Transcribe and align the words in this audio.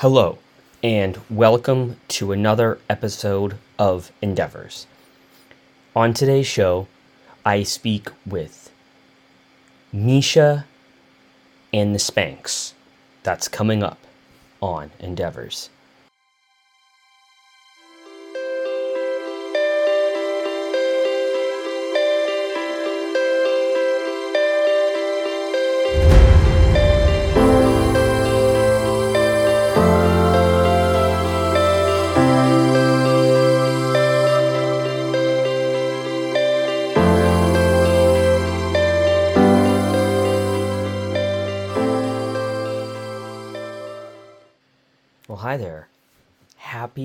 Hello, 0.00 0.36
and 0.82 1.18
welcome 1.30 1.98
to 2.08 2.30
another 2.30 2.78
episode 2.86 3.56
of 3.78 4.12
Endeavors. 4.20 4.86
On 5.94 6.12
today's 6.12 6.46
show, 6.46 6.86
I 7.46 7.62
speak 7.62 8.10
with 8.26 8.70
Meisha 9.94 10.64
and 11.72 11.94
the 11.94 11.98
Spanks. 11.98 12.74
That's 13.22 13.48
coming 13.48 13.82
up 13.82 13.98
on 14.60 14.90
Endeavors. 15.00 15.70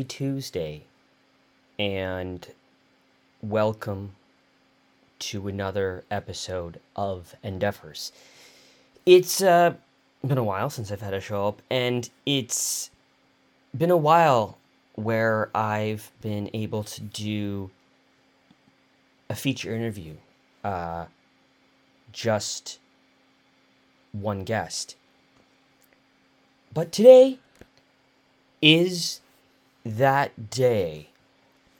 Tuesday, 0.03 0.83
and 1.77 2.47
welcome 3.41 4.15
to 5.19 5.47
another 5.47 6.03
episode 6.09 6.79
of 6.95 7.35
Endeavors. 7.43 8.11
It's 9.05 9.41
uh, 9.41 9.73
been 10.25 10.37
a 10.37 10.43
while 10.43 10.69
since 10.69 10.91
I've 10.91 11.01
had 11.01 11.13
a 11.13 11.21
show 11.21 11.47
up, 11.47 11.61
and 11.69 12.09
it's 12.25 12.91
been 13.77 13.91
a 13.91 13.97
while 13.97 14.57
where 14.95 15.49
I've 15.55 16.11
been 16.21 16.49
able 16.53 16.83
to 16.83 17.01
do 17.01 17.71
a 19.29 19.35
feature 19.35 19.75
interview. 19.75 20.15
Uh, 20.63 21.05
just 22.11 22.79
one 24.11 24.43
guest. 24.43 24.95
But 26.73 26.91
today, 26.91 27.39
is 28.61 29.21
that 29.85 30.49
day 30.49 31.09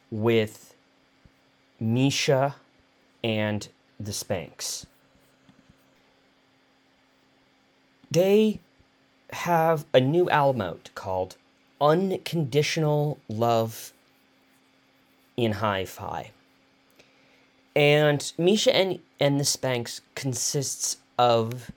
with 0.09 0.75
Meisha 1.81 2.55
and 3.23 3.67
the 3.99 4.13
Spanks. 4.13 4.85
They 8.09 8.59
have 9.31 9.85
a 9.93 9.99
new 10.01 10.29
album 10.29 10.61
out 10.61 10.89
called 10.95 11.37
Unconditional 11.79 13.17
Love 13.29 13.93
in 15.37 15.53
Hi 15.53 15.85
Fi. 15.85 16.31
And 17.75 18.19
Meisha 18.37 18.71
and, 18.73 18.99
and 19.19 19.39
the 19.39 19.45
Spanks 19.45 20.01
consists 20.13 20.97
of 21.17 21.71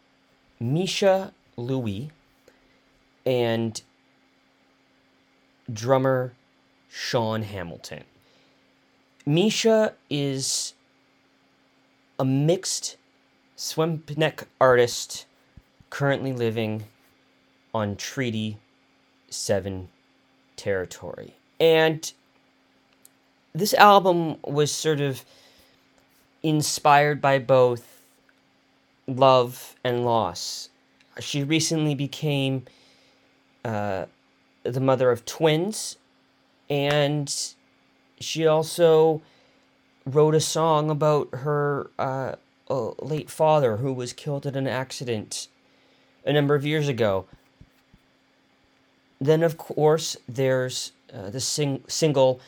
Meisha 0.61 1.33
Louie 1.57 2.11
and 3.25 3.81
drummer 5.73 6.33
Sean 6.91 7.43
Hamilton. 7.43 8.05
Meisha 9.27 9.93
is 10.11 10.75
a 12.19 12.25
mixed 12.25 12.97
Secwépemc 13.57 14.45
artist 14.61 15.27
currently 15.91 16.33
living 16.33 16.85
on 17.73 17.97
Treaty 17.97 18.59
7 19.31 19.89
territory. 20.57 21.35
And 21.59 22.13
this 23.55 23.75
album 23.75 24.37
was 24.43 24.71
sort 24.71 25.01
of 25.01 25.25
inspired 26.43 27.21
by 27.21 27.39
both 27.39 28.03
love 29.07 29.75
and 29.85 30.05
loss. 30.05 30.69
She 31.21 31.45
recently 31.45 31.95
became 31.95 32.65
uh, 33.65 34.07
the 34.65 34.81
mother 34.81 35.11
of 35.11 35.25
twins, 35.25 35.97
and 36.69 37.55
she 38.19 38.47
also 38.47 39.23
wrote 40.07 40.35
a 40.35 40.41
song 40.41 40.91
about 40.91 41.29
her 41.33 41.91
uh, 41.99 42.35
uh, 42.69 42.91
late 43.01 43.31
father 43.31 43.77
who 43.79 43.93
was 43.93 44.13
killed 44.13 44.47
in 44.47 44.55
an 44.55 44.67
accident 44.67 45.49
a 46.25 46.33
number 46.33 46.55
of 46.55 46.65
years 46.65 46.89
ago. 46.89 47.27
Then, 49.21 49.43
of 49.43 49.57
course, 49.57 50.17
there's 50.29 50.93
uh, 51.13 51.31
the 51.31 51.41
sing- 51.41 51.85
single 51.87 52.41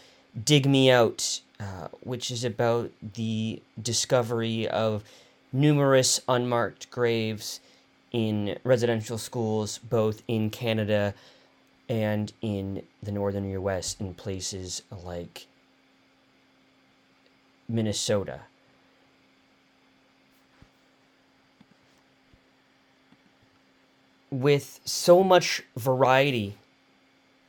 Dig 0.45 0.67
Me 0.67 0.91
Out, 0.91 1.41
uh, 1.61 1.89
which 2.01 2.31
is 2.31 2.45
about 2.45 2.91
the 3.15 3.63
discovery 3.81 4.69
of 4.69 5.05
numerous 5.53 6.21
unmarked 6.29 6.91
graves 6.91 7.61
in 8.13 8.59
residential 8.65 9.19
schools, 9.19 9.79
both 9.79 10.23
in 10.29 10.51
Canada 10.51 11.15
and 11.89 12.33
in 12.41 12.83
the 13.03 13.13
northern 13.13 13.49
US 13.51 13.97
in 14.01 14.15
places 14.15 14.83
like 14.91 15.47
Minnesota. 17.69 18.41
With 24.31 24.81
so 24.85 25.23
much 25.23 25.63
variety 25.77 26.57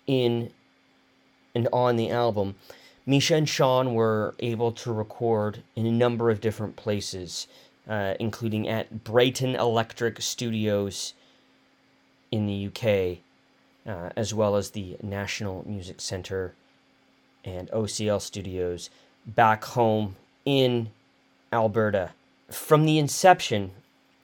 in 0.06 0.52
and 1.56 1.68
on 1.74 1.96
the 1.96 2.12
album, 2.12 2.56
Meisha 3.08 3.36
and 3.36 3.50
Sean 3.50 3.96
were 3.96 4.36
able 4.40 4.72
to 4.74 4.94
record 4.94 5.64
in 5.76 5.86
a 5.88 5.92
number 5.92 6.30
of 6.30 6.40
different 6.40 6.76
places, 6.76 7.48
uh, 7.90 8.14
including 8.20 8.68
at 8.68 9.04
Brighton 9.04 9.56
Electric 9.56 10.22
Studios 10.22 11.14
in 12.32 12.46
the 12.46 12.68
UK, 12.68 13.24
uh, 13.88 14.10
as 14.16 14.34
well 14.34 14.56
as 14.56 14.72
the 14.72 14.98
National 15.02 15.64
Music 15.68 16.02
Center 16.02 16.54
and 17.46 17.72
OCL 17.72 18.22
Studios 18.22 18.90
back 19.26 19.64
home 19.64 20.16
in 20.46 20.90
Alberta. 21.54 22.12
From 22.52 22.86
the 22.86 23.00
inception, 23.00 23.72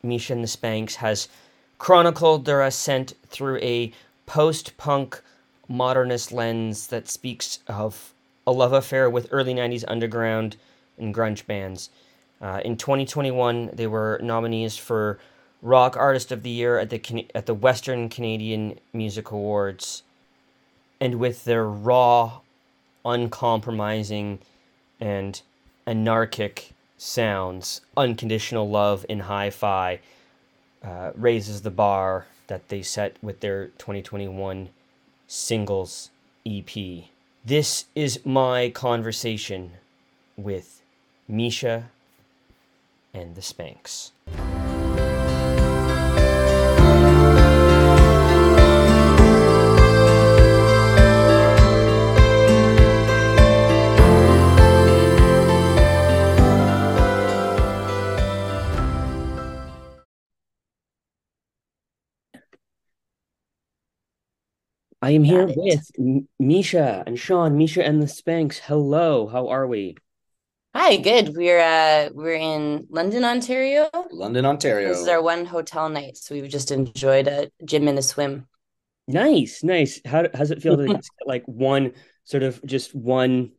Meisha 0.03 0.31
and 0.31 0.44
the 0.44 0.47
Spanks 0.47 0.96
has 0.96 1.29
chronicled 1.78 2.46
their 2.46 2.62
ascent 2.62 3.13
through 3.28 3.57
a 3.57 3.94
post 4.25 4.75
punk 4.78 5.22
modernist 5.68 6.31
lens 6.31 6.88
that 6.88 7.09
speaks 7.09 7.59
of 7.68 8.13
a 8.46 8.52
love 8.52 8.73
affair 8.73 9.09
with 9.09 9.28
early 9.31 9.53
90s 9.53 9.85
underground 9.88 10.57
and 10.97 11.16
grunge 11.16 11.46
bands. 11.46 11.90
Uh, 12.41 12.59
in 12.66 12.75
2021, 12.75 13.69
they 13.72 13.88
were 13.88 14.19
nominees 14.22 14.75
for 14.75 15.18
Rock 15.63 15.96
Artist 15.96 16.34
of 16.34 16.44
the 16.44 16.50
Year 16.50 16.78
at 16.78 16.90
the 16.90 17.25
at 17.34 17.46
the 17.46 17.53
Western 17.53 18.09
Canadian 18.09 18.79
Music 18.91 19.31
Awards, 19.31 20.03
and 21.00 21.16
with 21.16 21.46
their 21.46 21.66
raw, 21.66 22.41
uncompromising, 23.06 24.40
and 25.00 25.41
anarchic 25.88 26.73
sounds, 26.97 27.79
"Unconditional 27.96 28.69
Love" 28.69 29.06
in 29.07 29.22
Hi-Fi 29.22 30.00
uh, 30.84 31.12
raises 31.16 31.62
the 31.62 31.72
bar 31.72 32.28
that 32.47 32.68
they 32.68 32.81
set 32.81 33.16
with 33.22 33.40
their 33.40 33.68
2021 33.78 34.68
singles 35.28 36.09
EP. 36.46 37.06
This 37.46 37.85
is 37.96 38.25
my 38.25 38.69
conversation 38.69 39.72
with 40.35 40.81
Meisha 41.29 41.85
and 43.13 43.35
the 43.35 43.41
Spanks. 43.41 44.12
I 65.03 65.11
am 65.11 65.26
here 65.26 65.47
with 65.47 65.91
M- 66.00 66.29
Meisha 66.41 67.03
and 67.05 67.20
Sean. 67.20 67.58
Meisha 67.58 67.85
and 67.85 68.02
the 68.02 68.08
Spanks. 68.08 68.58
Hello, 68.59 69.28
how 69.28 69.50
are 69.50 69.67
we? 69.67 69.97
Hi, 70.73 70.96
good. 70.96 71.35
We're 71.35 71.59
uh 71.59 72.09
we're 72.14 72.35
in 72.35 72.88
London, 72.90 73.26
Ontario. 73.26 73.90
London, 74.14 74.46
Ontario. 74.46 74.88
This 74.88 75.00
is 75.00 75.09
our 75.09 75.22
one 75.22 75.46
hotel 75.46 75.90
night, 75.90 76.16
so 76.16 76.34
we've 76.34 76.50
just 76.50 76.72
enjoyed 76.72 77.28
a 77.28 77.52
gym 77.66 77.90
and 77.90 78.00
a 78.00 78.02
swim. 78.02 78.47
Nice, 79.09 79.61
nice. 79.61 80.00
How 80.05 80.26
how's 80.34 80.52
it 80.52 80.61
feel 80.61 80.78
to 80.78 80.88
get 80.94 81.03
like 81.26 81.44
one 81.47 81.91
sort 82.23 82.44
of 82.44 82.64
just 82.66 82.96
one 82.96 83.52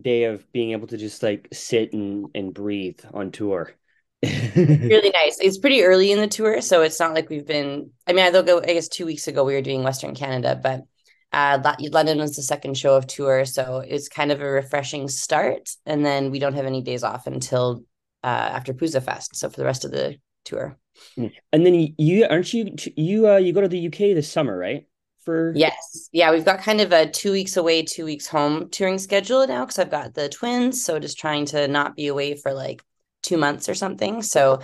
day 0.00 0.24
of 0.24 0.50
being 0.52 0.72
able 0.72 0.86
to 0.86 0.96
just 0.96 1.22
like 1.22 1.48
sit 1.52 1.92
and 1.92 2.28
and 2.34 2.54
breathe 2.54 3.00
on 3.12 3.30
tour? 3.30 3.74
Really 4.22 5.10
nice. 5.10 5.38
It's 5.40 5.58
pretty 5.58 5.82
early 5.82 6.10
in 6.10 6.18
the 6.18 6.26
tour, 6.26 6.60
so 6.60 6.82
it's 6.82 6.98
not 6.98 7.14
like 7.14 7.28
we've 7.28 7.46
been. 7.46 7.90
I 8.06 8.12
mean, 8.12 8.24
I 8.24 8.42
go. 8.42 8.60
I 8.60 8.74
guess 8.74 8.88
two 8.88 9.06
weeks 9.06 9.28
ago 9.28 9.44
we 9.44 9.54
were 9.54 9.62
doing 9.62 9.82
Western 9.84 10.14
Canada, 10.14 10.58
but 10.60 10.82
uh, 11.32 11.74
London 11.92 12.18
was 12.18 12.34
the 12.34 12.42
second 12.42 12.76
show 12.76 12.96
of 12.96 13.06
tour, 13.06 13.44
so 13.44 13.78
it's 13.86 14.08
kind 14.08 14.32
of 14.32 14.40
a 14.40 14.50
refreshing 14.50 15.08
start. 15.08 15.70
And 15.86 16.04
then 16.04 16.30
we 16.30 16.38
don't 16.38 16.54
have 16.54 16.66
any 16.66 16.82
days 16.82 17.04
off 17.04 17.26
until 17.26 17.84
uh, 18.24 18.26
after 18.26 18.74
Pouzza 18.74 19.02
Fest. 19.02 19.36
So 19.36 19.48
for 19.50 19.56
the 19.56 19.64
rest 19.64 19.84
of 19.84 19.90
the 19.90 20.16
tour. 20.44 20.76
And 21.16 21.64
then 21.64 21.94
you 21.96 22.26
aren't 22.28 22.52
you 22.52 22.74
you 22.96 23.28
uh 23.28 23.36
you 23.36 23.52
go 23.52 23.60
to 23.60 23.68
the 23.68 23.86
UK 23.86 24.16
this 24.16 24.30
summer, 24.30 24.56
right? 24.56 24.86
For 25.24 25.52
yes, 25.54 26.08
yeah, 26.10 26.32
we've 26.32 26.44
got 26.44 26.60
kind 26.60 26.80
of 26.80 26.90
a 26.90 27.08
two 27.08 27.32
weeks 27.32 27.56
away, 27.56 27.82
two 27.82 28.04
weeks 28.04 28.26
home 28.26 28.68
touring 28.70 28.98
schedule 28.98 29.46
now 29.46 29.64
because 29.64 29.78
I've 29.78 29.90
got 29.90 30.14
the 30.14 30.28
twins. 30.28 30.84
So 30.84 30.98
just 30.98 31.18
trying 31.18 31.46
to 31.46 31.68
not 31.68 31.94
be 31.94 32.08
away 32.08 32.34
for 32.34 32.52
like 32.52 32.82
two 33.28 33.36
months 33.36 33.68
or 33.68 33.74
something. 33.74 34.22
So 34.22 34.60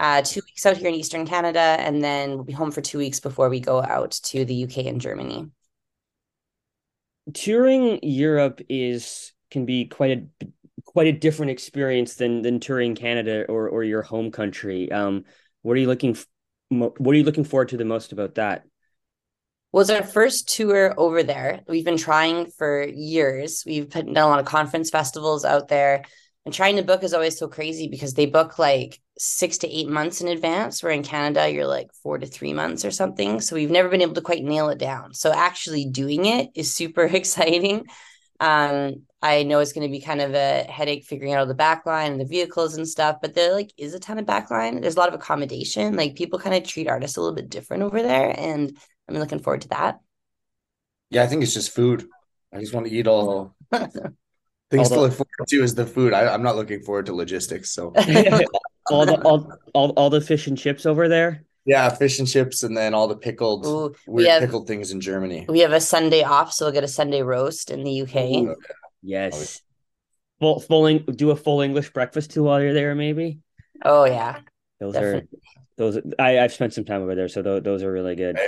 uh, 0.00 0.22
two 0.22 0.40
weeks 0.46 0.64
out 0.64 0.76
here 0.76 0.88
in 0.88 0.94
Eastern 0.94 1.26
Canada, 1.26 1.60
and 1.60 2.02
then 2.02 2.30
we'll 2.30 2.44
be 2.44 2.52
home 2.52 2.70
for 2.70 2.80
two 2.80 2.98
weeks 2.98 3.20
before 3.20 3.48
we 3.48 3.60
go 3.60 3.82
out 3.82 4.12
to 4.24 4.44
the 4.44 4.64
UK 4.64 4.86
and 4.86 5.00
Germany. 5.00 5.48
Touring 7.32 7.98
Europe 8.02 8.60
is 8.68 9.32
can 9.50 9.64
be 9.64 9.86
quite 9.86 10.18
a 10.18 10.46
quite 10.84 11.06
a 11.08 11.12
different 11.12 11.50
experience 11.50 12.14
than 12.14 12.42
than 12.42 12.60
touring 12.60 12.94
Canada 12.94 13.46
or 13.48 13.68
or 13.68 13.82
your 13.82 14.02
home 14.02 14.30
country. 14.30 14.90
Um, 14.92 15.24
what 15.62 15.76
are 15.76 15.80
you 15.80 15.88
looking 15.88 16.16
what 16.70 17.14
are 17.14 17.14
you 17.14 17.24
looking 17.24 17.44
forward 17.44 17.70
to 17.70 17.76
the 17.76 17.84
most 17.84 18.12
about 18.12 18.36
that? 18.36 18.64
Was 19.72 19.90
our 19.90 20.04
first 20.04 20.48
tour 20.54 20.94
over 20.96 21.24
there. 21.24 21.62
We've 21.66 21.84
been 21.84 21.96
trying 21.96 22.46
for 22.50 22.84
years. 22.84 23.64
We've 23.66 23.90
put 23.90 24.06
done 24.06 24.16
a 24.16 24.28
lot 24.28 24.38
of 24.38 24.46
conference 24.46 24.90
festivals 24.90 25.44
out 25.44 25.66
there. 25.66 26.04
And 26.44 26.52
trying 26.52 26.76
to 26.76 26.82
book 26.82 27.02
is 27.02 27.14
always 27.14 27.38
so 27.38 27.48
crazy 27.48 27.88
because 27.88 28.14
they 28.14 28.26
book 28.26 28.58
like 28.58 29.00
six 29.16 29.58
to 29.58 29.68
eight 29.68 29.88
months 29.88 30.20
in 30.20 30.28
advance. 30.28 30.82
Where 30.82 30.92
in 30.92 31.02
Canada, 31.02 31.50
you're 31.50 31.66
like 31.66 31.90
four 32.02 32.18
to 32.18 32.26
three 32.26 32.52
months 32.52 32.84
or 32.84 32.90
something. 32.90 33.40
So 33.40 33.56
we've 33.56 33.70
never 33.70 33.88
been 33.88 34.02
able 34.02 34.14
to 34.14 34.20
quite 34.20 34.44
nail 34.44 34.68
it 34.68 34.78
down. 34.78 35.14
So 35.14 35.32
actually 35.32 35.86
doing 35.86 36.26
it 36.26 36.50
is 36.54 36.72
super 36.72 37.04
exciting. 37.20 37.86
Um, 38.40 39.02
I 39.22 39.42
know 39.42 39.60
it's 39.60 39.72
going 39.72 39.88
to 39.88 39.92
be 39.92 40.02
kind 40.02 40.20
of 40.20 40.34
a 40.34 40.64
headache 40.64 41.04
figuring 41.04 41.32
out 41.32 41.48
the 41.48 41.54
backline 41.54 42.08
and 42.08 42.20
the 42.20 42.26
vehicles 42.26 42.76
and 42.76 42.86
stuff, 42.86 43.16
but 43.22 43.34
there 43.34 43.54
like 43.54 43.72
is 43.78 43.94
a 43.94 43.98
ton 43.98 44.18
of 44.18 44.26
backline. 44.26 44.82
There's 44.82 44.96
a 44.96 44.98
lot 44.98 45.08
of 45.08 45.14
accommodation. 45.14 45.96
Like 45.96 46.14
people 46.14 46.38
kind 46.38 46.54
of 46.54 46.68
treat 46.68 46.88
artists 46.88 47.16
a 47.16 47.20
little 47.20 47.34
bit 47.34 47.48
different 47.48 47.84
over 47.84 48.02
there, 48.02 48.34
and 48.38 48.76
I'm 49.08 49.16
looking 49.16 49.38
forward 49.38 49.62
to 49.62 49.68
that. 49.68 50.00
Yeah, 51.08 51.22
I 51.22 51.26
think 51.26 51.42
it's 51.42 51.54
just 51.54 51.74
food. 51.74 52.06
I 52.52 52.60
just 52.60 52.74
want 52.74 52.86
to 52.86 52.92
eat 52.92 53.06
all 53.06 53.54
things 54.76 54.88
to 54.90 55.00
look 55.00 55.12
forward 55.12 55.48
to 55.48 55.62
is 55.62 55.74
the 55.74 55.86
food. 55.86 56.12
I, 56.12 56.34
am 56.34 56.42
not 56.42 56.56
looking 56.56 56.80
forward 56.80 57.06
to 57.06 57.14
logistics. 57.14 57.70
So 57.70 57.86
all 58.90 59.06
the 59.06 59.20
all, 59.24 59.52
all 59.72 59.90
all 59.90 60.10
the 60.10 60.20
fish 60.20 60.46
and 60.46 60.58
chips 60.58 60.86
over 60.86 61.08
there. 61.08 61.44
Yeah, 61.66 61.88
fish 61.88 62.18
and 62.18 62.28
chips, 62.28 62.62
and 62.62 62.76
then 62.76 62.92
all 62.92 63.08
the 63.08 63.16
pickled 63.16 63.64
Ooh, 63.66 63.94
weird 64.06 64.28
have, 64.28 64.40
pickled 64.42 64.66
things 64.66 64.90
in 64.90 65.00
Germany. 65.00 65.46
We 65.48 65.60
have 65.60 65.72
a 65.72 65.80
Sunday 65.80 66.22
off, 66.22 66.52
so 66.52 66.66
we'll 66.66 66.74
get 66.74 66.84
a 66.84 66.88
Sunday 66.88 67.22
roast 67.22 67.70
in 67.70 67.84
the 67.84 68.02
UK. 68.02 68.16
Ooh, 68.16 68.56
Yes. 69.02 69.60
Full 70.40 70.60
full 70.60 70.98
do 70.98 71.30
a 71.30 71.36
full 71.36 71.60
English 71.60 71.90
breakfast 71.90 72.32
too 72.32 72.42
while 72.42 72.60
you're 72.60 72.74
there, 72.74 72.94
maybe. 72.94 73.40
Oh 73.84 74.04
yeah. 74.04 74.40
Those 74.80 74.94
Definitely. 74.94 75.20
are 75.20 75.62
those. 75.76 75.98
I 76.18 76.40
I've 76.40 76.52
spent 76.52 76.74
some 76.74 76.84
time 76.84 77.02
over 77.02 77.14
there, 77.14 77.28
so 77.28 77.42
those, 77.42 77.62
those 77.62 77.82
are 77.82 77.92
really 77.92 78.16
good. 78.16 78.38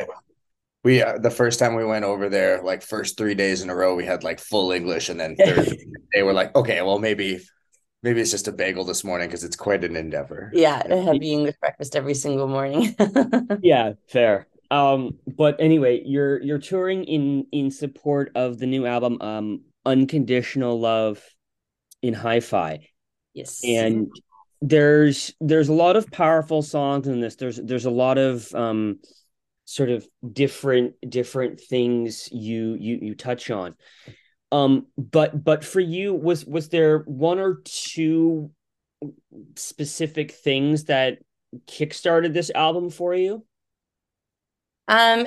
We 0.87 1.03
uh, 1.03 1.19
the 1.19 1.33
first 1.33 1.59
time 1.59 1.75
we 1.75 1.85
went 1.85 2.05
over 2.05 2.29
there, 2.29 2.63
like 2.63 2.81
first 2.81 3.19
three 3.19 3.35
days 3.35 3.61
in 3.61 3.71
a 3.71 3.75
row, 3.75 3.97
we 3.97 4.07
had 4.07 4.23
like 4.23 4.39
full 4.39 4.71
English, 4.71 5.09
and 5.09 5.19
then 5.19 5.35
third 5.45 5.67
day 6.13 6.23
we're 6.23 6.33
like, 6.33 6.55
okay, 6.55 6.81
well 6.81 7.01
maybe 7.01 7.41
maybe 8.05 8.21
it's 8.21 8.31
just 8.31 8.47
a 8.47 8.53
bagel 8.53 8.85
this 8.85 9.03
morning 9.03 9.27
because 9.27 9.43
it's 9.43 9.57
quite 9.57 9.83
an 9.83 9.97
endeavor. 9.97 10.53
Yeah, 10.55 10.81
a 10.89 11.03
heavy 11.03 11.33
English 11.33 11.57
breakfast 11.59 11.97
every 11.97 12.15
single 12.15 12.47
morning. 12.47 12.95
yeah, 13.63 13.95
fair. 14.09 14.47
Um, 14.71 15.19
but 15.27 15.57
anyway, 15.59 16.03
you're 16.05 16.41
you're 16.41 16.61
touring 16.61 17.03
in 17.03 17.49
in 17.51 17.73
support 17.73 18.31
of 18.37 18.61
the 18.61 18.67
new 18.67 18.87
album. 18.87 19.21
Um, 19.21 19.63
unconditional 19.87 20.79
love 20.79 21.23
in 22.03 22.13
hi-fi 22.13 22.89
yes 23.35 23.61
and 23.65 24.09
there's 24.61 25.33
there's 25.41 25.69
a 25.69 25.73
lot 25.73 25.95
of 25.95 26.11
powerful 26.11 26.61
songs 26.61 27.07
in 27.07 27.21
this 27.21 27.37
there's 27.37 27.57
there's 27.63 27.85
a 27.85 27.91
lot 27.91 28.19
of 28.19 28.53
um 28.55 28.99
sort 29.67 29.91
of 29.91 30.07
different 30.33 30.95
different 31.07 31.61
things 31.61 32.29
you 32.33 32.75
you 32.75 32.99
you 33.03 33.15
touch 33.15 33.51
on 33.51 33.75
um 34.53 34.87
but 34.97 35.45
but 35.45 35.65
for 35.65 35.81
you 35.81 36.15
was 36.15 36.47
was 36.47 36.71
there 36.71 37.01
one 37.01 37.39
or 37.39 37.61
two 37.65 38.51
specific 39.57 40.31
things 40.31 40.85
that 40.85 41.19
kickstarted 41.67 42.33
this 42.33 42.51
album 42.55 42.89
for 42.89 43.15
you 43.15 43.45
um 44.89 45.27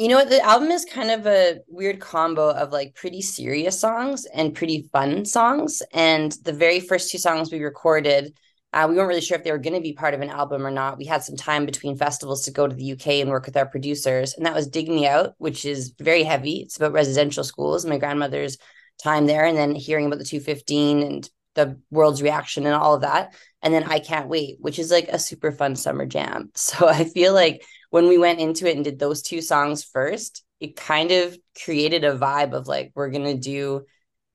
you 0.00 0.08
know 0.08 0.16
what? 0.16 0.30
The 0.30 0.40
album 0.40 0.70
is 0.70 0.86
kind 0.86 1.10
of 1.10 1.26
a 1.26 1.58
weird 1.68 2.00
combo 2.00 2.48
of 2.48 2.72
like 2.72 2.94
pretty 2.94 3.20
serious 3.20 3.78
songs 3.78 4.24
and 4.24 4.54
pretty 4.54 4.88
fun 4.90 5.26
songs. 5.26 5.82
And 5.92 6.32
the 6.42 6.54
very 6.54 6.80
first 6.80 7.10
two 7.10 7.18
songs 7.18 7.52
we 7.52 7.62
recorded, 7.62 8.32
uh, 8.72 8.86
we 8.88 8.94
weren't 8.94 9.08
really 9.08 9.20
sure 9.20 9.36
if 9.36 9.42
they 9.42 9.50
were 9.50 9.58
going 9.58 9.74
to 9.74 9.80
be 9.80 9.92
part 9.92 10.14
of 10.14 10.20
an 10.20 10.30
album 10.30 10.64
or 10.64 10.70
not. 10.70 10.96
We 10.96 11.04
had 11.04 11.24
some 11.24 11.36
time 11.36 11.66
between 11.66 11.96
festivals 11.96 12.44
to 12.44 12.52
go 12.52 12.68
to 12.68 12.74
the 12.74 12.92
UK 12.92 13.06
and 13.20 13.30
work 13.30 13.46
with 13.46 13.56
our 13.56 13.66
producers. 13.66 14.34
And 14.34 14.46
that 14.46 14.54
was 14.54 14.68
Dig 14.68 14.88
Me 14.88 15.06
Out, 15.06 15.34
which 15.38 15.64
is 15.64 15.92
very 15.98 16.22
heavy. 16.22 16.60
It's 16.60 16.76
about 16.76 16.92
residential 16.92 17.42
schools, 17.42 17.84
my 17.84 17.98
grandmother's 17.98 18.58
time 19.02 19.26
there, 19.26 19.44
and 19.44 19.56
then 19.56 19.74
hearing 19.74 20.06
about 20.06 20.18
the 20.18 20.24
215 20.24 21.02
and 21.02 21.30
the 21.54 21.80
world's 21.90 22.22
reaction 22.22 22.64
and 22.64 22.74
all 22.74 22.94
of 22.94 23.00
that. 23.00 23.34
And 23.60 23.74
then 23.74 23.84
I 23.84 23.98
Can't 23.98 24.28
Wait, 24.28 24.58
which 24.60 24.78
is 24.78 24.92
like 24.92 25.08
a 25.08 25.18
super 25.18 25.50
fun 25.50 25.74
summer 25.74 26.06
jam. 26.06 26.50
So 26.56 26.86
I 26.86 27.04
feel 27.04 27.34
like 27.34 27.64
when 27.90 28.06
we 28.06 28.18
went 28.18 28.38
into 28.38 28.68
it 28.68 28.76
and 28.76 28.84
did 28.84 29.00
those 29.00 29.22
two 29.22 29.40
songs 29.40 29.82
first, 29.82 30.44
it 30.60 30.76
kind 30.76 31.10
of 31.10 31.36
created 31.64 32.04
a 32.04 32.16
vibe 32.16 32.52
of 32.52 32.68
like, 32.68 32.92
we're 32.94 33.10
going 33.10 33.24
to 33.24 33.40
do 33.40 33.84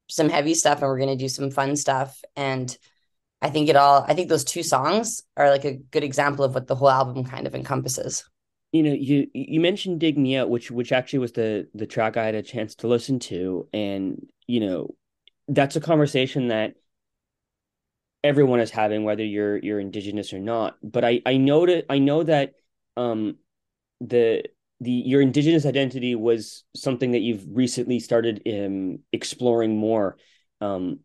some 0.10 0.28
heavy 0.28 0.54
stuff 0.56 0.80
and 0.80 0.88
we're 0.88 1.00
going 1.00 1.18
to 1.18 1.24
do 1.24 1.30
some 1.30 1.52
fun 1.52 1.78
stuff. 1.78 2.20
And 2.36 2.76
I 3.46 3.52
think 3.52 3.70
it 3.70 3.76
all, 3.76 4.04
I 4.08 4.16
think 4.16 4.28
those 4.28 4.44
two 4.44 4.64
songs 4.64 5.22
are 5.38 5.52
like 5.52 5.66
a 5.66 5.76
good 5.76 6.04
example 6.04 6.44
of 6.44 6.56
what 6.56 6.66
the 6.66 6.74
whole 6.74 6.90
album 6.90 7.24
kind 7.24 7.46
of 7.46 7.54
encompasses. 7.54 8.28
You 8.72 8.82
know, 8.82 8.94
you 8.94 9.28
you 9.36 9.60
mentioned 9.60 10.00
"Dig 10.00 10.18
Me 10.18 10.36
Out," 10.36 10.50
which 10.50 10.72
which 10.72 10.92
actually 10.92 11.20
was 11.20 11.34
the 11.34 11.68
the 11.76 11.86
track 11.86 12.18
I 12.18 12.26
had 12.26 12.34
a 12.34 12.42
chance 12.42 12.74
to 12.78 12.88
listen 12.88 13.20
to, 13.20 13.70
and 13.72 14.26
you 14.48 14.62
know, 14.62 14.96
that's 15.48 15.76
a 15.76 15.80
conversation 15.80 16.48
that 16.48 16.74
everyone 18.24 18.62
is 18.62 18.72
having, 18.72 19.04
whether 19.04 19.24
you're 19.24 19.58
you're 19.60 19.80
indigenous 19.80 20.34
or 20.34 20.40
not. 20.40 20.78
But 20.82 21.06
I 21.06 21.22
I 21.24 21.38
know 21.38 21.68
that 21.68 21.86
I 21.88 22.00
know 22.00 22.24
that 22.24 22.54
um 22.98 23.36
the 24.02 24.44
the 24.82 24.92
your 24.92 25.22
indigenous 25.22 25.68
identity 25.68 26.16
was 26.16 26.64
something 26.76 27.12
that 27.12 27.22
you've 27.22 27.46
recently 27.48 28.00
started 28.00 28.42
um, 28.52 29.00
exploring 29.14 29.78
more 29.78 30.18
um, 30.62 31.02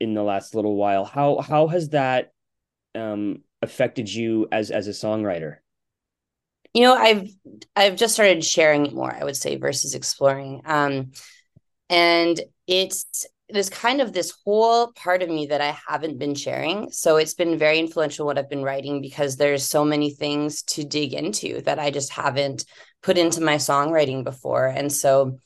in 0.00 0.14
the 0.14 0.22
last 0.22 0.54
little 0.54 0.76
while. 0.76 1.04
How 1.04 1.38
how 1.40 1.66
has 1.68 1.90
that 1.90 2.32
um, 2.94 3.42
affected 3.62 4.12
you 4.12 4.48
as 4.52 4.70
as 4.70 4.88
a 4.88 4.92
songwriter? 4.92 5.56
You 6.72 6.82
know, 6.82 6.94
I've 6.94 7.30
I've 7.76 7.96
just 7.96 8.14
started 8.14 8.44
sharing 8.44 8.86
it 8.86 8.94
more. 8.94 9.14
I 9.14 9.24
would 9.24 9.36
say 9.36 9.56
versus 9.56 9.94
exploring, 9.94 10.62
um, 10.64 11.12
and 11.88 12.40
it's 12.66 13.26
there's 13.50 13.70
kind 13.70 14.00
of 14.00 14.12
this 14.12 14.32
whole 14.44 14.92
part 14.92 15.22
of 15.22 15.28
me 15.28 15.46
that 15.46 15.60
I 15.60 15.76
haven't 15.86 16.18
been 16.18 16.34
sharing. 16.34 16.90
So 16.90 17.16
it's 17.16 17.34
been 17.34 17.58
very 17.58 17.78
influential 17.78 18.26
what 18.26 18.38
I've 18.38 18.48
been 18.48 18.62
writing 18.62 19.02
because 19.02 19.36
there's 19.36 19.68
so 19.68 19.84
many 19.84 20.10
things 20.10 20.62
to 20.62 20.84
dig 20.84 21.12
into 21.12 21.60
that 21.62 21.78
I 21.78 21.90
just 21.90 22.10
haven't 22.10 22.64
put 23.02 23.18
into 23.18 23.42
my 23.42 23.56
songwriting 23.56 24.24
before. 24.24 24.66
And 24.66 24.90
so 24.92 25.40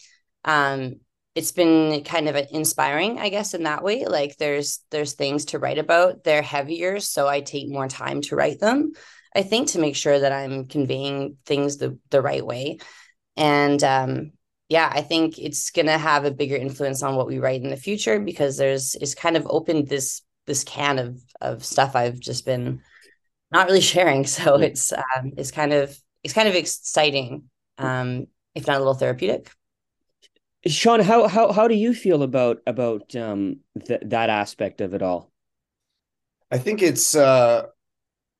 um 0.44 1.00
it's 1.34 1.52
been 1.52 2.02
kind 2.04 2.28
of 2.28 2.36
inspiring, 2.50 3.18
I 3.18 3.28
guess, 3.28 3.54
in 3.54 3.64
that 3.64 3.82
way. 3.84 4.06
Like 4.06 4.36
there's 4.38 4.80
there's 4.90 5.14
things 5.14 5.46
to 5.46 5.58
write 5.58 5.78
about. 5.78 6.24
They're 6.24 6.42
heavier, 6.42 7.00
so 7.00 7.28
I 7.28 7.40
take 7.40 7.68
more 7.68 7.88
time 7.88 8.20
to 8.22 8.36
write 8.36 8.60
them. 8.60 8.92
I 9.34 9.42
think 9.42 9.68
to 9.68 9.78
make 9.78 9.94
sure 9.94 10.18
that 10.18 10.32
I'm 10.32 10.66
conveying 10.66 11.36
things 11.46 11.76
the 11.76 11.98
the 12.10 12.22
right 12.22 12.44
way. 12.44 12.78
And 13.36 13.82
um 13.84 14.32
yeah, 14.68 14.90
I 14.92 15.00
think 15.02 15.38
it's 15.38 15.70
gonna 15.70 15.96
have 15.98 16.24
a 16.24 16.30
bigger 16.30 16.56
influence 16.56 17.02
on 17.02 17.16
what 17.16 17.26
we 17.26 17.38
write 17.38 17.62
in 17.62 17.70
the 17.70 17.76
future 17.76 18.18
because 18.20 18.56
there's 18.56 18.94
it's 18.96 19.14
kind 19.14 19.36
of 19.36 19.46
opened 19.48 19.88
this 19.88 20.22
this 20.46 20.64
can 20.64 20.98
of 20.98 21.22
of 21.40 21.64
stuff 21.64 21.94
I've 21.94 22.18
just 22.18 22.44
been 22.46 22.80
not 23.52 23.66
really 23.68 23.80
sharing. 23.94 24.26
So 24.26 24.56
it's 24.56 24.92
um 24.92 25.32
it's 25.36 25.50
kind 25.50 25.72
of 25.72 25.96
it's 26.22 26.34
kind 26.34 26.48
of 26.48 26.54
exciting, 26.54 27.44
um, 27.78 28.26
if 28.54 28.66
not 28.66 28.76
a 28.76 28.78
little 28.80 28.94
therapeutic. 28.94 29.50
Sean, 30.66 31.00
how 31.00 31.26
how 31.28 31.52
how 31.52 31.66
do 31.68 31.74
you 31.74 31.92
feel 31.94 32.22
about 32.22 32.62
about 32.66 33.14
um 33.16 33.60
th- 33.86 34.02
that 34.04 34.30
aspect 34.30 34.80
of 34.80 34.94
it 34.94 35.02
all? 35.02 35.32
I 36.50 36.58
think 36.58 36.82
it's 36.82 37.14
uh 37.14 37.66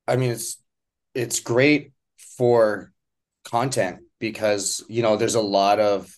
I 0.08 0.16
mean 0.16 0.32
it's 0.32 0.58
it's 1.14 1.40
great 1.40 1.92
for 2.37 2.92
content 3.44 4.00
because 4.20 4.84
you 4.88 5.02
know 5.02 5.16
there's 5.16 5.37
a 5.37 5.40
lot 5.40 5.80
of 5.80 6.10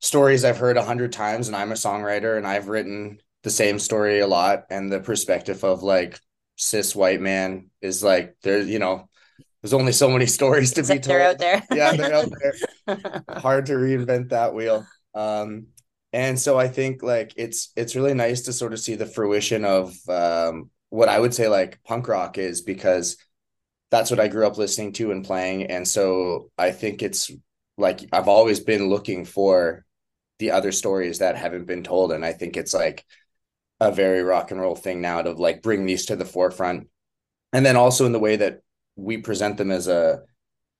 stories 0.00 0.44
I've 0.44 0.58
heard 0.58 0.76
a 0.76 0.84
hundred 0.84 1.12
times, 1.12 1.48
and 1.48 1.56
I'm 1.56 1.72
a 1.72 1.76
songwriter, 1.76 2.36
and 2.38 2.46
I've 2.46 2.68
written 2.68 3.18
the 3.44 3.50
same 3.50 3.78
story 3.78 4.20
a 4.20 4.26
lot, 4.28 4.64
and 4.70 4.92
the 4.92 5.00
perspective 5.00 5.64
of 5.64 5.82
like 5.82 6.20
cis 6.56 6.96
white 6.96 7.20
man 7.20 7.70
is 7.82 8.02
like 8.04 8.36
there 8.42 8.62
you 8.62 8.78
know 8.78 9.08
there's 9.62 9.74
only 9.74 9.92
so 9.92 10.10
many 10.10 10.26
stories 10.38 10.74
to 10.74 10.82
be 10.84 11.00
told. 11.00 11.04
they're 11.06 11.22
out 11.22 11.38
there. 11.38 11.62
Yeah 11.70 11.92
they're 11.94 12.14
out 12.14 12.30
there. 12.40 12.54
Hard 13.30 13.66
to 13.66 13.74
reinvent 13.74 14.30
that 14.30 14.54
wheel 14.54 14.86
um 15.14 15.66
and 16.12 16.38
so 16.38 16.58
i 16.58 16.68
think 16.68 17.02
like 17.02 17.32
it's 17.36 17.72
it's 17.76 17.96
really 17.96 18.14
nice 18.14 18.42
to 18.42 18.52
sort 18.52 18.72
of 18.72 18.80
see 18.80 18.94
the 18.94 19.06
fruition 19.06 19.64
of 19.64 19.94
um 20.08 20.70
what 20.90 21.08
i 21.08 21.18
would 21.18 21.34
say 21.34 21.48
like 21.48 21.82
punk 21.84 22.08
rock 22.08 22.38
is 22.38 22.60
because 22.62 23.16
that's 23.90 24.10
what 24.10 24.20
i 24.20 24.28
grew 24.28 24.46
up 24.46 24.56
listening 24.56 24.92
to 24.92 25.10
and 25.10 25.24
playing. 25.24 25.64
And 25.64 25.86
so 25.86 26.50
i 26.56 26.70
think 26.70 27.02
it's 27.02 27.30
like 27.76 28.00
i've 28.12 28.28
always 28.28 28.60
been 28.60 28.88
looking 28.88 29.24
for 29.24 29.84
the 30.38 30.52
other 30.52 30.72
stories 30.72 31.18
that 31.18 31.36
haven't 31.36 31.66
been 31.66 31.82
told. 31.82 32.12
And 32.12 32.24
i 32.24 32.32
think 32.32 32.56
it's 32.56 32.74
like 32.74 33.04
a 33.80 33.90
very 33.90 34.22
rock 34.22 34.50
and 34.50 34.60
roll 34.60 34.76
thing 34.76 35.00
now 35.00 35.22
to 35.22 35.32
like 35.32 35.62
bring 35.62 35.86
these 35.86 36.06
to 36.06 36.16
the 36.16 36.24
forefront. 36.24 36.88
And 37.52 37.64
then 37.64 37.76
also 37.76 38.06
in 38.06 38.12
the 38.12 38.18
way 38.18 38.36
that 38.36 38.60
we 38.96 39.16
present 39.18 39.56
them 39.56 39.70
as 39.70 39.88
a 39.88 40.20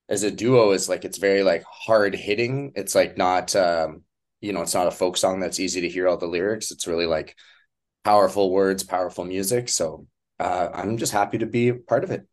as 0.07 0.23
a 0.23 0.31
duo 0.31 0.71
is 0.71 0.87
like 0.87 1.03
it's 1.03 1.17
very 1.17 1.43
like 1.43 1.63
hard 1.63 2.15
hitting. 2.15 2.73
It's 2.75 2.95
like 2.95 3.17
not 3.17 3.55
um 3.55 4.03
you 4.41 4.53
know 4.53 4.61
it's 4.61 4.73
not 4.73 4.87
a 4.87 4.91
folk 4.91 5.17
song 5.17 5.39
that's 5.39 5.59
easy 5.59 5.81
to 5.81 5.89
hear 5.89 6.07
all 6.07 6.17
the 6.17 6.27
lyrics. 6.27 6.71
It's 6.71 6.87
really 6.87 7.05
like 7.05 7.35
powerful 8.03 8.51
words 8.51 8.83
powerful 8.83 9.23
music. 9.23 9.69
So 9.69 10.07
uh 10.39 10.69
i'm 10.73 10.97
just 10.97 11.11
happy 11.11 11.37
to 11.37 11.45
be 11.45 11.71
part 11.71 12.03
of 12.03 12.11
it. 12.11 12.27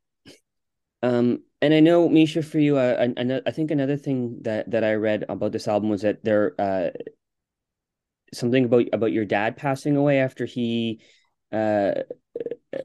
Um 1.02 1.42
and 1.60 1.74
i 1.74 1.80
know 1.80 2.08
Meisha 2.08 2.44
for 2.44 2.58
you 2.58 2.76
uh, 2.76 3.08
I, 3.16 3.40
I 3.46 3.50
think 3.50 3.70
another 3.70 3.96
thing 3.96 4.38
that 4.42 4.70
that 4.70 4.84
i 4.84 4.94
read 4.94 5.24
about 5.28 5.52
this 5.52 5.68
album 5.68 5.90
was 5.90 6.02
that 6.02 6.24
there 6.24 6.54
uh 6.58 6.90
something 8.32 8.64
about 8.64 8.86
about 8.92 9.12
your 9.12 9.24
dad 9.24 9.56
passing 9.56 9.96
away 9.96 10.20
after 10.20 10.46
he 10.46 11.00
uh 11.52 11.92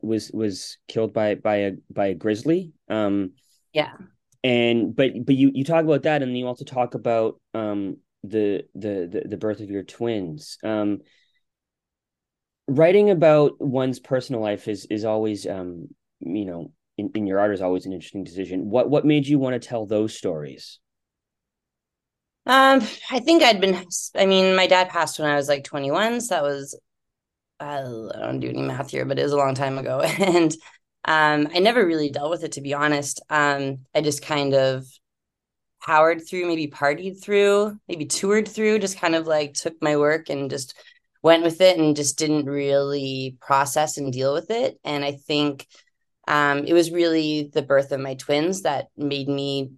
was 0.01 0.31
was 0.31 0.77
killed 0.87 1.13
by 1.13 1.35
by 1.35 1.55
a 1.55 1.71
by 1.89 2.07
a 2.07 2.13
grizzly. 2.13 2.73
Um 2.89 3.33
yeah. 3.73 3.91
and 4.43 4.95
but 4.95 5.25
but 5.25 5.35
you 5.35 5.51
you 5.53 5.63
talk 5.63 5.83
about 5.83 6.03
that 6.03 6.21
and 6.21 6.37
you 6.37 6.47
also 6.47 6.65
talk 6.65 6.95
about 6.95 7.39
um 7.53 7.97
the 8.23 8.63
the 8.73 9.23
the, 9.25 9.37
birth 9.37 9.59
of 9.59 9.69
your 9.69 9.83
twins 9.83 10.57
um 10.63 10.99
writing 12.67 13.09
about 13.09 13.59
one's 13.59 13.99
personal 13.99 14.41
life 14.41 14.67
is 14.67 14.85
is 14.85 15.03
always 15.03 15.45
um 15.45 15.87
you 16.19 16.45
know 16.45 16.71
in, 16.97 17.11
in 17.15 17.27
your 17.27 17.39
art 17.39 17.53
is 17.53 17.61
always 17.61 17.85
an 17.85 17.91
interesting 17.91 18.23
decision 18.23 18.69
what 18.69 18.89
what 18.89 19.05
made 19.05 19.27
you 19.27 19.39
want 19.39 19.61
to 19.61 19.67
tell 19.67 19.85
those 19.85 20.15
stories 20.15 20.79
um, 22.45 22.81
I 23.09 23.19
think 23.19 23.41
I'd 23.41 23.61
been, 23.61 23.85
I 24.15 24.25
mean, 24.25 24.55
my 24.55 24.67
dad 24.67 24.89
passed 24.89 25.17
when 25.17 25.29
I 25.29 25.35
was 25.35 25.47
like 25.47 25.63
21. 25.63 26.19
So 26.21 26.35
that 26.35 26.43
was, 26.43 26.77
I 27.59 27.81
don't 27.81 28.39
do 28.39 28.49
any 28.49 28.61
math 28.61 28.91
here, 28.91 29.05
but 29.05 29.17
it 29.17 29.23
was 29.23 29.31
a 29.31 29.37
long 29.37 29.55
time 29.55 29.77
ago. 29.77 30.01
And 30.19 30.51
um, 31.05 31.49
I 31.53 31.59
never 31.59 31.85
really 31.85 32.09
dealt 32.09 32.29
with 32.29 32.43
it, 32.43 32.53
to 32.53 32.61
be 32.61 32.73
honest. 32.73 33.21
Um, 33.29 33.79
I 33.93 34.01
just 34.01 34.21
kind 34.21 34.53
of 34.53 34.85
powered 35.83 36.27
through, 36.27 36.47
maybe 36.47 36.67
partied 36.67 37.21
through, 37.21 37.77
maybe 37.87 38.05
toured 38.05 38.47
through, 38.47 38.79
just 38.79 38.97
kind 38.97 39.15
of 39.15 39.27
like 39.27 39.53
took 39.53 39.75
my 39.81 39.97
work 39.97 40.29
and 40.29 40.49
just 40.49 40.75
went 41.21 41.43
with 41.43 41.61
it 41.61 41.77
and 41.77 41.95
just 41.95 42.17
didn't 42.17 42.45
really 42.45 43.37
process 43.41 43.97
and 43.97 44.11
deal 44.11 44.33
with 44.33 44.49
it. 44.49 44.79
And 44.83 45.03
I 45.03 45.11
think 45.11 45.67
um, 46.27 46.59
it 46.65 46.73
was 46.73 46.91
really 46.91 47.49
the 47.53 47.61
birth 47.61 47.91
of 47.91 47.99
my 47.99 48.15
twins 48.15 48.61
that 48.61 48.87
made 48.97 49.27
me 49.27 49.71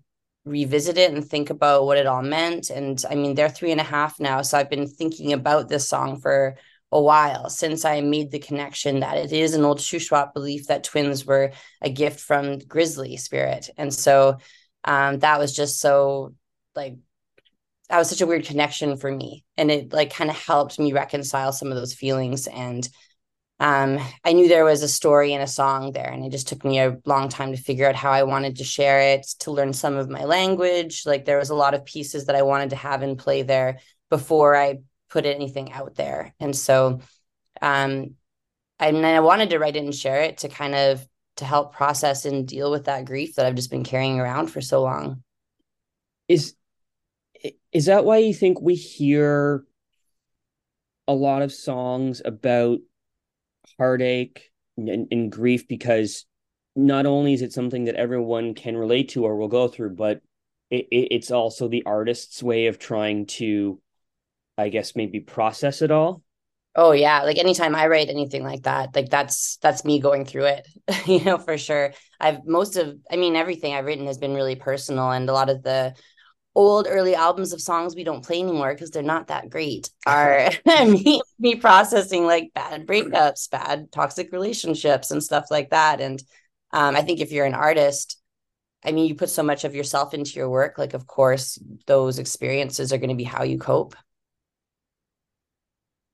revisit 0.45 0.97
it 0.97 1.11
and 1.11 1.25
think 1.25 1.49
about 1.49 1.85
what 1.85 1.97
it 1.97 2.05
all 2.05 2.21
meant. 2.21 2.69
And 2.69 3.03
I 3.09 3.15
mean, 3.15 3.33
they're 3.33 3.49
three 3.49 3.71
and 3.71 3.81
a 3.81 3.85
half 3.85 4.19
now. 4.19 4.43
So 4.43 4.57
I've 4.57 4.69
been 4.69 4.87
thinking 4.87 5.33
about 5.33 5.69
this 5.69 5.89
song 5.89 6.19
for 6.19 6.55
a 6.91 7.01
while 7.01 7.49
since 7.49 7.83
I 7.83 8.01
made 8.01 8.29
the 8.29 8.39
connection 8.39 8.99
that 8.99 9.17
it 9.17 9.31
is 9.33 9.55
an 9.55 9.65
old 9.65 9.79
Shuswap 9.79 10.33
belief 10.33 10.67
that 10.67 10.83
twins 10.83 11.25
were 11.25 11.51
a 11.81 11.89
gift 11.89 12.19
from 12.19 12.59
Grizzly 12.59 13.17
spirit. 13.17 13.71
And 13.75 13.91
so 13.91 14.37
um, 14.85 15.19
that 15.19 15.39
was 15.39 15.55
just 15.55 15.79
so 15.79 16.33
like 16.75 16.95
that 17.89 17.97
was 17.97 18.09
such 18.09 18.21
a 18.21 18.25
weird 18.25 18.45
connection 18.45 18.97
for 18.97 19.11
me. 19.11 19.43
And 19.57 19.69
it 19.69 19.93
like 19.93 20.13
kind 20.13 20.29
of 20.29 20.35
helped 20.35 20.79
me 20.79 20.93
reconcile 20.93 21.51
some 21.51 21.69
of 21.69 21.75
those 21.75 21.93
feelings 21.93 22.47
and 22.47 22.87
um, 23.59 23.99
I 24.25 24.33
knew 24.33 24.49
there 24.49 24.65
was 24.65 24.83
a 24.83 24.87
story 24.87 25.33
and 25.33 25.41
a 25.41 25.47
song 25.47 25.93
there, 25.93 26.09
and 26.09 26.25
it 26.25 26.31
just 26.31 26.49
took 26.49 26.65
me 26.65 26.79
a 26.79 26.97
long 27.05 27.29
time 27.29 27.51
to 27.51 27.61
figure 27.61 27.87
out 27.87 27.95
how 27.95 28.11
I 28.11 28.23
wanted 28.23 28.57
to 28.57 28.65
share 28.65 29.13
it, 29.13 29.25
to 29.39 29.51
learn 29.51 29.71
some 29.71 29.95
of 29.95 30.09
my 30.09 30.25
language. 30.25 31.03
Like 31.05 31.23
there 31.23 31.37
was 31.37 31.51
a 31.51 31.55
lot 31.55 31.73
of 31.73 31.85
pieces 31.85 32.25
that 32.25 32.35
I 32.35 32.41
wanted 32.41 32.71
to 32.71 32.75
have 32.75 33.01
in 33.01 33.15
play 33.15 33.43
there 33.43 33.79
before 34.09 34.57
I 34.57 34.79
put 35.09 35.25
anything 35.25 35.71
out 35.71 35.95
there. 35.95 36.33
And 36.39 36.55
so 36.55 36.99
um 37.61 38.15
and 38.77 39.05
I 39.05 39.21
wanted 39.21 39.51
to 39.51 39.59
write 39.59 39.77
it 39.77 39.83
and 39.85 39.95
share 39.95 40.21
it 40.21 40.39
to 40.39 40.49
kind 40.49 40.75
of 40.75 41.07
to 41.37 41.45
help 41.45 41.73
process 41.73 42.25
and 42.25 42.47
deal 42.47 42.71
with 42.71 42.85
that 42.85 43.05
grief 43.05 43.35
that 43.35 43.45
I've 43.45 43.55
just 43.55 43.71
been 43.71 43.83
carrying 43.83 44.19
around 44.19 44.47
for 44.47 44.61
so 44.61 44.81
long. 44.81 45.23
Is 46.27 46.55
is 47.71 47.85
that 47.85 48.05
why 48.05 48.17
you 48.17 48.33
think 48.33 48.61
we 48.61 48.75
hear 48.75 49.65
a 51.07 51.13
lot 51.13 51.41
of 51.41 51.53
songs 51.53 52.21
about 52.23 52.79
heartache 53.77 54.51
and, 54.77 55.07
and 55.11 55.31
grief 55.31 55.67
because 55.67 56.25
not 56.75 57.05
only 57.05 57.33
is 57.33 57.41
it 57.41 57.53
something 57.53 57.85
that 57.85 57.95
everyone 57.95 58.53
can 58.53 58.75
relate 58.75 59.09
to 59.09 59.25
or 59.25 59.35
will 59.35 59.47
go 59.47 59.67
through, 59.67 59.95
but 59.95 60.21
it, 60.69 60.87
it, 60.91 61.07
it's 61.11 61.31
also 61.31 61.67
the 61.67 61.83
artist's 61.85 62.41
way 62.41 62.67
of 62.67 62.79
trying 62.79 63.25
to, 63.25 63.79
I 64.57 64.69
guess, 64.69 64.95
maybe 64.95 65.19
process 65.19 65.81
it 65.81 65.91
all. 65.91 66.23
Oh 66.77 66.91
yeah, 66.91 67.23
like 67.23 67.37
anytime 67.37 67.73
I 67.73 67.87
write 67.87 68.09
anything 68.09 68.43
like 68.43 68.63
that, 68.63 68.93
like 68.95 69.09
that's 69.09 69.57
that's 69.61 69.85
me 69.85 69.99
going 69.99 70.25
through 70.25 70.45
it, 70.45 70.67
you 71.05 71.23
know, 71.23 71.37
for 71.37 71.57
sure. 71.57 71.93
I've 72.19 72.45
most 72.45 72.75
of, 72.75 72.97
I 73.09 73.15
mean, 73.15 73.35
everything 73.35 73.73
I've 73.73 73.85
written 73.85 74.07
has 74.07 74.17
been 74.17 74.33
really 74.33 74.55
personal, 74.55 75.11
and 75.11 75.29
a 75.29 75.33
lot 75.33 75.49
of 75.49 75.63
the 75.63 75.95
old 76.55 76.87
early 76.89 77.15
albums 77.15 77.53
of 77.53 77.61
songs 77.61 77.95
we 77.95 78.03
don't 78.03 78.25
play 78.25 78.41
anymore 78.41 78.73
because 78.73 78.89
they're 78.91 79.03
not 79.03 79.27
that 79.27 79.49
great 79.49 79.89
are 80.05 80.49
me, 80.85 81.21
me 81.39 81.55
processing 81.55 82.25
like 82.25 82.51
bad 82.55 82.87
breakups 82.87 83.49
bad 83.51 83.91
toxic 83.91 84.31
relationships 84.31 85.11
and 85.11 85.23
stuff 85.23 85.45
like 85.51 85.69
that 85.71 86.01
and 86.01 86.23
um, 86.71 86.95
i 86.95 87.01
think 87.01 87.19
if 87.19 87.31
you're 87.31 87.45
an 87.45 87.53
artist 87.53 88.21
i 88.85 88.91
mean 88.91 89.05
you 89.05 89.15
put 89.15 89.29
so 89.29 89.43
much 89.43 89.65
of 89.65 89.75
yourself 89.75 90.13
into 90.13 90.31
your 90.31 90.49
work 90.49 90.77
like 90.77 90.93
of 90.93 91.07
course 91.07 91.59
those 91.87 92.19
experiences 92.19 92.93
are 92.93 92.97
going 92.97 93.09
to 93.09 93.15
be 93.15 93.23
how 93.23 93.43
you 93.43 93.57
cope 93.59 93.95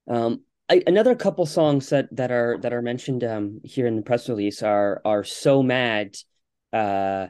um, 0.08 0.42
I, 0.72 0.82
another 0.88 1.16
couple 1.16 1.46
songs 1.46 1.90
that 1.90 2.08
that 2.16 2.32
are 2.32 2.58
that 2.62 2.72
are 2.72 2.82
mentioned 2.82 3.26
um, 3.26 3.60
here 3.66 3.88
in 3.88 3.98
the 3.98 4.02
press 4.02 4.30
release 4.30 4.64
are 4.64 5.02
are 5.04 5.26
so 5.26 5.62
mad 5.62 6.16
uh, 6.72 7.28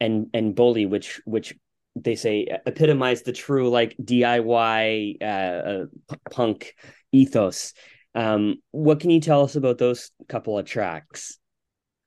and 0.00 0.26
and 0.34 0.56
bully 0.56 0.86
which 0.86 1.22
which 1.24 1.54
they 1.94 2.16
say 2.16 2.48
epitomize 2.66 3.22
the 3.22 3.32
true 3.32 3.70
like 3.70 3.96
DIY 4.02 5.22
uh, 5.22 5.24
uh, 5.24 5.84
punk 6.32 6.74
ethos. 7.12 7.74
Um, 8.16 8.56
what 8.72 8.98
can 8.98 9.10
you 9.10 9.20
tell 9.20 9.44
us 9.44 9.54
about 9.54 9.78
those 9.78 10.10
couple 10.28 10.58
of 10.58 10.66
tracks? 10.66 11.38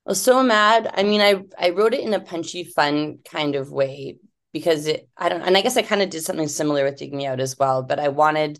Well, 0.04 0.14
so 0.14 0.42
mad. 0.42 0.92
I 0.94 1.02
mean, 1.02 1.22
I 1.22 1.44
I 1.58 1.70
wrote 1.70 1.94
it 1.94 2.00
in 2.00 2.12
a 2.12 2.20
punchy, 2.20 2.62
fun 2.62 3.20
kind 3.24 3.54
of 3.54 3.72
way 3.72 4.18
because 4.52 4.86
it. 4.86 5.08
I 5.16 5.30
don't, 5.30 5.40
and 5.40 5.56
I 5.56 5.62
guess 5.62 5.78
I 5.78 5.82
kind 5.82 6.02
of 6.02 6.10
did 6.10 6.24
something 6.24 6.48
similar 6.48 6.84
with 6.84 6.98
Dig 6.98 7.14
Me 7.14 7.24
Out 7.24 7.40
as 7.40 7.56
well. 7.58 7.82
But 7.82 8.00
I 8.00 8.08
wanted 8.08 8.58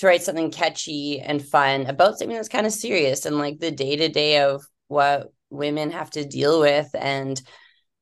to 0.00 0.06
write 0.06 0.22
something 0.22 0.50
catchy 0.50 1.20
and 1.20 1.44
fun 1.44 1.86
about 1.86 2.18
something 2.18 2.36
that's 2.36 2.48
kind 2.48 2.66
of 2.66 2.72
serious 2.72 3.26
and 3.26 3.38
like 3.38 3.58
the 3.58 3.70
day 3.70 3.96
to 3.96 4.08
day 4.08 4.40
of 4.40 4.64
what 4.88 5.32
women 5.50 5.90
have 5.90 6.10
to 6.10 6.24
deal 6.24 6.58
with 6.58 6.88
and 6.94 7.40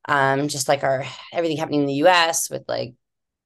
um, 0.07 0.47
just 0.49 0.69
like 0.69 0.85
our 0.85 1.05
everything 1.33 1.57
happening 1.57 1.81
in 1.81 1.87
the 1.87 1.95
US 2.05 2.49
with 2.49 2.62
like 2.69 2.95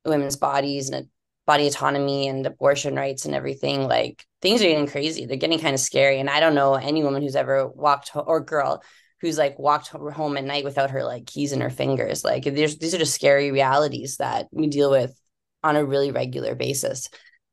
women's 0.04 0.36
bodies 0.36 0.90
and 0.90 1.08
body 1.46 1.66
autonomy 1.66 2.28
and 2.28 2.46
abortion 2.46 2.94
rights 2.94 3.24
and 3.24 3.34
everything. 3.34 3.88
Like 3.88 4.24
things 4.42 4.60
are 4.60 4.66
getting 4.66 4.86
crazy. 4.86 5.24
They're 5.24 5.36
getting 5.38 5.58
kind 5.58 5.74
of 5.74 5.80
scary. 5.80 6.20
And 6.20 6.28
I 6.30 6.38
don't 6.38 6.54
know 6.54 6.74
any 6.74 7.02
woman 7.02 7.22
who's 7.22 7.36
ever 7.36 7.66
walked 7.66 8.10
ho- 8.10 8.20
or 8.20 8.40
girl 8.40 8.82
who's 9.20 9.38
like 9.38 9.58
walked 9.58 9.88
home 9.88 10.36
at 10.36 10.44
night 10.44 10.64
without 10.64 10.90
her 10.90 11.04
like 11.04 11.26
keys 11.26 11.52
in 11.52 11.60
her 11.62 11.70
fingers. 11.70 12.22
Like 12.22 12.44
there's 12.44 12.78
these 12.78 12.94
are 12.94 12.98
just 12.98 13.14
scary 13.14 13.50
realities 13.50 14.18
that 14.18 14.48
we 14.52 14.66
deal 14.66 14.90
with 14.90 15.18
on 15.64 15.76
a 15.76 15.84
really 15.84 16.10
regular 16.10 16.54
basis. 16.54 17.08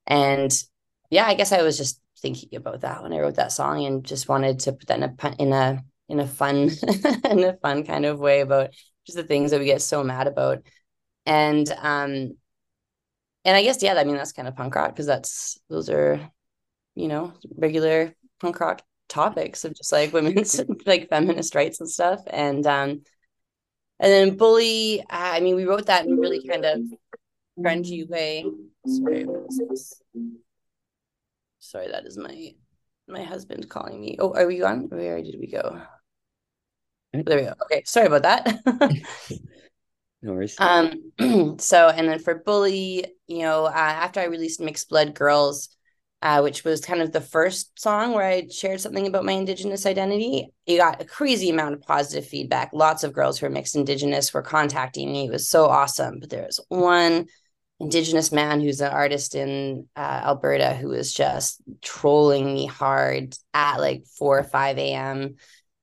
And 0.06 0.52
yeah, 1.10 1.26
I 1.26 1.34
guess 1.36 1.52
I 1.52 1.62
was 1.62 1.78
just 1.78 2.02
thinking 2.20 2.56
about 2.56 2.82
that 2.82 3.02
when 3.02 3.14
I 3.14 3.20
wrote 3.20 3.36
that 3.36 3.52
song 3.52 3.86
and 3.86 4.04
just 4.04 4.28
wanted 4.30 4.60
to 4.62 4.74
put 4.74 4.88
that 4.88 4.98
in 5.00 5.04
a 5.04 5.36
in 5.40 5.54
a 5.54 5.84
in 6.10 6.20
a 6.20 6.28
fun 6.28 6.70
in 7.30 7.44
a 7.44 7.58
fun 7.62 7.86
kind 7.86 8.06
of 8.06 8.20
way 8.20 8.42
about 8.42 8.72
just 9.06 9.16
the 9.18 9.24
things 9.24 9.52
that 9.52 9.60
we 9.60 9.66
get 9.66 9.82
so 9.82 10.04
mad 10.04 10.28
about. 10.28 10.64
And 11.26 11.70
um 11.72 12.34
and 13.46 13.56
I 13.58 13.64
guess 13.64 13.82
yeah, 13.82 13.94
I 13.94 14.04
mean 14.04 14.16
that's 14.16 14.32
kind 14.32 14.48
of 14.48 14.56
punk 14.56 14.76
rock 14.76 14.92
because 14.92 15.06
that's 15.06 15.60
those 15.70 15.90
are, 15.90 16.30
you 16.96 17.08
know, 17.08 17.34
regular 17.58 18.16
punk 18.42 18.60
rock 18.60 18.84
topics 19.10 19.66
of 19.66 19.76
just 19.76 19.92
like 19.92 20.14
women's 20.14 20.62
like 20.86 21.10
feminist 21.10 21.56
rights 21.56 21.80
and 21.80 21.90
stuff. 21.90 22.22
And 22.28 22.66
um 22.68 22.90
and 24.00 24.12
then 24.12 24.38
bully, 24.38 25.04
I 25.10 25.42
mean, 25.42 25.56
we 25.56 25.66
wrote 25.66 25.88
that 25.88 26.06
in 26.06 26.14
a 26.14 26.18
really 26.18 26.46
kind 26.48 26.66
of 26.66 26.82
grungy 27.60 28.08
way. 28.08 28.46
Sorry, 28.88 29.26
Sorry, 31.60 31.90
that 31.90 32.06
is 32.06 32.18
my 32.18 32.52
my 33.08 33.24
husband 33.24 33.70
calling 33.70 34.00
me. 34.00 34.18
Oh, 34.20 34.34
are 34.34 34.48
we 34.48 34.62
on? 34.62 34.90
Where 34.90 35.22
did 35.22 35.36
we 35.40 35.48
go? 35.48 35.82
There 37.14 37.38
we 37.38 37.44
go. 37.44 37.54
Okay, 37.64 37.84
sorry 37.86 38.08
about 38.08 38.24
that. 38.24 38.60
no 40.22 40.34
worries. 40.34 40.56
Um, 40.60 41.12
so 41.60 41.90
and 41.90 42.08
then 42.08 42.20
for 42.20 42.36
bully, 42.36 43.06
you 43.28 43.40
know, 43.40 43.66
uh, 43.66 43.72
after 43.72 44.20
I 44.20 44.26
released 44.26 44.62
Mixed 44.62 44.90
Blood 44.90 45.16
Girls, 45.16 45.70
uh, 46.22 46.42
which 46.42 46.64
was 46.64 46.82
kind 46.82 47.02
of 47.02 47.12
the 47.12 47.22
first 47.22 47.80
song 47.80 48.14
where 48.14 48.26
I 48.26 48.48
shared 48.50 48.82
something 48.82 49.08
about 49.08 49.26
my 49.26 49.32
Indigenous 49.32 49.86
identity. 49.86 50.54
You 50.66 50.78
got 50.78 51.02
a 51.02 51.06
crazy 51.06 51.50
amount 51.50 51.76
of 51.76 51.82
positive 51.82 52.28
feedback. 52.28 52.72
Lots 52.74 53.04
of 53.04 53.14
girls 53.14 53.40
who 53.40 53.48
are 53.48 53.52
mixed 53.52 53.76
Indigenous 53.76 54.34
were 54.34 54.42
contacting 54.42 55.12
me. 55.12 55.26
It 55.26 55.32
was 55.32 55.50
so 55.50 55.66
awesome. 55.66 56.20
But 56.20 56.30
there 56.30 56.46
was 56.46 56.60
one 56.68 57.28
Indigenous 57.80 58.32
man 58.32 58.60
who's 58.60 58.82
an 58.82 58.92
artist 58.92 59.36
in 59.36 59.88
uh, 59.96 60.22
Alberta 60.26 60.74
who 60.74 60.90
was 60.90 61.14
just 61.14 61.62
trolling 61.82 62.54
me 62.54 62.66
hard 62.66 63.36
at 63.54 63.78
like 63.78 64.06
4 64.18 64.40
or 64.40 64.44
5 64.44 64.78
a.m. 64.78 65.36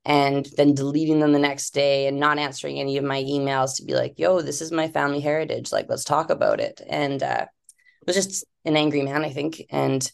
and 0.04 0.46
then 0.56 0.74
deleting 0.74 1.20
them 1.20 1.32
the 1.32 1.38
next 1.38 1.72
day 1.72 2.06
and 2.06 2.20
not 2.20 2.38
answering 2.38 2.78
any 2.78 2.98
of 2.98 3.04
my 3.04 3.22
emails 3.22 3.76
to 3.76 3.84
be 3.84 3.94
like, 3.94 4.18
yo, 4.18 4.42
this 4.42 4.60
is 4.60 4.70
my 4.70 4.88
family 4.88 5.20
heritage. 5.20 5.72
Like, 5.72 5.86
let's 5.88 6.04
talk 6.04 6.30
about 6.30 6.60
it. 6.60 6.82
And 6.86 7.22
uh, 7.22 7.46
was 8.06 8.16
just 8.16 8.44
an 8.64 8.76
angry 8.76 9.02
man, 9.02 9.24
I 9.24 9.30
think, 9.30 9.62
and 9.70 10.10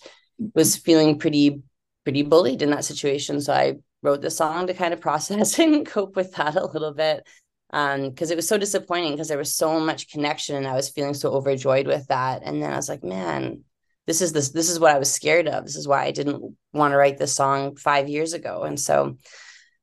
was 0.54 0.76
feeling 0.76 1.18
pretty 1.18 1.62
pretty 2.04 2.22
bullied 2.22 2.62
in 2.62 2.70
that 2.70 2.84
situation. 2.84 3.40
So 3.40 3.52
I 3.52 3.76
wrote 4.02 4.22
the 4.22 4.30
song 4.30 4.66
to 4.66 4.74
kind 4.74 4.92
of 4.92 5.00
process 5.00 5.58
and 5.58 5.86
cope 5.86 6.16
with 6.16 6.32
that 6.34 6.56
a 6.56 6.66
little 6.66 6.92
bit. 6.92 7.26
Um, 7.74 8.10
because 8.10 8.30
it 8.30 8.36
was 8.36 8.46
so 8.46 8.58
disappointing 8.58 9.12
because 9.12 9.28
there 9.28 9.38
was 9.38 9.54
so 9.54 9.80
much 9.80 10.10
connection 10.10 10.56
and 10.56 10.66
I 10.66 10.74
was 10.74 10.90
feeling 10.90 11.14
so 11.14 11.32
overjoyed 11.32 11.86
with 11.86 12.06
that. 12.08 12.42
And 12.44 12.62
then 12.62 12.70
I 12.70 12.76
was 12.76 12.88
like, 12.88 13.02
man, 13.02 13.64
this 14.06 14.20
is 14.20 14.32
this 14.32 14.50
this 14.50 14.68
is 14.68 14.78
what 14.78 14.94
I 14.94 14.98
was 14.98 15.10
scared 15.10 15.48
of. 15.48 15.64
This 15.64 15.76
is 15.76 15.88
why 15.88 16.04
I 16.04 16.10
didn't 16.10 16.56
want 16.72 16.92
to 16.92 16.98
write 16.98 17.16
this 17.16 17.34
song 17.34 17.76
five 17.76 18.08
years 18.08 18.34
ago. 18.34 18.64
And 18.64 18.78
so 18.78 19.16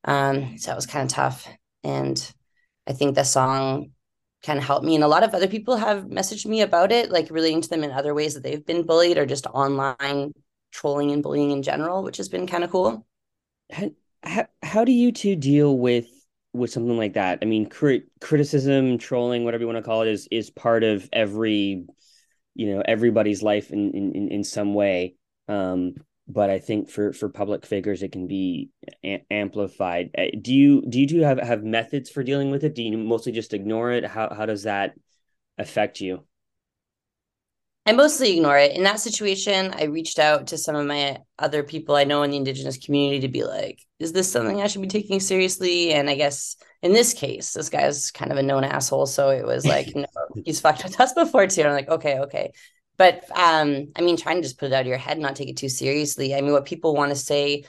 um, 0.06 0.58
so 0.58 0.72
it 0.72 0.76
was 0.76 0.86
kind 0.86 1.10
of 1.10 1.16
tough. 1.16 1.48
And 1.84 2.34
I 2.86 2.94
think 2.94 3.16
the 3.16 3.24
song 3.24 3.92
kind 4.44 4.60
of 4.60 4.66
helped 4.66 4.86
me. 4.86 4.96
And 4.96 5.04
a 5.04 5.08
lot 5.08 5.24
of 5.24 5.34
other 5.34 5.48
people 5.48 5.76
have 5.76 6.06
messaged 6.06 6.46
me 6.46 6.62
about 6.62 6.92
it, 6.92 7.12
like 7.12 7.30
relating 7.30 7.62
to 7.62 7.70
them 7.70 7.84
in 7.84 7.92
other 7.92 8.14
ways 8.14 8.34
that 8.34 8.44
they've 8.44 8.66
been 8.66 8.86
bullied 8.86 9.18
or 9.18 9.26
just 9.26 9.48
online 9.48 10.34
trolling 10.72 11.12
and 11.12 11.24
bullying 11.24 11.52
in 11.52 11.64
general, 11.64 12.04
which 12.04 12.18
has 12.18 12.30
been 12.30 12.48
kind 12.48 12.64
of 12.64 12.72
cool. 12.72 13.06
How, 14.24 14.48
how 14.62 14.86
do 14.86 14.92
you 14.92 15.12
two 15.12 15.36
deal 15.36 15.78
with 15.78 16.08
with 16.60 16.72
something 16.72 16.98
like 16.98 17.14
that? 17.14 17.40
I 17.42 17.46
mean, 17.46 17.68
crit- 17.68 18.10
criticism, 18.22 18.98
trolling, 18.98 19.44
whatever 19.44 19.62
you 19.62 19.68
want 19.68 19.78
to 19.78 19.84
call 19.84 20.02
it, 20.04 20.08
is 20.10 20.28
is 20.32 20.50
part 20.50 20.84
of 20.84 21.10
every, 21.14 21.86
you 22.56 22.74
know, 22.76 22.84
everybody's 22.86 23.42
life 23.44 23.72
in 23.72 23.92
in 23.92 24.30
in 24.30 24.44
some 24.44 24.74
way. 24.74 25.16
Um, 25.48 25.96
but 26.28 26.50
I 26.50 26.60
think 26.60 26.90
for 26.90 27.14
for 27.14 27.30
public 27.30 27.66
figures, 27.66 28.04
it 28.04 28.12
can 28.12 28.28
be 28.28 28.70
a- 29.04 29.26
amplified. 29.32 30.12
Uh, 30.18 30.26
do 30.40 30.54
you 30.54 30.84
do 30.88 31.00
you 31.00 31.08
two 31.08 31.22
have 31.22 31.40
have 31.40 31.64
methods 31.64 32.10
for 32.10 32.24
dealing 32.24 32.52
with 32.52 32.64
it? 32.64 32.76
Do 32.76 32.84
you 32.84 32.98
mostly 32.98 33.32
just 33.32 33.54
ignore 33.54 33.92
it? 33.92 34.06
How 34.06 34.34
how 34.34 34.46
does 34.46 34.64
that 34.64 34.96
affect 35.58 36.02
you? 36.02 36.26
I 37.90 37.92
mostly 37.92 38.38
ignore 38.38 38.60
it. 38.60 38.76
In 38.76 38.84
that 38.84 39.00
situation, 39.00 39.74
I 39.76 39.86
reached 39.86 40.20
out 40.20 40.46
to 40.48 40.60
some 40.60 40.76
of 40.76 40.86
my 40.86 41.18
other 41.40 41.64
people 41.64 41.96
I 41.96 42.04
know 42.04 42.22
in 42.22 42.30
the 42.30 42.38
Indigenous 42.38 42.78
community 42.78 43.22
to 43.22 43.30
be 43.30 43.44
like, 43.44 43.84
is 43.98 44.14
this 44.14 44.32
something 44.32 44.62
I 44.62 44.68
should 44.68 44.84
be 44.84 44.88
taking 44.88 45.20
seriously? 45.20 45.92
And 45.92 46.08
I 46.08 46.14
guess 46.14 46.56
in 46.84 46.94
this 46.94 47.14
case, 47.16 47.52
this 47.54 47.70
guy's 47.70 48.12
kind 48.12 48.32
of 48.32 48.38
a 48.38 48.44
known 48.44 48.64
asshole. 48.64 49.08
So 49.08 49.32
it 49.32 49.44
was 49.44 49.66
like, 49.76 49.96
no, 49.96 50.06
he's 50.46 50.62
fucked 50.62 50.84
with 50.84 51.02
us 51.02 51.14
before 51.14 51.48
too. 51.48 51.62
And 51.62 51.70
I'm 51.70 51.76
like, 51.76 51.90
okay, 51.90 52.20
okay. 52.20 52.52
But 53.00 53.24
um, 53.36 53.88
I 53.96 54.02
mean, 54.02 54.18
trying 54.18 54.36
to 54.36 54.44
just 54.44 54.60
put 54.60 54.68
it 54.68 54.74
out 54.74 54.82
of 54.82 54.88
your 54.88 55.00
head, 55.00 55.18
not 55.18 55.36
take 55.36 55.50
it 55.50 55.58
too 55.58 55.70
seriously. 55.70 56.36
I 56.36 56.42
mean, 56.42 56.52
what 56.52 56.66
people 56.66 56.94
want 56.94 57.10
to 57.10 57.16
say 57.16 57.64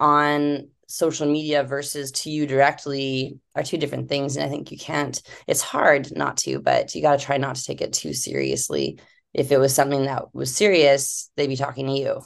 on 0.00 0.70
social 0.88 1.30
media 1.30 1.64
versus 1.64 2.12
to 2.12 2.30
you 2.30 2.46
directly 2.46 3.40
are 3.54 3.62
two 3.62 3.76
different 3.76 4.08
things. 4.08 4.36
And 4.36 4.46
I 4.46 4.48
think 4.48 4.72
you 4.72 4.78
can't, 4.78 5.20
it's 5.46 5.60
hard 5.60 6.16
not 6.16 6.38
to, 6.38 6.60
but 6.60 6.94
you 6.94 7.02
got 7.02 7.18
to 7.18 7.26
try 7.26 7.36
not 7.36 7.56
to 7.56 7.64
take 7.64 7.82
it 7.82 7.92
too 7.92 8.14
seriously. 8.14 8.98
If 9.36 9.52
it 9.52 9.58
was 9.58 9.74
something 9.74 10.06
that 10.06 10.34
was 10.34 10.56
serious, 10.56 11.30
they'd 11.36 11.46
be 11.46 11.56
talking 11.56 11.86
to 11.86 11.92
you. 11.92 12.22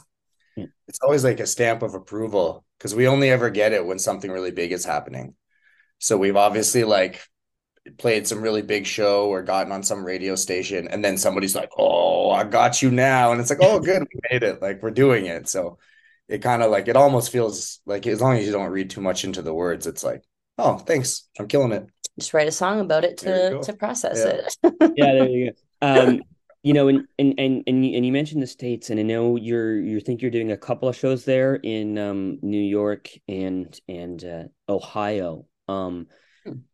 It's 0.87 0.99
always 1.03 1.25
like 1.25 1.41
a 1.41 1.47
stamp 1.47 1.83
of 1.83 1.93
approval 1.93 2.63
because 2.77 2.95
we 2.95 3.07
only 3.07 3.29
ever 3.29 3.49
get 3.49 3.73
it 3.73 3.85
when 3.85 3.99
something 3.99 4.31
really 4.31 4.51
big 4.51 4.71
is 4.71 4.85
happening. 4.85 5.35
So 5.99 6.17
we've 6.17 6.37
obviously 6.37 6.85
like 6.85 7.21
played 7.97 8.27
some 8.27 8.41
really 8.41 8.61
big 8.61 8.85
show 8.85 9.27
or 9.27 9.43
gotten 9.43 9.73
on 9.73 9.83
some 9.83 10.05
radio 10.05 10.35
station 10.35 10.87
and 10.87 11.03
then 11.03 11.17
somebody's 11.17 11.55
like 11.55 11.71
oh 11.77 12.29
i 12.29 12.43
got 12.43 12.81
you 12.81 12.91
now. 12.91 13.31
And 13.33 13.41
it's 13.41 13.49
like 13.49 13.59
oh 13.61 13.79
good 13.79 14.01
we 14.01 14.19
made 14.31 14.43
it. 14.43 14.61
Like 14.61 14.81
we're 14.81 14.91
doing 14.91 15.25
it. 15.25 15.49
So 15.49 15.79
it 16.29 16.41
kind 16.41 16.63
of 16.63 16.71
like 16.71 16.87
it 16.87 16.95
almost 16.95 17.29
feels 17.29 17.81
like 17.85 18.07
as 18.07 18.21
long 18.21 18.37
as 18.37 18.45
you 18.45 18.53
don't 18.53 18.71
read 18.71 18.89
too 18.89 19.01
much 19.01 19.25
into 19.25 19.41
the 19.41 19.53
words 19.53 19.85
it's 19.85 20.03
like 20.03 20.23
oh 20.57 20.77
thanks. 20.77 21.27
I'm 21.37 21.47
killing 21.47 21.73
it. 21.73 21.89
Just 22.17 22.33
write 22.33 22.47
a 22.47 22.51
song 22.51 22.79
about 22.79 23.03
it 23.03 23.17
to 23.19 23.59
to 23.63 23.73
process 23.73 24.17
yeah. 24.63 24.69
it. 24.69 24.93
Yeah 24.95 25.13
there 25.13 25.29
you 25.29 25.51
go. 25.51 25.55
Um 25.81 26.21
you 26.63 26.73
know 26.73 26.87
and 26.87 27.07
and 27.17 27.33
and 27.39 27.63
and 27.67 27.85
you, 27.85 27.95
and 27.95 28.05
you 28.05 28.11
mentioned 28.11 28.41
the 28.41 28.47
states 28.47 28.89
and 28.89 28.99
i 28.99 29.03
know 29.03 29.35
you're 29.35 29.79
you 29.79 29.99
think 29.99 30.21
you're 30.21 30.31
doing 30.31 30.51
a 30.51 30.57
couple 30.57 30.87
of 30.87 30.95
shows 30.95 31.25
there 31.25 31.55
in 31.55 31.97
um 31.97 32.37
new 32.41 32.61
york 32.61 33.09
and 33.27 33.79
and 33.87 34.23
uh, 34.23 34.43
ohio 34.69 35.45
um 35.67 36.07
hmm 36.45 36.71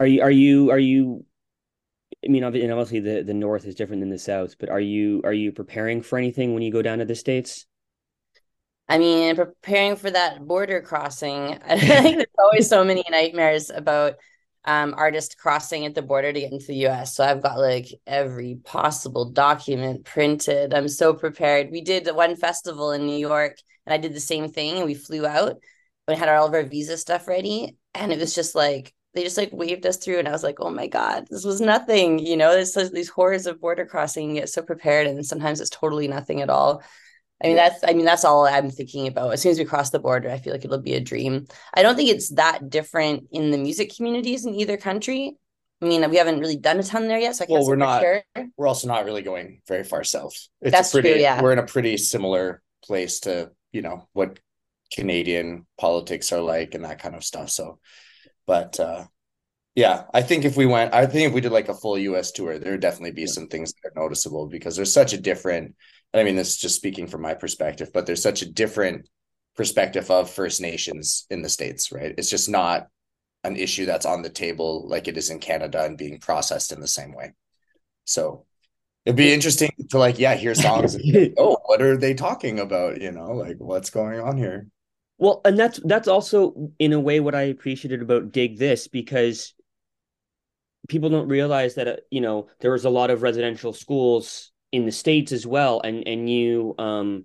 are 0.00 0.06
you 0.06 0.22
are 0.22 0.30
you 0.30 0.70
are 0.70 0.78
you 0.78 1.24
I 2.24 2.28
mean, 2.28 2.44
obviously 2.44 3.00
the, 3.00 3.22
the 3.22 3.34
north 3.34 3.66
is 3.66 3.74
different 3.74 4.00
than 4.00 4.10
the 4.10 4.18
south, 4.18 4.58
but 4.58 4.68
are 4.68 4.80
you 4.80 5.20
are 5.24 5.32
you 5.32 5.52
preparing 5.52 6.02
for 6.02 6.18
anything 6.18 6.54
when 6.54 6.62
you 6.62 6.72
go 6.72 6.82
down 6.82 6.98
to 6.98 7.04
the 7.04 7.14
states? 7.14 7.66
I 8.88 8.98
mean, 8.98 9.34
preparing 9.34 9.96
for 9.96 10.10
that 10.10 10.46
border 10.46 10.80
crossing. 10.80 11.58
I 11.64 11.78
think 11.78 12.16
there's 12.16 12.26
always 12.38 12.68
so 12.68 12.84
many 12.84 13.04
nightmares 13.10 13.70
about 13.70 14.14
um, 14.66 14.94
artists 14.96 15.34
crossing 15.34 15.86
at 15.86 15.94
the 15.94 16.02
border 16.02 16.32
to 16.32 16.40
get 16.40 16.52
into 16.52 16.66
the 16.66 16.76
U.S. 16.76 17.14
So 17.14 17.24
I've 17.24 17.42
got 17.42 17.58
like 17.58 17.86
every 18.06 18.56
possible 18.64 19.30
document 19.30 20.04
printed. 20.04 20.74
I'm 20.74 20.88
so 20.88 21.14
prepared. 21.14 21.70
We 21.70 21.80
did 21.80 22.08
one 22.14 22.36
festival 22.36 22.92
in 22.92 23.06
New 23.06 23.16
York, 23.16 23.56
and 23.86 23.94
I 23.94 23.98
did 23.98 24.14
the 24.14 24.20
same 24.20 24.50
thing. 24.50 24.76
And 24.76 24.86
we 24.86 24.94
flew 24.94 25.26
out. 25.26 25.56
We 26.08 26.14
had 26.14 26.28
all 26.28 26.46
of 26.46 26.54
our 26.54 26.64
visa 26.64 26.96
stuff 26.96 27.28
ready, 27.28 27.76
and 27.94 28.12
it 28.12 28.18
was 28.18 28.34
just 28.34 28.54
like 28.54 28.92
they 29.14 29.22
just 29.22 29.38
like 29.38 29.50
waved 29.50 29.86
us 29.86 29.96
through 29.96 30.18
and 30.18 30.28
i 30.28 30.30
was 30.30 30.42
like 30.42 30.60
oh 30.60 30.68
my 30.68 30.86
god 30.86 31.26
this 31.30 31.42
was 31.42 31.58
nothing 31.58 32.18
you 32.18 32.36
know 32.36 32.52
there's 32.52 32.74
these 32.90 33.08
horrors 33.08 33.46
of 33.46 33.58
border 33.58 33.86
crossing 33.86 34.28
you 34.28 34.40
get 34.40 34.48
so 34.50 34.60
prepared 34.60 35.06
and 35.06 35.24
sometimes 35.24 35.58
it's 35.58 35.70
totally 35.70 36.06
nothing 36.06 36.42
at 36.42 36.50
all 36.50 36.82
i 37.42 37.48
mean 37.48 37.56
that's 37.56 37.84
i 37.84 37.92
mean 37.92 38.04
that's 38.04 38.24
all 38.24 38.46
i'm 38.46 38.70
thinking 38.70 39.06
about. 39.06 39.32
As 39.32 39.42
soon 39.42 39.52
as 39.52 39.58
we 39.58 39.64
cross 39.64 39.90
the 39.90 39.98
border 39.98 40.30
i 40.30 40.38
feel 40.38 40.52
like 40.52 40.64
it'll 40.64 40.78
be 40.78 40.94
a 40.94 41.00
dream. 41.00 41.46
I 41.74 41.82
don't 41.82 41.96
think 41.96 42.10
it's 42.10 42.30
that 42.30 42.70
different 42.70 43.28
in 43.32 43.50
the 43.50 43.58
music 43.58 43.94
communities 43.94 44.46
in 44.46 44.54
either 44.54 44.76
country. 44.76 45.36
I 45.82 45.86
mean 45.86 46.08
we 46.10 46.16
haven't 46.16 46.40
really 46.40 46.56
done 46.56 46.78
a 46.78 46.82
ton 46.82 47.08
there 47.08 47.18
yet 47.18 47.36
so 47.36 47.44
I 47.44 47.46
can't 47.46 47.60
well 47.60 47.68
we're 47.68 47.76
not 47.76 48.00
sure. 48.00 48.22
we're 48.56 48.68
also 48.68 48.88
not 48.88 49.04
really 49.04 49.22
going 49.22 49.60
very 49.68 49.84
far 49.84 50.04
south. 50.04 50.36
It's 50.60 50.72
that's 50.72 50.92
pretty 50.92 51.12
true, 51.12 51.20
yeah. 51.20 51.42
we're 51.42 51.52
in 51.52 51.58
a 51.58 51.66
pretty 51.66 51.96
similar 51.96 52.62
place 52.84 53.20
to 53.20 53.50
you 53.72 53.82
know 53.82 54.08
what 54.12 54.38
canadian 54.92 55.66
politics 55.78 56.32
are 56.32 56.40
like 56.40 56.74
and 56.74 56.84
that 56.84 57.00
kind 57.00 57.14
of 57.14 57.24
stuff 57.24 57.50
so. 57.50 57.78
But 58.46 58.78
uh, 58.78 59.06
yeah, 59.76 60.04
I 60.14 60.22
think 60.22 60.44
if 60.44 60.56
we 60.56 60.64
went, 60.64 60.94
I 60.94 61.04
think 61.06 61.28
if 61.28 61.34
we 61.34 61.42
did 61.42 61.52
like 61.52 61.68
a 61.68 61.74
full 61.74 61.98
US 61.98 62.32
tour, 62.32 62.58
there 62.58 62.72
would 62.72 62.80
definitely 62.80 63.12
be 63.12 63.26
some 63.26 63.46
things 63.46 63.72
that 63.72 63.90
are 63.90 64.02
noticeable 64.02 64.46
because 64.46 64.74
there's 64.74 64.92
such 64.92 65.12
a 65.12 65.20
different, 65.20 65.74
I 66.18 66.24
mean, 66.24 66.36
this 66.36 66.50
is 66.50 66.56
just 66.56 66.76
speaking 66.76 67.06
from 67.06 67.22
my 67.22 67.34
perspective, 67.34 67.90
but 67.92 68.06
there's 68.06 68.22
such 68.22 68.42
a 68.42 68.50
different 68.50 69.08
perspective 69.56 70.10
of 70.10 70.30
First 70.30 70.60
Nations 70.60 71.26
in 71.30 71.42
the 71.42 71.48
States, 71.48 71.90
right? 71.90 72.14
It's 72.16 72.30
just 72.30 72.48
not 72.48 72.88
an 73.44 73.56
issue 73.56 73.86
that's 73.86 74.06
on 74.06 74.22
the 74.22 74.28
table 74.28 74.88
like 74.88 75.08
it 75.08 75.16
is 75.16 75.30
in 75.30 75.38
Canada 75.38 75.84
and 75.84 75.96
being 75.96 76.18
processed 76.18 76.72
in 76.72 76.80
the 76.80 76.88
same 76.88 77.12
way. 77.12 77.32
So 78.04 78.44
it'd 79.04 79.16
be 79.16 79.32
interesting 79.32 79.70
to 79.90 79.98
like, 79.98 80.18
yeah, 80.18 80.34
hear 80.34 80.54
songs. 80.54 80.94
And, 80.94 81.34
oh, 81.38 81.56
what 81.66 81.80
are 81.80 81.96
they 81.96 82.14
talking 82.14 82.60
about? 82.60 83.00
You 83.00 83.12
know, 83.12 83.32
like 83.32 83.56
what's 83.58 83.90
going 83.90 84.20
on 84.20 84.36
here? 84.36 84.66
Well, 85.18 85.40
and 85.44 85.58
that's 85.58 85.80
that's 85.82 86.08
also 86.08 86.70
in 86.78 86.92
a 86.92 87.00
way 87.00 87.20
what 87.20 87.34
I 87.34 87.42
appreciated 87.42 88.02
about 88.02 88.32
Dig 88.32 88.58
This 88.58 88.86
because 88.86 89.54
people 90.88 91.08
don't 91.08 91.28
realize 91.28 91.76
that 91.76 91.88
uh, 91.88 91.96
you 92.10 92.20
know 92.20 92.48
there 92.60 92.72
was 92.72 92.84
a 92.84 92.90
lot 92.90 93.10
of 93.10 93.22
residential 93.22 93.72
schools 93.72 94.52
in 94.72 94.86
the 94.86 94.92
states 94.92 95.32
as 95.32 95.46
well, 95.46 95.80
and 95.82 96.06
and 96.06 96.28
you 96.28 96.74
um 96.78 97.24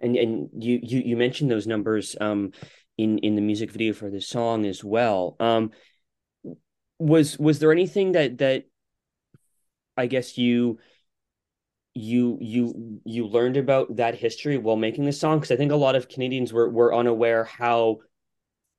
and 0.00 0.16
and 0.16 0.48
you 0.58 0.80
you 0.82 1.00
you 1.00 1.16
mentioned 1.16 1.50
those 1.50 1.66
numbers 1.66 2.16
um 2.20 2.52
in 2.98 3.18
in 3.18 3.34
the 3.34 3.42
music 3.42 3.70
video 3.70 3.92
for 3.92 4.10
the 4.10 4.20
song 4.20 4.64
as 4.66 4.82
well. 4.82 5.36
Um, 5.40 5.70
was 6.98 7.38
was 7.38 7.58
there 7.58 7.72
anything 7.72 8.12
that 8.12 8.38
that 8.38 8.64
I 9.96 10.06
guess 10.06 10.38
you 10.38 10.78
you 11.94 12.38
you 12.40 13.00
you 13.04 13.26
learned 13.26 13.56
about 13.56 13.96
that 13.96 14.14
history 14.14 14.58
while 14.58 14.76
making 14.76 15.04
this 15.04 15.18
song 15.18 15.38
because 15.38 15.50
I 15.50 15.56
think 15.56 15.72
a 15.72 15.76
lot 15.76 15.96
of 15.96 16.08
Canadians 16.08 16.52
were 16.52 16.68
were 16.68 16.94
unaware 16.94 17.44
how 17.44 17.98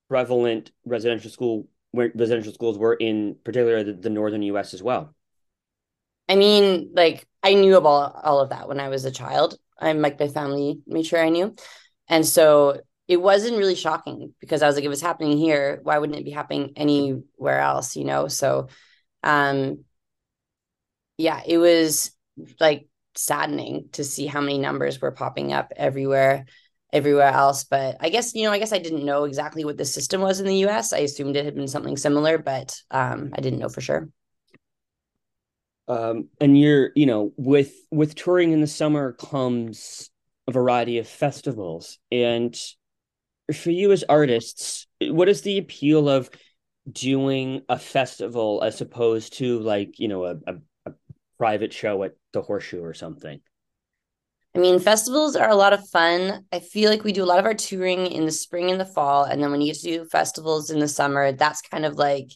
prevalent 0.09 0.71
residential 0.85 1.31
school 1.31 1.67
residential 1.93 2.53
schools 2.53 2.77
were 2.77 2.93
in 2.93 3.35
particular 3.43 3.83
the, 3.83 3.93
the 3.93 4.09
northern 4.09 4.43
U.S. 4.43 4.73
as 4.73 4.83
well. 4.83 5.15
I 6.29 6.35
mean, 6.35 6.91
like 6.93 7.25
I 7.43 7.53
knew 7.53 7.77
about 7.77 8.23
all 8.23 8.39
of 8.39 8.49
that 8.49 8.67
when 8.67 8.79
I 8.79 8.89
was 8.89 9.05
a 9.05 9.11
child. 9.11 9.57
I'm 9.79 10.01
like 10.01 10.19
my 10.19 10.27
family 10.27 10.81
made 10.87 11.05
sure 11.05 11.23
I 11.23 11.29
knew, 11.29 11.55
and 12.07 12.25
so 12.25 12.81
it 13.07 13.21
wasn't 13.21 13.57
really 13.57 13.75
shocking 13.75 14.33
because 14.41 14.61
I 14.61 14.67
was 14.67 14.75
like, 14.75 14.83
if 14.83 14.91
it's 14.91 15.01
happening 15.01 15.37
here, 15.37 15.79
why 15.83 15.97
wouldn't 15.97 16.19
it 16.19 16.25
be 16.25 16.31
happening 16.31 16.73
anywhere 16.75 17.59
else? 17.59 17.95
You 17.95 18.03
know, 18.05 18.27
so 18.27 18.67
um, 19.23 19.85
yeah, 21.17 21.41
it 21.45 21.57
was 21.57 22.11
like 22.59 22.87
saddening 23.15 23.89
to 23.93 24.03
see 24.03 24.27
how 24.27 24.41
many 24.41 24.57
numbers 24.57 25.01
were 25.01 25.11
popping 25.11 25.51
up 25.53 25.73
everywhere 25.75 26.45
everywhere 26.93 27.27
else 27.27 27.65
but 27.65 27.97
i 27.99 28.07
guess 28.07 28.33
you 28.33 28.43
know 28.43 28.51
i 28.51 28.59
guess 28.59 28.71
i 28.71 28.77
didn't 28.77 29.03
know 29.03 29.25
exactly 29.25 29.65
what 29.65 29.75
the 29.75 29.83
system 29.83 30.21
was 30.21 30.39
in 30.39 30.45
the 30.45 30.53
us 30.53 30.93
i 30.93 30.99
assumed 30.99 31.35
it 31.35 31.43
had 31.43 31.55
been 31.55 31.67
something 31.67 31.97
similar 31.97 32.37
but 32.37 32.79
um, 32.91 33.31
i 33.33 33.41
didn't 33.41 33.59
know 33.59 33.67
for 33.67 33.81
sure 33.81 34.07
um, 35.87 36.29
and 36.39 36.59
you're 36.59 36.91
you 36.95 37.05
know 37.05 37.31
with 37.37 37.73
with 37.91 38.15
touring 38.15 38.51
in 38.51 38.61
the 38.61 38.67
summer 38.67 39.13
comes 39.13 40.09
a 40.47 40.51
variety 40.51 40.97
of 40.97 41.07
festivals 41.07 41.99
and 42.11 42.59
for 43.53 43.71
you 43.71 43.91
as 43.91 44.03
artists 44.09 44.87
what 45.01 45.29
is 45.29 45.41
the 45.41 45.57
appeal 45.57 46.09
of 46.09 46.29
doing 46.91 47.61
a 47.69 47.77
festival 47.77 48.61
as 48.63 48.81
opposed 48.81 49.33
to 49.33 49.59
like 49.59 49.99
you 49.99 50.07
know 50.07 50.25
a, 50.25 50.35
a, 50.47 50.55
a 50.85 50.91
private 51.37 51.73
show 51.73 52.03
at 52.03 52.13
the 52.33 52.41
horseshoe 52.41 52.81
or 52.81 52.93
something 52.93 53.39
I 54.55 54.59
mean, 54.59 54.79
festivals 54.79 55.35
are 55.35 55.49
a 55.49 55.55
lot 55.55 55.73
of 55.73 55.87
fun. 55.89 56.43
I 56.51 56.61
feel 56.61 56.89
like 56.89 57.03
we 57.03 57.11
do 57.11 57.23
a 57.23 57.27
lot 57.27 57.37
of 57.37 57.45
our 57.45 57.53
touring 57.53 58.07
in 58.07 58.25
the 58.25 58.31
spring 58.31 58.71
and 58.71 58.79
the 58.79 58.85
fall. 58.85 59.23
And 59.23 59.43
then 59.43 59.51
when 59.51 59.61
you 59.61 59.71
get 59.71 59.81
to 59.81 59.97
do 59.99 60.05
festivals 60.05 60.71
in 60.71 60.79
the 60.79 60.87
summer, 60.87 61.31
that's 61.31 61.61
kind 61.61 61.85
of 61.85 61.93
like 61.93 62.31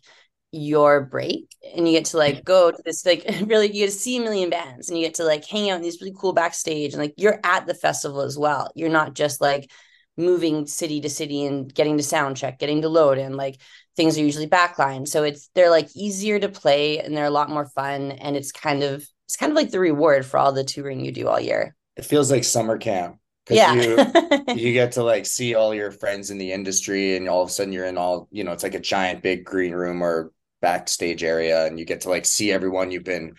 your 0.51 1.01
break. 1.01 1.55
And 1.75 1.87
you 1.87 1.93
get 1.93 2.05
to 2.05 2.17
like 2.17 2.43
go 2.43 2.71
to 2.71 2.81
this, 2.83 3.05
like 3.05 3.25
really, 3.45 3.67
you 3.67 3.85
get 3.85 3.91
to 3.91 3.91
see 3.91 4.17
a 4.17 4.21
million 4.21 4.49
bands 4.49 4.89
and 4.89 4.97
you 4.97 5.05
get 5.05 5.15
to 5.15 5.23
like 5.23 5.45
hang 5.45 5.69
out 5.69 5.77
in 5.77 5.81
these 5.81 6.01
really 6.01 6.15
cool 6.17 6.33
backstage. 6.33 6.93
And 6.93 7.01
like 7.01 7.13
you're 7.17 7.39
at 7.43 7.67
the 7.67 7.73
festival 7.73 8.21
as 8.21 8.37
well. 8.37 8.71
You're 8.75 8.89
not 8.89 9.13
just 9.13 9.41
like 9.41 9.71
moving 10.17 10.67
city 10.67 11.01
to 11.01 11.09
city 11.09 11.45
and 11.45 11.73
getting 11.73 11.97
to 11.97 12.03
sound 12.03 12.37
check, 12.37 12.59
getting 12.59 12.81
to 12.81 12.89
load 12.89 13.17
and 13.17 13.35
like 13.35 13.61
things 13.95 14.17
are 14.17 14.23
usually 14.23 14.47
backline. 14.47 15.07
So 15.07 15.23
it's, 15.23 15.49
they're 15.55 15.69
like 15.69 15.87
easier 15.95 16.39
to 16.39 16.49
play 16.49 16.99
and 16.99 17.15
they're 17.15 17.25
a 17.25 17.31
lot 17.31 17.49
more 17.49 17.65
fun. 17.65 18.11
And 18.11 18.35
it's 18.35 18.51
kind 18.51 18.83
of, 18.83 19.05
it's 19.25 19.37
kind 19.37 19.51
of 19.51 19.55
like 19.55 19.71
the 19.71 19.79
reward 19.79 20.25
for 20.25 20.37
all 20.37 20.51
the 20.51 20.63
touring 20.63 21.03
you 21.03 21.11
do 21.11 21.27
all 21.27 21.39
year 21.39 21.75
it 21.95 22.05
feels 22.05 22.31
like 22.31 22.43
summer 22.43 22.77
camp 22.77 23.17
because 23.45 23.57
yeah. 23.57 23.73
you 23.73 24.55
you 24.55 24.73
get 24.73 24.93
to 24.93 25.03
like 25.03 25.25
see 25.25 25.55
all 25.55 25.73
your 25.73 25.91
friends 25.91 26.31
in 26.31 26.37
the 26.37 26.51
industry 26.51 27.15
and 27.15 27.27
all 27.27 27.43
of 27.43 27.49
a 27.49 27.51
sudden 27.51 27.73
you're 27.73 27.85
in 27.85 27.97
all 27.97 28.27
you 28.31 28.43
know 28.43 28.51
it's 28.51 28.63
like 28.63 28.75
a 28.75 28.79
giant 28.79 29.21
big 29.21 29.45
green 29.45 29.73
room 29.73 30.01
or 30.01 30.31
backstage 30.61 31.23
area 31.23 31.65
and 31.65 31.79
you 31.79 31.85
get 31.85 32.01
to 32.01 32.09
like 32.09 32.25
see 32.25 32.51
everyone 32.51 32.91
you've 32.91 33.03
been 33.03 33.35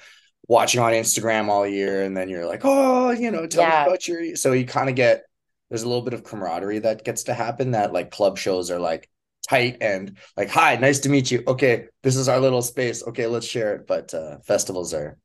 watching 0.48 0.80
on 0.80 0.92
Instagram 0.92 1.48
all 1.48 1.66
year 1.66 2.02
and 2.02 2.16
then 2.16 2.28
you're 2.28 2.46
like 2.46 2.62
oh 2.64 3.10
you 3.10 3.30
know 3.30 3.46
tell 3.46 3.62
yeah. 3.62 3.84
me 3.84 3.88
about 3.88 4.08
your 4.08 4.36
so 4.36 4.52
you 4.52 4.66
kind 4.66 4.88
of 4.88 4.94
get 4.94 5.24
there's 5.70 5.84
a 5.84 5.88
little 5.88 6.02
bit 6.02 6.14
of 6.14 6.24
camaraderie 6.24 6.80
that 6.80 7.04
gets 7.04 7.24
to 7.24 7.34
happen 7.34 7.70
that 7.70 7.92
like 7.92 8.10
club 8.10 8.36
shows 8.36 8.70
are 8.70 8.80
like 8.80 9.08
tight 9.48 9.78
and 9.80 10.18
like 10.36 10.50
hi 10.50 10.76
nice 10.76 11.00
to 11.00 11.08
meet 11.08 11.30
you. 11.30 11.42
Okay 11.46 11.86
this 12.02 12.16
is 12.16 12.28
our 12.28 12.40
little 12.40 12.62
space. 12.62 13.02
Okay 13.06 13.26
let's 13.26 13.46
share 13.46 13.76
it. 13.76 13.86
But 13.86 14.12
uh 14.12 14.38
festivals 14.40 14.92
are 14.92 15.16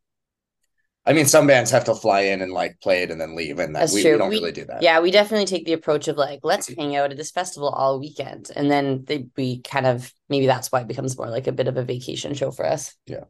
I 1.08 1.14
mean, 1.14 1.26
some 1.26 1.48
bands 1.48 1.72
have 1.72 1.86
to 1.86 1.96
fly 1.96 2.22
in 2.22 2.42
and 2.42 2.52
like 2.52 2.82
play 2.82 3.02
it 3.02 3.12
and 3.12 3.20
then 3.20 3.34
leave, 3.34 3.60
and 3.60 3.74
that, 3.74 3.80
That's 3.80 3.94
we, 3.94 4.02
true. 4.02 4.12
we 4.12 4.18
don't 4.18 4.30
we, 4.30 4.36
really 4.36 4.52
do 4.52 4.66
that. 4.66 4.82
Yeah, 4.82 5.00
we 5.00 5.10
definitely 5.10 5.46
take 5.46 5.66
the 5.66 5.72
approach 5.72 6.10
of 6.10 6.18
like, 6.18 6.42
let's 6.44 6.68
hang 6.68 6.98
out 6.98 7.12
at 7.12 7.18
this 7.18 7.32
festival 7.32 7.70
all 7.70 7.98
weekend, 7.98 8.52
and 8.54 8.70
then 8.70 9.06
they, 9.06 9.26
we 9.38 9.62
kind 9.62 9.88
of 9.88 10.14
maybe 10.28 10.48
that's 10.48 10.70
why 10.70 10.82
it 10.82 10.88
becomes 10.88 11.18
more 11.18 11.30
like 11.30 11.48
a 11.48 11.54
bit 11.54 11.70
of 11.70 11.78
a 11.78 11.84
vacation 11.84 12.34
show 12.34 12.52
for 12.52 12.66
us. 12.66 12.94
Yeah. 13.06 13.24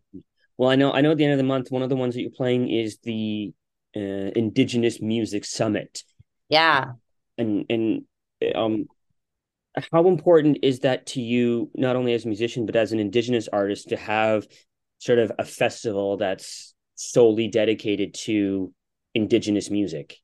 Well, 0.57 0.71
I 0.71 0.75
know, 0.75 0.91
I 0.91 1.01
know. 1.01 1.11
At 1.11 1.17
the 1.17 1.23
end 1.23 1.33
of 1.33 1.37
the 1.37 1.43
month, 1.43 1.69
one 1.69 1.83
of 1.83 1.89
the 1.89 1.95
ones 1.95 2.15
that 2.15 2.21
you're 2.21 2.31
playing 2.31 2.67
is 2.69 2.97
the 3.03 3.53
uh, 3.95 3.99
Indigenous 3.99 4.99
Music 4.99 5.45
Summit. 5.45 6.03
Yeah. 6.49 6.93
And 7.37 7.65
and 7.69 8.05
um, 8.55 8.85
how 9.91 10.07
important 10.07 10.59
is 10.63 10.79
that 10.79 11.05
to 11.07 11.21
you, 11.21 11.69
not 11.75 11.95
only 11.95 12.13
as 12.13 12.25
a 12.25 12.27
musician 12.27 12.65
but 12.65 12.75
as 12.75 12.91
an 12.91 12.99
Indigenous 12.99 13.47
artist, 13.47 13.89
to 13.89 13.97
have 13.97 14.47
sort 14.97 15.19
of 15.19 15.31
a 15.37 15.45
festival 15.45 16.17
that's 16.17 16.73
solely 16.97 17.47
dedicated 17.47 18.13
to 18.13 18.73
indigenous 19.13 19.69
music. 19.69 20.17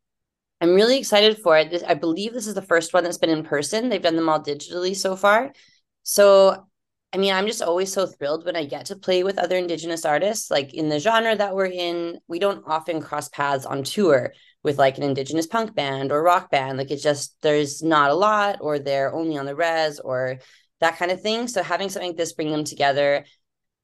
I'm 0.59 0.75
really 0.75 0.97
excited 0.97 1.37
for 1.37 1.57
it. 1.57 1.83
I 1.87 1.93
believe 1.93 2.33
this 2.33 2.47
is 2.47 2.55
the 2.55 2.61
first 2.61 2.93
one 2.93 3.03
that's 3.03 3.17
been 3.17 3.29
in 3.29 3.43
person. 3.43 3.89
They've 3.89 4.01
done 4.01 4.15
them 4.15 4.29
all 4.29 4.41
digitally 4.41 4.95
so 4.95 5.15
far. 5.15 5.53
So, 6.03 6.65
I 7.13 7.17
mean, 7.17 7.33
I'm 7.33 7.47
just 7.47 7.61
always 7.61 7.91
so 7.91 8.07
thrilled 8.07 8.45
when 8.45 8.55
I 8.55 8.65
get 8.65 8.87
to 8.87 8.95
play 8.95 9.23
with 9.23 9.37
other 9.37 9.57
Indigenous 9.57 10.05
artists. 10.05 10.49
Like 10.49 10.73
in 10.73 10.89
the 10.89 10.99
genre 10.99 11.35
that 11.35 11.53
we're 11.53 11.65
in, 11.65 12.19
we 12.27 12.39
don't 12.39 12.63
often 12.65 13.01
cross 13.01 13.29
paths 13.29 13.65
on 13.65 13.83
tour 13.83 14.33
with 14.63 14.77
like 14.77 14.97
an 14.97 15.03
Indigenous 15.03 15.47
punk 15.47 15.75
band 15.75 16.11
or 16.11 16.23
rock 16.23 16.49
band. 16.49 16.77
Like 16.77 16.91
it's 16.91 17.03
just, 17.03 17.35
there's 17.41 17.83
not 17.83 18.09
a 18.09 18.15
lot, 18.15 18.59
or 18.61 18.79
they're 18.79 19.13
only 19.13 19.37
on 19.37 19.45
the 19.45 19.55
res 19.55 19.99
or 19.99 20.39
that 20.79 20.97
kind 20.97 21.11
of 21.11 21.21
thing. 21.21 21.47
So, 21.47 21.61
having 21.61 21.89
something 21.89 22.11
like 22.11 22.17
this 22.17 22.33
bring 22.33 22.51
them 22.51 22.63
together 22.63 23.25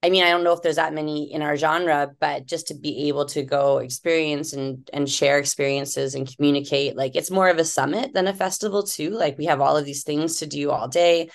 I 0.02 0.10
mean, 0.10 0.24
I 0.24 0.30
don't 0.30 0.46
know 0.46 0.54
if 0.54 0.62
there's 0.62 0.78
that 0.78 0.94
many 0.94 1.32
in 1.34 1.42
our 1.42 1.58
genre, 1.58 2.12
but 2.20 2.46
just 2.46 2.68
to 2.68 2.74
be 2.74 3.10
able 3.10 3.26
to 3.28 3.44
go 3.44 3.80
experience 3.80 4.54
and 4.54 4.90
and 4.94 5.10
share 5.10 5.40
experiences 5.40 6.16
and 6.16 6.34
communicate, 6.34 6.96
like 6.96 7.16
it's 7.16 7.32
more 7.32 7.50
of 7.50 7.58
a 7.58 7.66
summit 7.66 8.14
than 8.14 8.28
a 8.28 8.34
festival 8.34 8.84
too. 8.84 9.10
Like 9.10 9.38
we 9.38 9.46
have 9.46 9.60
all 9.60 9.76
of 9.76 9.86
these 9.86 10.04
things 10.04 10.38
to 10.38 10.48
do 10.48 10.72
all 10.72 10.88
day. 10.88 11.30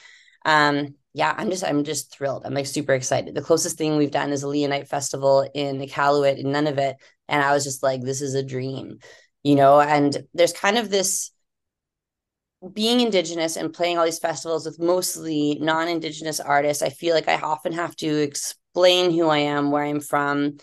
Um, 0.46 0.94
yeah, 1.12 1.34
I'm 1.36 1.50
just 1.50 1.62
I'm 1.62 1.84
just 1.84 2.10
thrilled. 2.10 2.44
I'm 2.46 2.54
like 2.54 2.66
super 2.66 2.94
excited. 2.94 3.34
The 3.34 3.42
closest 3.42 3.76
thing 3.76 3.96
we've 3.96 4.10
done 4.10 4.32
is 4.32 4.44
Alianait 4.44 4.88
festival 4.88 5.48
in 5.54 5.80
Iqaluit 5.80 6.38
in 6.38 6.46
Nunavut, 6.46 6.94
and 7.28 7.42
I 7.42 7.52
was 7.52 7.64
just 7.64 7.82
like, 7.82 8.00
this 8.00 8.22
is 8.22 8.34
a 8.34 8.42
dream, 8.42 8.98
you 9.42 9.56
know. 9.56 9.78
And 9.80 10.26
there's 10.32 10.54
kind 10.54 10.78
of 10.78 10.88
this 10.90 11.30
being 12.72 13.00
indigenous 13.00 13.56
and 13.56 13.72
playing 13.72 13.98
all 13.98 14.04
these 14.04 14.18
festivals 14.18 14.64
with 14.64 14.80
mostly 14.80 15.58
non-indigenous 15.60 16.40
artists 16.40 16.82
i 16.82 16.88
feel 16.88 17.14
like 17.14 17.28
i 17.28 17.36
often 17.40 17.72
have 17.72 17.94
to 17.96 18.22
explain 18.22 19.10
who 19.10 19.28
i 19.28 19.38
am 19.38 19.70
where 19.70 19.84
i'm 19.84 20.00
from. 20.00 20.56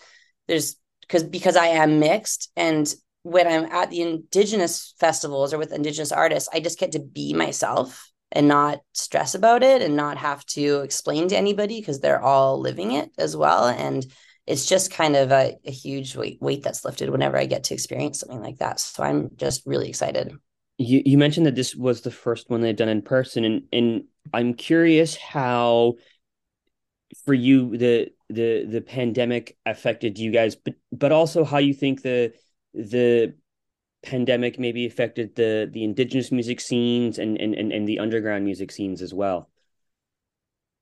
There's 0.48 0.76
because 1.00 1.22
because 1.24 1.56
i 1.56 1.66
am 1.66 2.00
mixed 2.00 2.50
and 2.56 2.92
when 3.22 3.46
i'm 3.46 3.64
at 3.66 3.90
the 3.90 4.00
indigenous 4.00 4.94
festivals 4.98 5.54
or 5.54 5.58
with 5.58 5.72
indigenous 5.72 6.12
artists 6.12 6.48
i 6.52 6.60
just 6.60 6.78
get 6.78 6.92
to 6.92 7.00
be 7.00 7.34
myself 7.34 8.10
and 8.32 8.48
not 8.48 8.80
stress 8.94 9.34
about 9.34 9.62
it 9.62 9.82
and 9.82 9.94
not 9.94 10.16
have 10.16 10.44
to 10.46 10.80
explain 10.80 11.28
to 11.28 11.36
anybody 11.36 11.80
because 11.80 12.00
they're 12.00 12.22
all 12.22 12.58
living 12.58 12.92
it 12.92 13.10
as 13.18 13.36
well 13.36 13.66
and 13.66 14.06
it's 14.44 14.66
just 14.66 14.90
kind 14.90 15.14
of 15.14 15.30
a, 15.30 15.56
a 15.64 15.70
huge 15.70 16.16
weight, 16.16 16.42
weight 16.42 16.64
that's 16.64 16.84
lifted 16.84 17.10
whenever 17.10 17.36
i 17.36 17.46
get 17.46 17.64
to 17.64 17.74
experience 17.74 18.20
something 18.20 18.40
like 18.40 18.58
that. 18.58 18.80
So 18.80 19.02
i'm 19.02 19.30
just 19.36 19.66
really 19.66 19.88
excited 19.88 20.36
you, 20.78 21.02
you 21.04 21.18
mentioned 21.18 21.46
that 21.46 21.54
this 21.54 21.74
was 21.74 22.00
the 22.00 22.10
first 22.10 22.50
one 22.50 22.60
they've 22.60 22.76
done 22.76 22.88
in 22.88 23.02
person 23.02 23.44
and 23.44 23.62
and 23.72 24.04
i'm 24.32 24.54
curious 24.54 25.16
how 25.16 25.94
for 27.24 27.34
you 27.34 27.76
the 27.76 28.08
the 28.28 28.64
the 28.64 28.80
pandemic 28.80 29.56
affected 29.66 30.18
you 30.18 30.30
guys 30.30 30.56
but 30.56 30.74
but 30.90 31.12
also 31.12 31.44
how 31.44 31.58
you 31.58 31.74
think 31.74 32.02
the 32.02 32.32
the 32.74 33.34
pandemic 34.02 34.58
maybe 34.58 34.86
affected 34.86 35.34
the 35.36 35.68
the 35.72 35.84
indigenous 35.84 36.32
music 36.32 36.60
scenes 36.60 37.18
and 37.18 37.38
and 37.40 37.54
and, 37.54 37.72
and 37.72 37.86
the 37.86 37.98
underground 37.98 38.44
music 38.44 38.72
scenes 38.72 39.02
as 39.02 39.14
well 39.14 39.51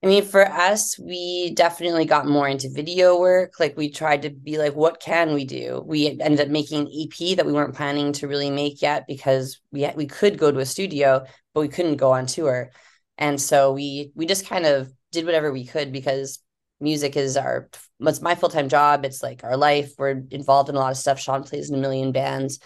I 0.03 0.07
mean, 0.07 0.25
for 0.25 0.47
us, 0.47 0.99
we 0.99 1.53
definitely 1.55 2.07
got 2.07 2.27
more 2.27 2.49
into 2.49 2.71
video 2.73 3.19
work. 3.19 3.61
Like 3.61 3.77
we 3.77 3.91
tried 3.91 4.23
to 4.23 4.31
be 4.31 4.57
like, 4.57 4.75
what 4.75 4.99
can 4.99 5.35
we 5.35 5.45
do? 5.45 5.83
We 5.85 6.19
ended 6.21 6.41
up 6.41 6.49
making 6.49 6.81
an 6.81 6.89
EP 6.91 7.37
that 7.37 7.45
we 7.45 7.53
weren't 7.53 7.75
planning 7.75 8.13
to 8.15 8.29
really 8.29 8.51
make 8.51 8.81
yet 8.81 9.05
because 9.07 9.61
we 9.73 9.91
we 9.95 10.07
could 10.07 10.39
go 10.39 10.51
to 10.51 10.59
a 10.61 10.67
studio, 10.67 11.27
but 11.53 11.61
we 11.61 11.69
couldn't 11.69 11.97
go 11.97 12.13
on 12.13 12.27
tour. 12.27 12.71
And 13.19 13.39
so 13.39 13.73
we 13.73 14.11
we 14.15 14.25
just 14.25 14.47
kind 14.47 14.65
of 14.65 14.91
did 15.13 15.27
whatever 15.27 15.53
we 15.53 15.67
could 15.67 15.93
because 15.93 16.39
music 16.81 17.15
is 17.17 17.37
our 17.37 17.69
it's 18.01 18.23
my 18.23 18.35
full-time 18.35 18.71
job. 18.71 19.05
It's 19.05 19.23
like 19.23 19.45
our 19.45 19.59
life. 19.59 19.93
We're 19.99 20.23
involved 20.31 20.71
in 20.71 20.77
a 20.77 20.79
lot 20.79 20.93
of 20.93 20.97
stuff. 20.97 21.21
Sean 21.21 21.43
plays 21.43 21.69
in 21.69 21.77
a 21.77 21.79
million 21.79 22.13
bands. 22.13 22.59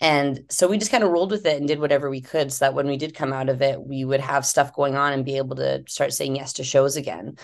And 0.00 0.44
so 0.48 0.66
we 0.66 0.78
just 0.78 0.90
kind 0.90 1.04
of 1.04 1.10
rolled 1.10 1.30
with 1.30 1.44
it 1.44 1.58
and 1.58 1.68
did 1.68 1.78
whatever 1.78 2.08
we 2.08 2.22
could 2.22 2.50
so 2.50 2.64
that 2.64 2.74
when 2.74 2.86
we 2.86 2.96
did 2.96 3.14
come 3.14 3.32
out 3.34 3.50
of 3.50 3.60
it, 3.60 3.82
we 3.82 4.04
would 4.04 4.20
have 4.20 4.46
stuff 4.46 4.74
going 4.74 4.96
on 4.96 5.12
and 5.12 5.26
be 5.26 5.36
able 5.36 5.56
to 5.56 5.84
start 5.88 6.14
saying 6.14 6.36
yes 6.36 6.54
to 6.54 6.64
shows 6.64 6.96
again. 6.96 7.36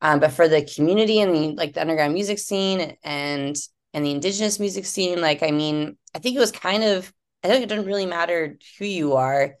Um, 0.00 0.20
but 0.20 0.30
for 0.32 0.46
the 0.46 0.62
community 0.62 1.20
and 1.20 1.34
the 1.34 1.54
like 1.56 1.74
the 1.74 1.80
underground 1.80 2.14
music 2.14 2.38
scene 2.38 2.96
and 3.02 3.56
and 3.92 4.04
the 4.04 4.12
indigenous 4.12 4.60
music 4.60 4.86
scene, 4.86 5.20
like 5.20 5.42
I 5.42 5.50
mean, 5.50 5.96
I 6.14 6.18
think 6.20 6.36
it 6.36 6.40
was 6.40 6.52
kind 6.52 6.84
of 6.84 7.12
I 7.42 7.48
think 7.48 7.64
it 7.64 7.68
doesn't 7.68 7.86
really 7.86 8.06
matter 8.06 8.56
who 8.78 8.84
you 8.84 9.14
are. 9.14 9.54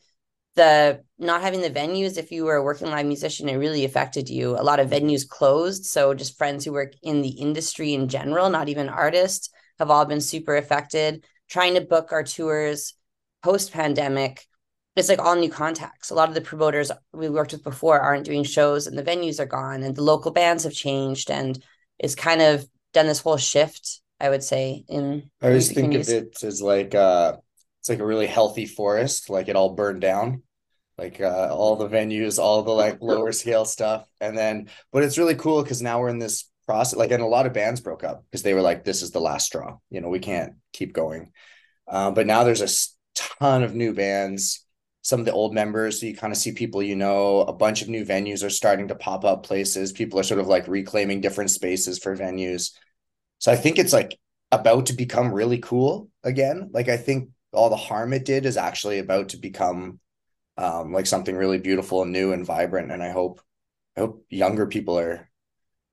The 0.54 1.02
not 1.18 1.42
having 1.42 1.62
the 1.62 1.70
venues, 1.70 2.16
if 2.16 2.30
you 2.30 2.44
were 2.44 2.56
a 2.56 2.62
working 2.62 2.88
live 2.88 3.06
musician, 3.06 3.48
it 3.48 3.56
really 3.56 3.84
affected 3.84 4.28
you. 4.28 4.56
A 4.56 4.62
lot 4.62 4.78
of 4.78 4.90
venues 4.90 5.28
closed. 5.28 5.84
So 5.84 6.14
just 6.14 6.38
friends 6.38 6.64
who 6.64 6.72
work 6.72 6.92
in 7.02 7.22
the 7.22 7.28
industry 7.28 7.92
in 7.92 8.08
general, 8.08 8.50
not 8.50 8.68
even 8.68 8.88
artists, 8.88 9.50
have 9.78 9.90
all 9.90 10.04
been 10.04 10.20
super 10.20 10.56
affected 10.56 11.24
trying 11.48 11.74
to 11.74 11.80
book 11.80 12.12
our 12.12 12.22
tours 12.22 12.94
post 13.42 13.72
pandemic 13.72 14.46
it's 14.96 15.10
like 15.10 15.18
all 15.18 15.36
new 15.36 15.50
contacts. 15.50 16.10
A 16.10 16.14
lot 16.14 16.30
of 16.30 16.34
the 16.34 16.40
promoters 16.40 16.90
we 17.12 17.28
worked 17.28 17.52
with 17.52 17.62
before 17.62 18.00
aren't 18.00 18.24
doing 18.24 18.44
shows 18.44 18.86
and 18.86 18.96
the 18.96 19.02
venues 19.02 19.38
are 19.38 19.46
gone 19.46 19.82
and 19.82 19.94
the 19.94 20.02
local 20.02 20.32
bands 20.32 20.64
have 20.64 20.72
changed 20.72 21.30
and 21.30 21.62
it's 21.98 22.14
kind 22.14 22.40
of 22.40 22.66
done 22.94 23.06
this 23.06 23.20
whole 23.20 23.36
shift, 23.36 24.00
I 24.18 24.30
would 24.30 24.42
say, 24.42 24.84
in 24.88 25.30
I 25.42 25.48
always 25.48 25.70
think 25.70 25.94
of 25.94 26.08
it 26.08 26.42
as 26.42 26.62
like 26.62 26.94
uh 26.94 27.36
it's 27.80 27.90
like 27.90 27.98
a 27.98 28.06
really 28.06 28.26
healthy 28.26 28.64
forest, 28.64 29.28
like 29.28 29.48
it 29.48 29.54
all 29.54 29.74
burned 29.74 30.00
down. 30.00 30.42
like 30.98 31.20
uh, 31.20 31.50
all 31.52 31.76
the 31.76 31.88
venues, 31.88 32.38
all 32.38 32.62
the 32.62 32.72
like 32.72 32.98
lower 33.02 33.32
scale 33.32 33.66
stuff. 33.66 34.08
And 34.20 34.36
then, 34.36 34.70
but 34.92 35.02
it's 35.02 35.18
really 35.18 35.34
cool 35.34 35.62
because 35.62 35.82
now 35.82 36.00
we're 36.00 36.08
in 36.08 36.18
this 36.18 36.50
process. 36.66 36.98
Like, 36.98 37.10
and 37.10 37.22
a 37.22 37.26
lot 37.26 37.46
of 37.46 37.52
bands 37.52 37.80
broke 37.80 38.04
up 38.04 38.24
because 38.24 38.42
they 38.42 38.54
were 38.54 38.62
like, 38.62 38.84
"This 38.84 39.02
is 39.02 39.10
the 39.10 39.20
last 39.20 39.46
straw." 39.46 39.78
You 39.90 40.00
know, 40.00 40.08
we 40.08 40.18
can't 40.18 40.54
keep 40.72 40.92
going. 40.92 41.32
Um, 41.88 42.14
but 42.14 42.26
now 42.26 42.44
there's 42.44 42.62
a 42.62 43.20
ton 43.38 43.62
of 43.62 43.74
new 43.74 43.94
bands. 43.94 44.64
Some 45.02 45.20
of 45.20 45.26
the 45.26 45.32
old 45.32 45.54
members, 45.54 46.00
so 46.00 46.06
you 46.06 46.16
kind 46.16 46.32
of 46.32 46.38
see 46.38 46.52
people 46.52 46.82
you 46.82 46.96
know. 46.96 47.40
A 47.40 47.52
bunch 47.52 47.82
of 47.82 47.88
new 47.88 48.04
venues 48.04 48.44
are 48.44 48.50
starting 48.50 48.88
to 48.88 48.96
pop 48.96 49.24
up 49.24 49.44
places. 49.44 49.92
People 49.92 50.18
are 50.18 50.24
sort 50.24 50.40
of 50.40 50.48
like 50.48 50.66
reclaiming 50.68 51.20
different 51.20 51.50
spaces 51.50 51.98
for 51.98 52.16
venues. 52.16 52.72
So 53.38 53.52
I 53.52 53.56
think 53.56 53.78
it's 53.78 53.92
like 53.92 54.18
about 54.52 54.86
to 54.86 54.92
become 54.94 55.32
really 55.32 55.58
cool 55.58 56.08
again. 56.24 56.70
Like 56.72 56.88
I 56.88 56.96
think 56.96 57.30
all 57.52 57.70
the 57.70 57.76
harm 57.76 58.12
it 58.12 58.24
did 58.24 58.46
is 58.46 58.56
actually 58.56 58.98
about 58.98 59.30
to 59.30 59.36
become 59.36 60.00
um, 60.56 60.92
like 60.92 61.06
something 61.06 61.36
really 61.36 61.58
beautiful 61.58 62.02
and 62.02 62.12
new 62.12 62.32
and 62.32 62.46
vibrant. 62.46 62.90
And 62.90 63.02
I 63.02 63.10
hope, 63.10 63.40
I 63.96 64.00
hope 64.00 64.24
younger 64.28 64.66
people 64.66 64.98
are 64.98 65.28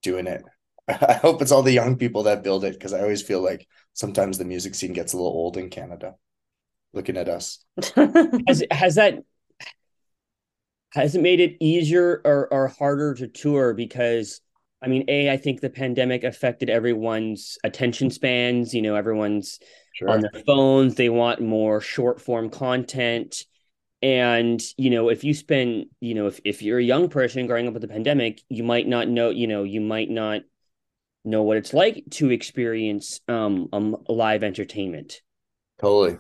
doing 0.02 0.28
it. 0.28 0.44
I 0.88 1.14
hope 1.14 1.42
it's 1.42 1.52
all 1.52 1.64
the 1.64 1.72
young 1.72 1.98
people 1.98 2.24
that 2.24 2.44
build 2.44 2.64
it 2.64 2.74
because 2.74 2.94
I 2.94 3.02
always 3.02 3.22
feel 3.22 3.42
like 3.42 3.68
sometimes 3.94 4.38
the 4.38 4.46
music 4.46 4.76
scene 4.76 4.94
gets 4.94 5.14
a 5.14 5.18
little 5.18 5.32
old 5.32 5.58
in 5.58 5.70
Canada. 5.70 6.16
Looking 6.94 7.18
at 7.18 7.28
us, 7.28 7.66
has 7.96 8.64
has 8.70 8.96
that 8.96 9.24
has 10.92 11.16
it 11.16 11.22
made 11.22 11.40
it 11.40 11.58
easier 11.60 12.22
or, 12.24 12.54
or 12.54 12.68
harder 12.68 13.16
to 13.16 13.28
tour 13.28 13.74
because 13.74 14.42
I 14.84 14.88
mean, 14.88 15.06
A, 15.08 15.32
I 15.32 15.38
think 15.38 15.62
the 15.62 15.70
pandemic 15.70 16.26
affected 16.26 16.70
everyone's 16.70 17.58
attention 17.64 18.10
spans. 18.12 18.74
You 18.74 18.82
know, 18.82 18.96
everyone's 18.96 19.60
sure. 19.96 20.10
on 20.10 20.20
their 20.20 20.44
phones. 20.46 20.96
They 20.96 21.10
want 21.10 21.42
more 21.42 21.80
short 21.80 22.20
form 22.20 22.50
content. 22.50 23.46
And, 24.02 24.62
you 24.76 24.90
know, 24.90 25.08
if 25.08 25.24
you 25.24 25.34
spend, 25.34 25.86
you 26.02 26.14
know, 26.14 26.28
if, 26.28 26.42
if 26.44 26.62
you're 26.62 26.80
a 26.80 26.84
young 26.84 27.08
person 27.08 27.48
growing 27.48 27.68
up 27.68 27.74
with 27.74 27.82
the 27.82 27.88
pandemic, 27.88 28.42
you 28.50 28.64
might 28.64 28.86
not 28.86 29.08
know, 29.08 29.30
you 29.30 29.48
know, 29.48 29.64
you 29.64 29.80
might 29.80 30.10
not 30.10 30.42
know 31.26 31.44
what 31.44 31.58
it's 31.58 31.74
like 31.74 32.04
to 32.12 32.32
experience 32.32 33.22
um, 33.28 33.70
um 33.74 33.98
live 34.08 34.44
entertainment. 34.44 35.22
Totally. 35.80 36.18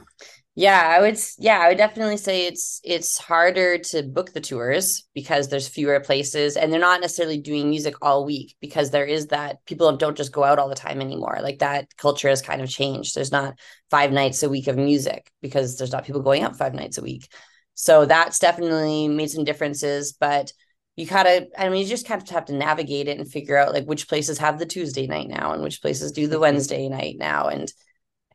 Yeah, 0.56 0.80
I 0.80 1.02
would 1.02 1.18
yeah, 1.40 1.58
I 1.60 1.70
would 1.70 1.78
definitely 1.78 2.18
say 2.18 2.46
it's 2.46 2.80
it's 2.84 3.18
harder 3.18 3.80
to 3.80 4.04
book 4.04 4.34
the 4.34 4.42
tours 4.42 5.08
because 5.16 5.48
there's 5.48 5.68
fewer 5.68 6.00
places 6.00 6.58
and 6.58 6.72
they're 6.72 6.80
not 6.80 7.02
necessarily 7.02 7.40
doing 7.40 7.72
music 7.72 7.96
all 8.04 8.24
week 8.24 8.56
because 8.62 8.92
there 8.92 9.06
is 9.06 9.28
that 9.28 9.66
people 9.66 9.98
don't 9.98 10.16
just 10.16 10.32
go 10.32 10.44
out 10.44 10.60
all 10.60 10.70
the 10.70 10.76
time 10.76 11.02
anymore. 11.02 11.40
Like 11.42 11.60
that 11.60 11.88
culture 11.98 12.30
has 12.30 12.44
kind 12.44 12.62
of 12.62 12.70
changed. 12.70 13.16
There's 13.16 13.32
not 13.32 13.58
five 13.90 14.12
nights 14.12 14.44
a 14.44 14.50
week 14.50 14.68
of 14.68 14.78
music 14.78 15.32
because 15.42 15.78
there's 15.78 15.92
not 15.92 16.06
people 16.06 16.22
going 16.22 16.44
out 16.44 16.56
five 16.56 16.76
nights 16.76 17.00
a 17.00 17.04
week. 17.04 17.28
So 17.74 18.06
that's 18.06 18.38
definitely 18.38 19.08
made 19.08 19.32
some 19.32 19.46
differences, 19.46 20.14
but 20.14 20.54
you 20.96 21.08
kind 21.08 21.28
of 21.28 21.48
I 21.58 21.70
mean 21.70 21.82
you 21.82 21.88
just 21.88 22.08
kind 22.08 22.22
of 22.22 22.30
have 22.30 22.46
to 22.46 22.54
navigate 22.54 23.08
it 23.08 23.18
and 23.18 23.30
figure 23.30 23.58
out 23.58 23.74
like 23.74 23.86
which 23.86 24.08
places 24.08 24.38
have 24.38 24.60
the 24.60 24.66
Tuesday 24.66 25.08
night 25.08 25.28
now 25.28 25.54
and 25.54 25.64
which 25.64 25.82
places 25.82 26.12
do 26.12 26.28
the 26.28 26.36
mm-hmm. 26.36 26.42
Wednesday 26.42 26.88
night 26.90 27.16
now 27.18 27.48
and 27.48 27.72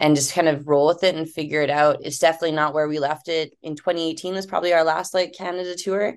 and 0.00 0.14
just 0.14 0.32
kind 0.32 0.48
of 0.48 0.66
roll 0.68 0.86
with 0.86 1.02
it 1.02 1.16
and 1.16 1.28
figure 1.28 1.60
it 1.60 1.70
out. 1.70 1.98
It's 2.02 2.18
definitely 2.18 2.52
not 2.52 2.72
where 2.72 2.88
we 2.88 2.98
left 2.98 3.28
it 3.28 3.56
in 3.62 3.74
2018 3.74 4.34
was 4.34 4.46
probably 4.46 4.72
our 4.72 4.84
last 4.84 5.12
like 5.12 5.34
Canada 5.36 5.74
tour. 5.74 6.16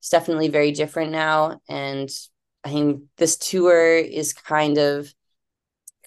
It's 0.00 0.08
definitely 0.10 0.48
very 0.48 0.72
different 0.72 1.12
now. 1.12 1.60
And 1.68 2.10
I 2.64 2.70
think 2.70 3.04
this 3.16 3.36
tour 3.36 3.96
is 3.96 4.32
kind 4.32 4.78
of 4.78 5.12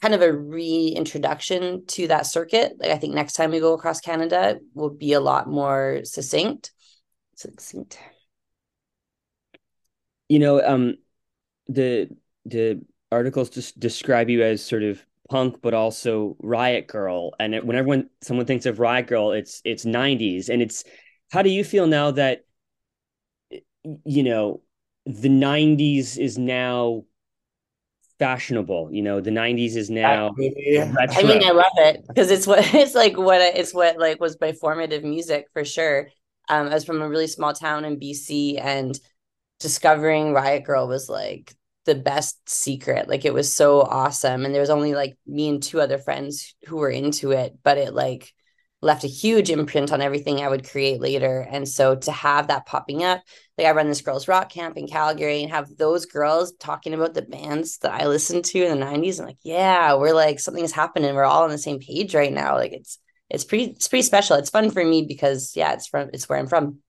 kind 0.02 0.14
of 0.14 0.22
a 0.22 0.32
reintroduction 0.32 1.86
to 1.88 2.08
that 2.10 2.28
circuit. 2.28 2.74
Like 2.80 2.92
I 2.92 2.98
think 2.98 3.14
next 3.14 3.34
time 3.34 3.52
we 3.52 3.60
go 3.60 3.74
across 3.74 4.02
Canada 4.02 4.60
will 4.74 4.90
be 4.90 5.14
a 5.14 5.20
lot 5.20 5.50
more 5.50 6.02
succinct. 6.04 6.72
Succinct. 7.36 7.98
You 10.30 10.40
know, 10.40 10.66
um 10.66 10.96
the 11.68 12.10
the 12.46 12.82
articles 13.12 13.50
just 13.50 13.80
describe 13.80 14.30
you 14.30 14.44
as 14.44 14.64
sort 14.64 14.84
of 14.84 15.04
punk 15.30 15.62
but 15.62 15.74
also 15.74 16.36
riot 16.40 16.88
girl. 16.88 17.34
And 17.40 17.56
it, 17.56 17.66
when 17.66 17.76
everyone 17.76 18.10
someone 18.22 18.46
thinks 18.46 18.66
of 18.66 18.80
riot 18.80 19.08
girl 19.08 19.32
it's 19.32 19.62
it's 19.66 19.86
90s 19.86 20.50
and 20.50 20.62
it's 20.62 20.84
how 21.32 21.42
do 21.42 21.50
you 21.50 21.64
feel 21.64 21.88
now 21.88 22.12
that 22.12 22.46
you 24.06 24.24
know 24.24 24.62
the 25.06 25.30
90s 25.30 26.18
is 26.18 26.38
now 26.38 27.06
fashionable? 28.20 28.90
You 28.92 29.02
know 29.02 29.22
the 29.22 29.32
90s 29.32 29.76
is 29.76 29.90
now 29.90 30.34
i 30.38 31.24
mean 31.24 31.44
i 31.44 31.52
love 31.52 31.66
it 31.78 32.04
because 32.08 32.32
it's 32.32 32.48
what 32.48 32.60
it's 32.74 32.96
like 32.96 33.18
what 33.18 33.42
it's 33.42 33.74
what 33.74 33.98
like 33.98 34.20
was 34.20 34.38
my 34.40 34.52
formative 34.54 35.04
music 35.04 35.48
for 35.54 35.66
sure. 35.66 36.10
Um 36.50 36.68
i 36.68 36.74
was 36.74 36.86
from 36.86 37.02
a 37.02 37.10
really 37.10 37.28
small 37.28 37.54
town 37.54 37.86
in 37.86 38.00
bc 38.00 38.60
and 38.62 39.00
discovering 39.60 40.34
riot 40.34 40.64
Girl 40.64 40.88
was 40.88 41.10
like 41.10 41.54
the 41.86 41.96
best 41.96 42.50
secret. 42.50 43.08
Like 43.08 43.26
it 43.26 43.34
was 43.34 43.54
so 43.54 43.82
awesome. 43.82 44.46
And 44.46 44.54
there 44.54 44.62
was 44.62 44.70
only 44.70 44.96
like 44.96 45.18
me 45.26 45.50
and 45.50 45.62
two 45.62 45.80
other 45.80 45.98
friends 45.98 46.56
who 46.68 46.78
were 46.78 46.90
into 46.90 47.32
it, 47.32 47.58
but 47.64 47.78
it 47.78 47.94
like 47.94 48.32
left 48.82 49.04
a 49.04 49.08
huge 49.08 49.50
imprint 49.50 49.92
on 49.92 50.02
everything 50.02 50.40
I 50.42 50.50
would 50.50 50.70
create 50.70 51.02
later. 51.02 51.46
And 51.50 51.68
so 51.68 51.96
to 51.96 52.12
have 52.12 52.48
that 52.48 52.66
popping 52.66 53.04
up, 53.04 53.22
like 53.58 53.68
I 53.68 53.72
run 53.72 53.88
this 53.88 54.02
girls 54.02 54.28
rock 54.28 54.50
camp 54.50 54.78
in 54.78 54.88
Calgary 54.88 55.42
and 55.42 55.52
have 55.52 55.76
those 55.78 56.06
girls 56.06 56.54
talking 56.60 56.94
about 56.94 57.14
the 57.14 57.24
bands 57.24 57.80
that 57.80 58.00
I 58.00 58.08
listened 58.08 58.46
to 58.46 58.64
in 58.64 58.80
the 58.80 58.86
90s. 58.86 59.20
I'm 59.20 59.26
like, 59.26 59.40
yeah, 59.44 59.96
we're 59.96 60.14
like 60.14 60.40
something's 60.40 60.72
happening. 60.72 61.16
We're 61.16 61.24
all 61.24 61.44
on 61.44 61.50
the 61.50 61.58
same 61.58 61.80
page 61.80 62.14
right 62.14 62.34
now. 62.34 62.56
Like 62.56 62.74
it's 62.74 63.00
it's 63.30 63.44
pretty 63.44 63.66
it's 63.72 63.88
pretty 63.88 64.04
special. 64.04 64.38
It's 64.38 64.50
fun 64.50 64.70
for 64.72 64.84
me 64.84 65.04
because 65.08 65.54
yeah, 65.56 65.74
it's 65.74 65.88
from 65.88 66.10
it's 66.14 66.30
where 66.30 66.38
I'm 66.38 66.48
from. 66.48 66.80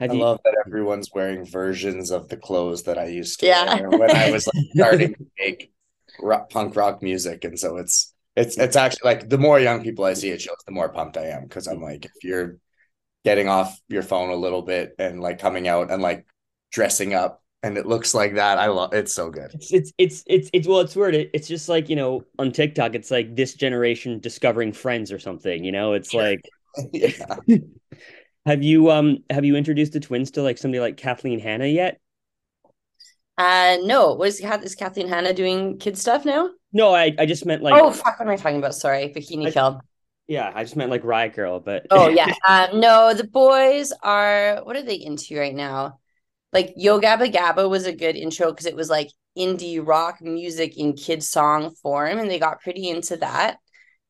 Have 0.00 0.10
I 0.10 0.14
you... 0.14 0.20
love 0.20 0.40
that 0.44 0.56
everyone's 0.66 1.10
wearing 1.14 1.44
versions 1.44 2.10
of 2.10 2.28
the 2.28 2.36
clothes 2.36 2.82
that 2.84 2.98
I 2.98 3.06
used 3.06 3.40
to 3.40 3.46
yeah. 3.46 3.80
wear 3.80 3.90
when 3.90 4.14
I 4.14 4.30
was 4.30 4.46
like, 4.46 4.64
starting 4.74 5.14
to 5.14 5.26
make 5.38 5.72
rock, 6.20 6.50
punk 6.50 6.76
rock 6.76 7.02
music, 7.02 7.44
and 7.44 7.58
so 7.58 7.76
it's 7.76 8.12
it's 8.36 8.58
it's 8.58 8.76
actually 8.76 9.08
like 9.10 9.28
the 9.28 9.38
more 9.38 9.58
young 9.58 9.82
people 9.82 10.04
I 10.04 10.12
see 10.12 10.30
it 10.30 10.42
shows, 10.42 10.56
the 10.66 10.72
more 10.72 10.90
pumped 10.90 11.16
I 11.16 11.28
am 11.28 11.44
because 11.44 11.66
I'm 11.66 11.80
like, 11.80 12.04
if 12.04 12.22
you're 12.22 12.58
getting 13.24 13.48
off 13.48 13.80
your 13.88 14.02
phone 14.02 14.30
a 14.30 14.36
little 14.36 14.62
bit 14.62 14.94
and 14.98 15.20
like 15.20 15.38
coming 15.38 15.66
out 15.66 15.90
and 15.90 16.00
like 16.00 16.26
dressing 16.70 17.12
up 17.14 17.42
and 17.62 17.76
it 17.76 17.86
looks 17.86 18.14
like 18.14 18.34
that. 18.34 18.58
I 18.58 18.66
love 18.66 18.92
it's 18.92 19.14
so 19.14 19.30
good. 19.30 19.50
It's 19.54 19.72
it's 19.72 19.92
it's 19.98 20.24
it's, 20.26 20.50
it's 20.52 20.68
well, 20.68 20.80
it's 20.80 20.94
weird. 20.94 21.14
It, 21.14 21.30
it's 21.34 21.48
just 21.48 21.68
like 21.68 21.88
you 21.88 21.96
know 21.96 22.22
on 22.38 22.52
TikTok, 22.52 22.94
it's 22.94 23.10
like 23.10 23.34
this 23.34 23.54
generation 23.54 24.20
discovering 24.20 24.72
Friends 24.72 25.10
or 25.10 25.18
something. 25.18 25.64
You 25.64 25.72
know, 25.72 25.94
it's 25.94 26.14
like 26.14 26.40
yeah. 26.92 27.36
Have 28.46 28.62
you 28.62 28.92
um 28.92 29.18
have 29.28 29.44
you 29.44 29.56
introduced 29.56 29.92
the 29.92 30.00
twins 30.00 30.30
to 30.32 30.42
like 30.42 30.56
somebody 30.56 30.78
like 30.78 30.96
Kathleen 30.96 31.40
Hanna 31.40 31.66
yet? 31.66 31.98
Uh 33.36 33.78
no. 33.82 34.14
Was 34.14 34.40
is 34.40 34.74
Kathleen 34.76 35.08
Hanna 35.08 35.34
doing 35.34 35.78
kid 35.78 35.98
stuff 35.98 36.24
now? 36.24 36.50
No, 36.72 36.94
I 36.94 37.12
I 37.18 37.26
just 37.26 37.44
meant 37.44 37.62
like 37.62 37.74
Oh 37.74 37.90
fuck 37.90 38.20
what 38.20 38.28
am 38.28 38.32
I 38.32 38.36
talking 38.36 38.58
about? 38.58 38.76
Sorry, 38.76 39.12
Bikini 39.14 39.52
Kill. 39.52 39.80
Yeah, 40.28 40.50
I 40.54 40.62
just 40.62 40.76
meant 40.76 40.90
like 40.90 41.04
Riot 41.04 41.34
Girl, 41.34 41.58
but 41.58 41.86
Oh 41.90 42.08
yeah. 42.08 42.32
um 42.48 42.78
no, 42.78 43.14
the 43.14 43.26
boys 43.26 43.92
are 44.02 44.60
what 44.62 44.76
are 44.76 44.82
they 44.82 44.94
into 44.94 45.36
right 45.38 45.54
now? 45.54 45.98
Like 46.52 46.74
Yo 46.76 47.00
Gabba 47.00 47.32
Gabba 47.32 47.68
was 47.68 47.86
a 47.86 47.92
good 47.92 48.14
intro 48.14 48.52
because 48.52 48.66
it 48.66 48.76
was 48.76 48.88
like 48.88 49.10
indie 49.36 49.84
rock 49.84 50.22
music 50.22 50.78
in 50.78 50.94
kid 50.94 51.22
song 51.22 51.74
form 51.82 52.18
and 52.18 52.30
they 52.30 52.38
got 52.38 52.60
pretty 52.60 52.88
into 52.88 53.16
that 53.16 53.58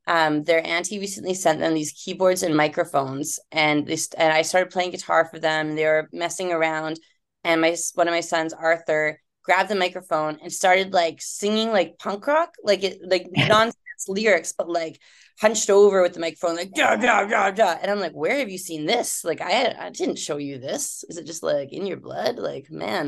um, 0.06 0.44
their 0.44 0.64
auntie 0.64 0.98
recently 0.98 1.34
sent 1.34 1.58
them 1.58 1.74
these 1.74 1.92
keyboards 1.92 2.42
and 2.42 2.56
microphones, 2.56 3.40
and 3.50 3.86
they 3.86 3.98
and 4.16 4.32
I 4.32 4.42
started 4.42 4.70
playing 4.70 4.92
guitar 4.92 5.28
for 5.30 5.38
them. 5.38 5.74
They 5.74 5.84
were 5.84 6.08
messing 6.12 6.52
around, 6.52 7.00
and 7.42 7.60
my 7.60 7.76
one 7.94 8.06
of 8.06 8.14
my 8.14 8.20
sons, 8.20 8.52
Arthur, 8.52 9.20
grabbed 9.42 9.68
the 9.68 9.74
microphone 9.74 10.38
and 10.42 10.52
started 10.52 10.92
like 10.92 11.20
singing 11.20 11.70
like 11.70 11.98
punk 11.98 12.26
rock, 12.26 12.54
like 12.62 12.84
it 12.84 13.00
like 13.02 13.26
nonsense 13.32 13.76
lyrics, 14.06 14.54
but 14.56 14.68
like 14.68 15.00
hunched 15.40 15.70
over 15.70 16.02
with 16.02 16.14
the 16.14 16.20
microphone, 16.20 16.56
like 16.56 16.72
da 16.72 16.94
da 16.94 17.26
da 17.26 17.50
da. 17.50 17.76
And 17.82 17.90
I'm 17.90 18.00
like, 18.00 18.14
where 18.14 18.38
have 18.38 18.48
you 18.48 18.58
seen 18.58 18.86
this? 18.86 19.24
Like 19.24 19.40
I 19.40 19.74
I 19.78 19.90
didn't 19.90 20.18
show 20.18 20.36
you 20.36 20.58
this. 20.58 21.04
Is 21.08 21.18
it 21.18 21.26
just 21.26 21.42
like 21.42 21.72
in 21.72 21.84
your 21.84 21.98
blood? 21.98 22.38
Like 22.38 22.70
man, 22.70 23.06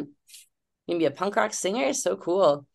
you 0.87 0.95
can 0.95 0.99
be 0.99 1.05
a 1.05 1.13
punk 1.13 1.37
rock 1.37 1.53
singer. 1.55 1.93
So 1.93 2.17
cool 2.17 2.67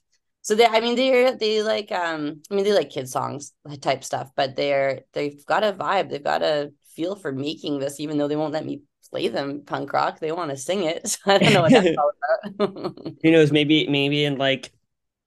so 0.43 0.53
they 0.55 0.65
i 0.67 0.79
mean 0.79 0.95
they're 0.95 1.35
they 1.35 1.63
like 1.63 1.91
um 1.91 2.41
i 2.51 2.55
mean 2.55 2.63
they 2.63 2.73
like 2.73 2.91
kid 2.91 3.09
songs 3.09 3.53
type 3.81 4.03
stuff 4.03 4.29
but 4.35 4.55
they're 4.55 5.01
they've 5.13 5.43
got 5.47 5.63
a 5.63 5.73
vibe. 5.73 6.09
They've 6.09 6.23
got 6.23 6.43
a 6.43 6.71
feel 6.95 7.15
for 7.15 7.31
making 7.31 7.79
this 7.79 7.99
even 7.99 8.19
though 8.19 8.27
they 8.27 8.35
won't 8.35 8.53
let 8.53 8.65
me 8.65 8.81
play 9.09 9.27
them 9.27 9.63
punk 9.65 9.91
rock. 9.93 10.19
They 10.19 10.31
want 10.31 10.51
to 10.51 10.57
sing 10.57 10.83
it. 10.83 11.07
So 11.25 11.31
i 11.31 11.37
don't 11.39 11.53
know 11.53 11.61
what 11.63 11.71
that's 11.71 11.97
all 11.97 12.11
about. 12.59 12.97
Who 13.23 13.31
knows? 13.31 13.51
Maybe 13.51 13.87
maybe 13.87 14.25
in 14.25 14.37
like 14.37 14.71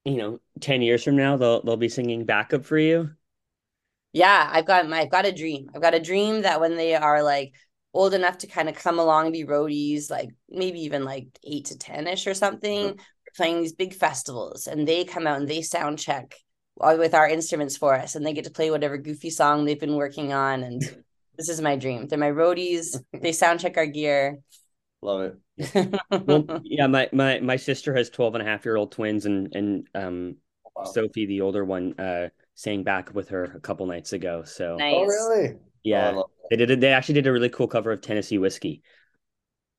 you 0.05 0.17
know 0.17 0.41
10 0.61 0.83
years 0.83 1.03
from 1.03 1.17
now 1.17 1.37
they'll 1.37 1.63
they'll 1.63 1.77
be 1.77 1.89
singing 1.89 2.25
backup 2.25 2.65
for 2.65 2.79
you. 2.79 3.11
Yeah 4.13 4.49
i've 4.53 4.67
got 4.67 4.89
my 4.89 5.01
i've 5.03 5.11
got 5.11 5.27
a 5.27 5.33
dream. 5.33 5.71
I've 5.75 5.83
got 5.83 5.95
a 5.95 6.01
dream 6.01 6.43
that 6.43 6.61
when 6.61 6.77
they 6.77 6.95
are 6.95 7.23
like 7.23 7.55
old 7.95 8.13
enough 8.15 8.39
to 8.39 8.47
kind 8.47 8.69
of 8.69 8.75
come 8.75 8.99
along 8.99 9.27
and 9.27 9.33
be 9.33 9.45
roadies 9.45 10.11
like 10.11 10.31
maybe 10.51 10.81
even 10.81 11.05
like 11.05 11.27
8 11.45 11.65
to 11.67 11.75
10ish 11.77 12.27
or 12.27 12.35
something 12.35 12.99
playing 13.37 13.61
these 13.61 13.73
big 13.73 13.95
festivals 13.95 14.67
and 14.67 14.87
they 14.87 15.05
come 15.05 15.27
out 15.27 15.39
and 15.39 15.49
they 15.49 15.63
sound 15.63 15.99
check 15.99 16.35
with 16.77 17.15
our 17.15 17.29
instruments 17.29 17.77
for 17.77 17.95
us 17.95 18.15
and 18.15 18.25
they 18.25 18.33
get 18.33 18.45
to 18.45 18.51
play 18.51 18.71
whatever 18.71 18.99
goofy 18.99 19.31
song 19.31 19.65
they've 19.65 19.81
been 19.81 19.97
working 19.97 20.33
on 20.33 20.63
and 20.63 20.83
this 21.37 21.49
is 21.49 21.61
my 21.61 21.77
dream 21.77 22.07
they're 22.07 22.19
my 22.19 22.31
roadies 22.31 22.99
they 23.13 23.33
sound 23.33 23.61
check 23.61 23.77
our 23.77 23.87
gear 23.87 24.39
Love 25.03 25.33
it. 25.57 26.01
well, 26.27 26.61
yeah, 26.65 26.87
my, 26.87 27.09
my 27.13 27.39
my 27.41 27.57
sister 27.57 27.95
has 27.95 28.11
12 28.11 28.35
and 28.35 28.43
a 28.43 28.51
half 28.51 28.65
year 28.65 28.77
old 28.77 28.93
twins 28.93 29.27
and 29.27 29.55
and 29.55 29.87
um 29.95 30.37
wow. 30.75 30.85
Sophie, 30.85 31.27
the 31.27 31.43
older 31.43 31.65
one, 31.65 31.99
uh 31.99 32.29
sang 32.55 32.83
back 32.83 33.15
with 33.15 33.29
her 33.29 33.45
a 33.45 33.61
couple 33.61 33.87
nights 33.87 34.13
ago. 34.13 34.43
So 34.45 34.77
nice. 34.77 34.95
Oh 34.97 35.05
really? 35.05 35.57
Yeah. 35.83 36.13
Oh, 36.17 36.31
they 36.51 36.57
did 36.57 36.81
they 36.81 36.93
actually 36.93 37.15
did 37.15 37.27
a 37.27 37.33
really 37.33 37.51
cool 37.51 37.69
cover 37.69 37.93
of 37.93 38.01
Tennessee 38.01 38.39
whiskey. 38.39 38.83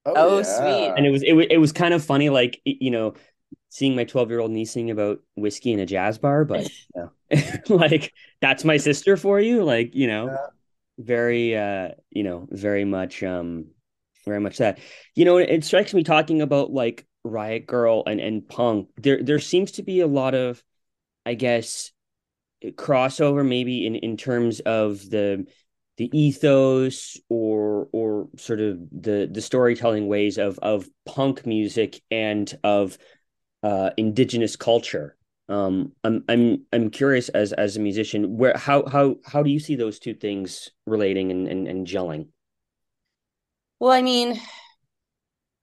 Oh, 0.06 0.14
oh 0.16 0.38
yeah. 0.38 0.44
sweet. 0.44 0.94
And 0.96 1.06
it 1.06 1.10
was 1.10 1.24
it, 1.24 1.34
was 1.34 1.48
it 1.50 1.58
was 1.58 1.72
kind 1.74 1.94
of 1.94 2.04
funny, 2.04 2.30
like 2.30 2.62
you 2.64 2.92
know, 2.92 3.16
seeing 3.70 3.96
my 3.96 4.04
12 4.04 4.30
year 4.30 4.40
old 4.40 4.52
niece 4.52 4.72
sing 4.72 4.92
about 4.92 5.20
whiskey 5.36 5.74
in 5.74 5.80
a 5.80 5.86
jazz 5.86 6.18
bar, 6.18 6.46
but 6.46 6.70
you 6.96 7.10
know, 7.32 7.52
like 7.76 8.14
that's 8.42 8.64
my 8.64 8.78
sister 8.78 9.18
for 9.18 9.40
you. 9.40 9.64
Like, 9.64 9.96
you 9.96 10.08
know, 10.08 10.28
yeah. 10.28 10.48
very 10.98 11.56
uh, 11.56 11.90
you 12.10 12.24
know, 12.24 12.48
very 12.50 12.86
much 12.86 13.24
um 13.24 13.68
very 14.26 14.40
much 14.40 14.58
that. 14.58 14.80
You 15.16 15.26
know, 15.26 15.38
it 15.38 15.64
strikes 15.64 15.94
me 15.94 16.04
talking 16.04 16.42
about 16.42 16.72
like 16.72 17.06
Riot 17.24 17.68
grrrl 17.68 18.04
and, 18.06 18.20
and 18.20 18.48
punk. 18.48 18.90
There 18.98 19.22
there 19.22 19.40
seems 19.40 19.74
to 19.74 19.84
be 19.84 20.00
a 20.00 20.08
lot 20.08 20.34
of, 20.34 20.64
I 21.26 21.34
guess, 21.34 21.92
crossover 22.64 23.48
maybe 23.48 23.86
in, 23.86 23.96
in 23.96 24.18
terms 24.18 24.60
of 24.62 25.10
the 25.10 25.46
the 25.98 26.10
ethos 26.18 27.20
or 27.28 27.90
or 27.92 28.30
sort 28.38 28.60
of 28.60 28.80
the 28.92 29.28
the 29.32 29.42
storytelling 29.42 30.08
ways 30.08 30.38
of 30.38 30.60
of 30.60 30.88
punk 31.06 31.46
music 31.46 32.02
and 32.12 32.58
of 32.64 32.98
uh, 33.64 33.92
indigenous 33.98 34.56
culture. 34.56 35.16
Um, 35.50 35.94
I'm 36.04 36.24
I'm 36.28 36.66
I'm 36.74 36.90
curious 36.90 37.30
as 37.30 37.54
as 37.54 37.78
a 37.78 37.80
musician, 37.80 38.38
where 38.38 38.58
how 38.58 38.86
how 38.86 39.16
how 39.26 39.44
do 39.44 39.50
you 39.50 39.60
see 39.60 39.76
those 39.76 40.00
two 40.00 40.14
things 40.14 40.70
relating 40.86 41.32
and 41.32 41.48
and, 41.48 41.68
and 41.68 41.88
gelling? 41.88 42.28
Well, 43.80 43.92
I 43.92 44.02
mean, 44.02 44.40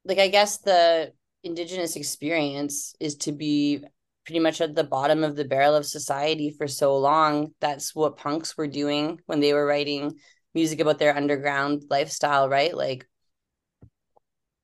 like 0.04 0.18
I 0.18 0.28
guess 0.28 0.58
the 0.58 1.12
indigenous 1.42 1.96
experience 1.96 2.94
is 2.98 3.16
to 3.16 3.32
be 3.32 3.84
pretty 4.24 4.40
much 4.40 4.62
at 4.62 4.74
the 4.74 4.84
bottom 4.84 5.22
of 5.22 5.36
the 5.36 5.44
barrel 5.44 5.74
of 5.74 5.84
society 5.84 6.50
for 6.50 6.66
so 6.66 6.96
long. 6.96 7.52
That's 7.60 7.94
what 7.94 8.16
punks 8.16 8.56
were 8.56 8.66
doing 8.66 9.20
when 9.26 9.40
they 9.40 9.52
were 9.52 9.66
writing 9.66 10.18
music 10.54 10.80
about 10.80 10.98
their 10.98 11.14
underground 11.14 11.84
lifestyle, 11.90 12.48
right? 12.48 12.74
Like 12.74 13.06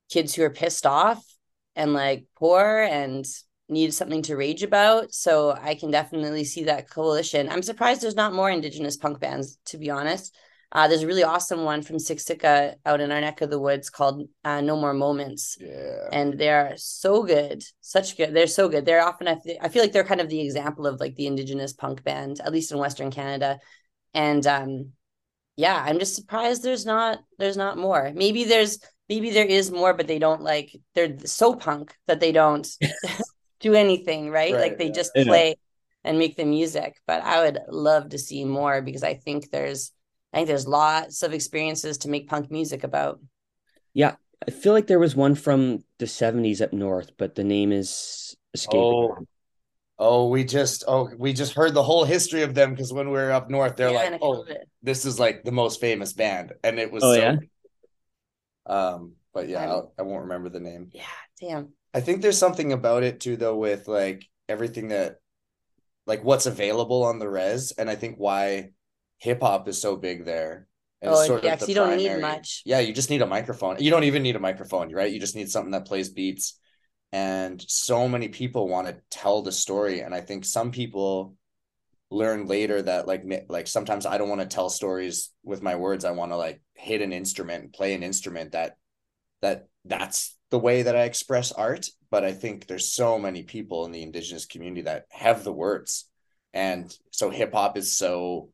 kids 0.09 0.33
who 0.33 0.43
are 0.43 0.49
pissed 0.49 0.85
off 0.85 1.23
and 1.75 1.93
like 1.93 2.25
poor 2.37 2.87
and 2.89 3.25
need 3.69 3.93
something 3.93 4.21
to 4.23 4.35
rage 4.35 4.63
about. 4.63 5.13
So 5.13 5.51
I 5.51 5.75
can 5.75 5.91
definitely 5.91 6.43
see 6.43 6.65
that 6.65 6.89
coalition. 6.89 7.49
I'm 7.49 7.63
surprised 7.63 8.01
there's 8.01 8.15
not 8.15 8.33
more 8.33 8.49
indigenous 8.49 8.97
punk 8.97 9.19
bands, 9.19 9.57
to 9.67 9.77
be 9.77 9.89
honest. 9.89 10.35
Uh, 10.73 10.87
there's 10.87 11.03
a 11.03 11.07
really 11.07 11.23
awesome 11.23 11.63
one 11.63 11.81
from 11.81 11.97
Siksika 11.97 12.75
out 12.85 13.01
in 13.01 13.11
our 13.11 13.19
neck 13.19 13.41
of 13.41 13.49
the 13.49 13.59
woods 13.59 13.89
called 13.89 14.27
uh, 14.45 14.61
No 14.61 14.77
More 14.77 14.93
Moments. 14.93 15.57
Yeah. 15.59 16.07
And 16.13 16.39
they're 16.39 16.73
so 16.77 17.23
good, 17.23 17.61
such 17.81 18.15
good. 18.15 18.33
They're 18.33 18.47
so 18.47 18.69
good. 18.69 18.85
They're 18.85 19.03
often, 19.03 19.27
I, 19.27 19.35
th- 19.35 19.59
I 19.61 19.67
feel 19.67 19.81
like 19.81 19.91
they're 19.91 20.05
kind 20.05 20.21
of 20.21 20.29
the 20.29 20.39
example 20.39 20.87
of 20.87 21.01
like 21.01 21.15
the 21.15 21.27
indigenous 21.27 21.73
punk 21.73 22.05
band, 22.05 22.39
at 22.39 22.53
least 22.53 22.71
in 22.71 22.77
Western 22.77 23.11
Canada. 23.11 23.59
And 24.13 24.47
um, 24.47 24.91
yeah, 25.57 25.81
I'm 25.85 25.99
just 25.99 26.15
surprised 26.15 26.63
there's 26.63 26.85
not, 26.85 27.19
there's 27.37 27.57
not 27.57 27.77
more. 27.77 28.11
Maybe 28.15 28.45
there's, 28.45 28.79
maybe 29.11 29.29
there 29.29 29.45
is 29.45 29.69
more, 29.71 29.93
but 29.93 30.07
they 30.07 30.19
don't 30.19 30.41
like, 30.41 30.73
they're 30.95 31.17
so 31.25 31.53
punk 31.53 31.93
that 32.07 32.21
they 32.21 32.31
don't 32.31 32.65
do 33.59 33.73
anything, 33.73 34.29
right? 34.29 34.53
right 34.53 34.61
like 34.61 34.77
they 34.77 34.85
yeah. 34.85 34.93
just 34.93 35.13
play 35.13 35.49
yeah. 35.49 35.53
and 36.05 36.17
make 36.17 36.37
the 36.37 36.45
music. 36.45 36.95
But 37.05 37.21
I 37.21 37.43
would 37.43 37.59
love 37.67 38.09
to 38.09 38.17
see 38.17 38.45
more 38.45 38.81
because 38.81 39.03
I 39.03 39.15
think 39.15 39.51
there's, 39.51 39.91
I 40.31 40.37
think 40.37 40.47
there's 40.47 40.65
lots 40.65 41.23
of 41.23 41.33
experiences 41.33 41.97
to 41.99 42.09
make 42.09 42.29
punk 42.29 42.49
music 42.49 42.85
about. 42.85 43.19
Yeah, 43.93 44.15
I 44.47 44.51
feel 44.51 44.71
like 44.71 44.87
there 44.87 44.97
was 44.97 45.13
one 45.13 45.35
from 45.35 45.83
the 45.99 46.05
70s 46.05 46.61
up 46.61 46.71
north, 46.71 47.11
but 47.17 47.35
the 47.35 47.43
name 47.43 47.73
is 47.73 48.37
escaping. 48.53 48.79
Oh, 48.79 49.17
oh 49.99 50.27
we 50.29 50.45
just 50.45 50.85
oh 50.87 51.09
we 51.17 51.33
just 51.33 51.53
heard 51.53 51.73
the 51.73 51.83
whole 51.83 52.05
history 52.05 52.43
of 52.43 52.53
them 52.53 52.71
because 52.71 52.93
when 52.93 53.07
we 53.07 53.17
were 53.17 53.33
up 53.33 53.49
north, 53.49 53.75
they're 53.75 53.91
yeah, 53.91 54.11
like, 54.11 54.19
oh, 54.21 54.45
this 54.81 55.03
is 55.03 55.19
like 55.19 55.43
the 55.43 55.51
most 55.51 55.81
famous 55.81 56.13
band, 56.13 56.53
and 56.63 56.79
it 56.79 56.89
was. 56.89 57.03
Oh 57.03 57.13
so, 57.13 57.19
yeah. 57.19 57.35
Um, 58.65 59.13
but 59.33 59.47
yeah, 59.47 59.69
I'll, 59.69 59.93
I 59.97 60.01
will 60.03 60.13
not 60.13 60.23
remember 60.23 60.49
the 60.49 60.59
name. 60.59 60.89
Yeah, 60.93 61.03
damn. 61.39 61.69
I 61.93 62.01
think 62.01 62.21
there's 62.21 62.37
something 62.37 62.73
about 62.73 63.03
it 63.03 63.19
too, 63.19 63.37
though, 63.37 63.57
with 63.57 63.87
like 63.87 64.25
everything 64.47 64.89
that, 64.89 65.17
like 66.05 66.23
what's 66.23 66.45
available 66.45 67.03
on 67.03 67.19
the 67.19 67.29
res, 67.29 67.73
and 67.77 67.89
I 67.89 67.95
think 67.95 68.15
why 68.17 68.71
hip 69.17 69.41
hop 69.41 69.67
is 69.67 69.81
so 69.81 69.95
big 69.95 70.25
there. 70.25 70.67
And 71.01 71.11
oh, 71.13 71.39
yeah, 71.43 71.55
because 71.55 71.67
you 71.67 71.75
don't 71.75 71.97
need 71.97 72.19
much. 72.19 72.61
Yeah, 72.65 72.79
you 72.79 72.93
just 72.93 73.09
need 73.09 73.21
a 73.21 73.27
microphone. 73.27 73.77
You 73.79 73.89
don't 73.89 74.03
even 74.03 74.21
need 74.21 74.35
a 74.35 74.39
microphone, 74.39 74.93
right? 74.93 75.11
You 75.11 75.19
just 75.19 75.35
need 75.35 75.49
something 75.49 75.71
that 75.71 75.85
plays 75.85 76.09
beats. 76.09 76.59
And 77.11 77.63
so 77.67 78.07
many 78.07 78.29
people 78.29 78.67
want 78.67 78.87
to 78.87 78.97
tell 79.09 79.41
the 79.41 79.51
story. 79.51 80.01
And 80.01 80.13
I 80.13 80.21
think 80.21 80.45
some 80.45 80.71
people 80.71 81.35
learn 82.11 82.45
later 82.45 82.81
that 82.81 83.07
like 83.07 83.23
like 83.47 83.67
sometimes 83.67 84.05
I 84.05 84.17
don't 84.17 84.29
want 84.29 84.41
to 84.41 84.47
tell 84.47 84.69
stories 84.69 85.31
with 85.43 85.63
my 85.63 85.77
words. 85.77 86.05
I 86.05 86.11
want 86.11 86.33
to 86.33 86.37
like 86.37 86.61
hit 86.75 87.01
an 87.01 87.13
instrument, 87.13 87.73
play 87.73 87.93
an 87.93 88.03
instrument 88.03 88.51
that 88.51 88.75
that 89.41 89.67
that's 89.85 90.37
the 90.51 90.59
way 90.59 90.83
that 90.83 90.95
I 90.95 91.03
express 91.03 91.51
art. 91.53 91.87
But 92.11 92.25
I 92.25 92.33
think 92.33 92.67
there's 92.67 92.93
so 92.93 93.17
many 93.17 93.43
people 93.43 93.85
in 93.85 93.91
the 93.91 94.03
indigenous 94.03 94.45
community 94.45 94.81
that 94.83 95.05
have 95.09 95.43
the 95.43 95.53
words. 95.53 96.09
And 96.53 96.95
so 97.11 97.29
hip 97.29 97.53
hop 97.53 97.77
is 97.77 97.95
so 97.95 98.49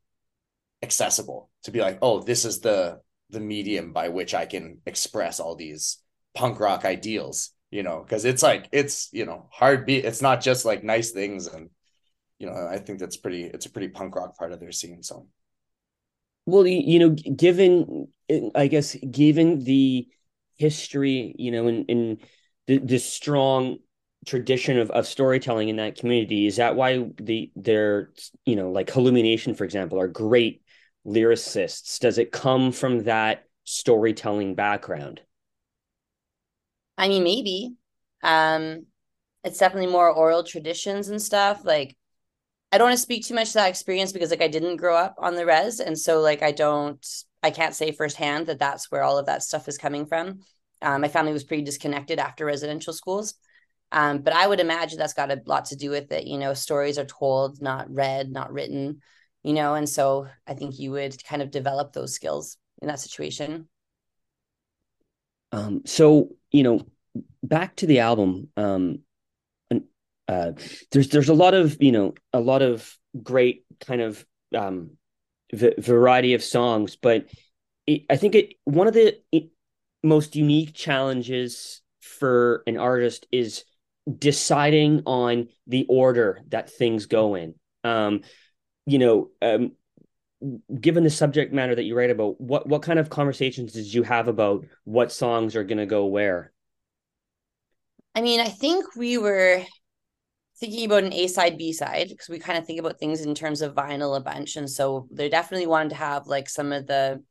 accessible 0.83 1.49
to 1.63 1.71
be 1.71 1.81
like, 1.81 1.97
oh, 2.03 2.21
this 2.21 2.45
is 2.45 2.59
the 2.59 3.01
the 3.31 3.39
medium 3.39 3.91
by 3.91 4.09
which 4.09 4.33
I 4.35 4.45
can 4.45 4.77
express 4.85 5.39
all 5.39 5.55
these 5.55 5.97
punk 6.35 6.59
rock 6.59 6.85
ideals, 6.85 7.49
you 7.71 7.81
know, 7.81 8.03
because 8.03 8.23
it's 8.23 8.43
like 8.43 8.69
it's 8.71 9.09
you 9.11 9.25
know 9.25 9.49
hard 9.51 9.87
beat. 9.87 10.05
It's 10.05 10.21
not 10.21 10.41
just 10.41 10.63
like 10.63 10.83
nice 10.83 11.09
things, 11.09 11.47
and 11.47 11.71
you 12.39 12.47
know, 12.47 12.67
I 12.69 12.77
think 12.77 12.99
that's 12.99 13.17
pretty. 13.17 13.43
It's 13.43 13.65
a 13.65 13.69
pretty 13.69 13.89
punk 13.89 14.15
rock 14.15 14.37
part 14.37 14.51
of 14.51 14.59
their 14.59 14.71
scene. 14.71 15.03
So, 15.03 15.27
well, 16.45 16.65
you 16.65 16.99
know, 16.99 17.09
given 17.09 18.07
I 18.55 18.67
guess 18.67 18.95
given 18.95 19.63
the 19.63 20.07
history, 20.55 21.35
you 21.37 21.51
know, 21.51 21.67
in 21.67 21.85
in 21.85 22.17
the, 22.67 22.77
the 22.79 22.99
strong 22.99 23.77
tradition 24.25 24.77
of, 24.77 24.91
of 24.91 25.07
storytelling 25.07 25.69
in 25.69 25.77
that 25.77 25.97
community 25.97 26.47
is 26.47 26.57
that 26.57 26.75
why 26.75 27.09
the 27.21 27.49
their 27.55 28.11
you 28.45 28.55
know 28.57 28.71
like 28.71 28.93
illumination 28.93 29.55
for 29.55 29.63
example 29.63 29.99
are 29.99 30.07
great 30.07 30.61
lyricists? 31.05 31.99
Does 31.99 32.17
it 32.17 32.31
come 32.31 32.71
from 32.71 33.03
that 33.03 33.45
storytelling 33.63 34.55
background? 34.55 35.21
I 36.97 37.07
mean, 37.07 37.23
maybe. 37.23 37.75
Um, 38.23 38.85
it's 39.43 39.59
definitely 39.59 39.91
more 39.91 40.09
oral 40.09 40.43
traditions 40.43 41.09
and 41.09 41.21
stuff. 41.21 41.63
Like, 41.63 41.95
I 42.71 42.77
don't 42.77 42.87
want 42.87 42.97
to 42.97 43.01
speak 43.01 43.25
too 43.25 43.33
much 43.33 43.49
to 43.49 43.53
that 43.55 43.69
experience 43.69 44.11
because, 44.11 44.29
like, 44.29 44.41
I 44.41 44.49
didn't 44.49 44.77
grow 44.77 44.95
up 44.95 45.15
on 45.19 45.35
the 45.35 45.45
res, 45.45 45.79
and 45.79 45.97
so 45.97 46.19
like 46.19 46.43
I 46.43 46.51
don't, 46.51 47.05
I 47.41 47.51
can't 47.51 47.75
say 47.75 47.91
firsthand 47.91 48.47
that 48.47 48.59
that's 48.59 48.91
where 48.91 49.03
all 49.03 49.17
of 49.17 49.27
that 49.27 49.43
stuff 49.43 49.67
is 49.67 49.77
coming 49.77 50.05
from. 50.05 50.41
Um, 50.81 51.01
my 51.01 51.07
family 51.07 51.33
was 51.33 51.43
pretty 51.43 51.63
disconnected 51.63 52.19
after 52.19 52.45
residential 52.45 52.93
schools. 52.93 53.35
Um, 53.91 54.19
but 54.19 54.33
I 54.33 54.45
would 54.45 54.59
imagine 54.59 54.99
that's 54.99 55.13
got 55.13 55.31
a 55.31 55.41
lot 55.45 55.65
to 55.65 55.77
do 55.77 55.89
with 55.89 56.11
it. 56.11 56.27
You 56.27 56.37
know, 56.37 56.53
stories 56.53 56.97
are 56.99 57.05
told, 57.05 57.61
not 57.61 57.89
read, 57.89 58.29
not 58.29 58.51
written 58.51 59.01
you 59.47 59.53
know 59.53 59.75
and 59.75 59.87
so 59.87 60.27
i 60.45 60.53
think 60.53 60.77
you 60.77 60.91
would 60.91 61.23
kind 61.23 61.41
of 61.41 61.51
develop 61.51 61.93
those 61.93 62.13
skills 62.13 62.57
in 62.81 62.87
that 62.89 62.99
situation 62.99 63.67
um 65.53 65.81
so 65.85 66.29
you 66.51 66.63
know 66.63 66.85
back 67.43 67.75
to 67.77 67.85
the 67.85 67.99
album 67.99 68.49
um 68.57 68.99
uh 70.27 70.51
there's 70.91 71.09
there's 71.09 71.29
a 71.29 71.33
lot 71.33 71.53
of 71.53 71.77
you 71.79 71.91
know 71.91 72.13
a 72.33 72.39
lot 72.39 72.61
of 72.61 72.95
great 73.23 73.65
kind 73.85 74.01
of 74.01 74.25
um 74.55 74.91
v- 75.53 75.73
variety 75.77 76.33
of 76.33 76.43
songs 76.43 76.95
but 76.95 77.25
it, 77.85 78.03
i 78.09 78.15
think 78.15 78.35
it 78.35 78.53
one 78.65 78.87
of 78.87 78.93
the 78.93 79.15
it, 79.31 79.49
most 80.03 80.35
unique 80.35 80.73
challenges 80.73 81.81
for 82.01 82.63
an 82.67 82.77
artist 82.77 83.27
is 83.31 83.63
deciding 84.17 85.01
on 85.05 85.47
the 85.65 85.85
order 85.89 86.41
that 86.49 86.69
things 86.69 87.05
go 87.05 87.35
in 87.35 87.55
um 87.83 88.21
you 88.87 88.99
know, 88.99 89.29
um, 89.41 89.73
given 90.79 91.03
the 91.03 91.09
subject 91.09 91.53
matter 91.53 91.75
that 91.75 91.83
you 91.83 91.95
write 91.95 92.09
about, 92.09 92.39
what 92.39 92.67
what 92.67 92.81
kind 92.81 92.97
of 92.97 93.09
conversations 93.09 93.73
did 93.73 93.93
you 93.93 94.01
have 94.03 94.27
about 94.27 94.65
what 94.85 95.11
songs 95.11 95.55
are 95.55 95.63
going 95.63 95.77
to 95.77 95.85
go 95.85 96.05
where? 96.05 96.53
I 98.15 98.21
mean, 98.21 98.39
I 98.39 98.47
think 98.47 98.95
we 98.95 99.17
were 99.17 99.63
thinking 100.59 100.85
about 100.85 101.03
an 101.03 101.13
A 101.13 101.27
side, 101.27 101.57
B 101.57 101.73
side 101.73 102.09
because 102.09 102.29
we 102.29 102.39
kind 102.39 102.57
of 102.57 102.65
think 102.65 102.79
about 102.79 102.99
things 102.99 103.21
in 103.21 103.35
terms 103.35 103.61
of 103.61 103.75
vinyl 103.75 104.17
a 104.17 104.19
bunch, 104.19 104.55
and 104.55 104.69
so 104.69 105.07
they 105.11 105.29
definitely 105.29 105.67
wanted 105.67 105.89
to 105.89 105.95
have 105.95 106.27
like 106.27 106.49
some 106.49 106.71
of 106.71 106.87
the 106.87 107.23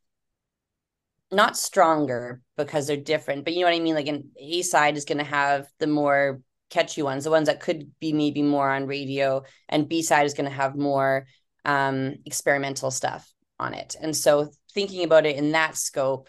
not 1.32 1.56
stronger 1.56 2.40
because 2.56 2.86
they're 2.86 2.96
different, 2.96 3.44
but 3.44 3.52
you 3.52 3.60
know 3.60 3.66
what 3.66 3.74
I 3.74 3.80
mean. 3.80 3.94
Like 3.94 4.08
an 4.08 4.30
A 4.38 4.62
side 4.62 4.96
is 4.96 5.04
going 5.04 5.18
to 5.18 5.24
have 5.24 5.66
the 5.78 5.86
more 5.86 6.40
catchy 6.70 7.02
ones, 7.02 7.24
the 7.24 7.30
ones 7.30 7.46
that 7.46 7.60
could 7.60 7.90
be 8.00 8.12
maybe 8.12 8.42
more 8.42 8.70
on 8.70 8.86
radio, 8.86 9.42
and 9.68 9.88
B 9.88 10.02
side 10.02 10.26
is 10.26 10.34
going 10.34 10.48
to 10.48 10.56
have 10.56 10.76
more 10.76 11.26
um, 11.64 12.14
experimental 12.24 12.90
stuff 12.90 13.32
on 13.58 13.74
it. 13.74 13.96
And 14.00 14.16
so 14.16 14.50
thinking 14.72 15.04
about 15.04 15.26
it 15.26 15.36
in 15.36 15.52
that 15.52 15.76
scope, 15.76 16.28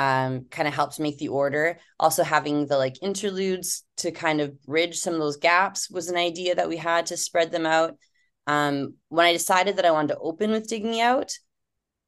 um, 0.00 0.46
kind 0.50 0.66
of 0.66 0.72
helped 0.72 0.98
make 0.98 1.18
the 1.18 1.28
order. 1.28 1.78
Also, 1.98 2.22
having 2.22 2.66
the 2.66 2.78
like 2.78 2.96
interludes 3.02 3.84
to 3.98 4.10
kind 4.10 4.40
of 4.40 4.60
bridge 4.62 4.96
some 4.96 5.12
of 5.12 5.20
those 5.20 5.36
gaps 5.36 5.90
was 5.90 6.08
an 6.08 6.16
idea 6.16 6.54
that 6.54 6.70
we 6.70 6.78
had 6.78 7.04
to 7.06 7.18
spread 7.18 7.52
them 7.52 7.66
out. 7.66 7.98
Um, 8.46 8.94
when 9.10 9.26
I 9.26 9.34
decided 9.34 9.76
that 9.76 9.84
I 9.84 9.90
wanted 9.90 10.14
to 10.14 10.18
open 10.18 10.52
with 10.52 10.68
Dig 10.68 10.86
Me 10.86 11.02
Out, 11.02 11.34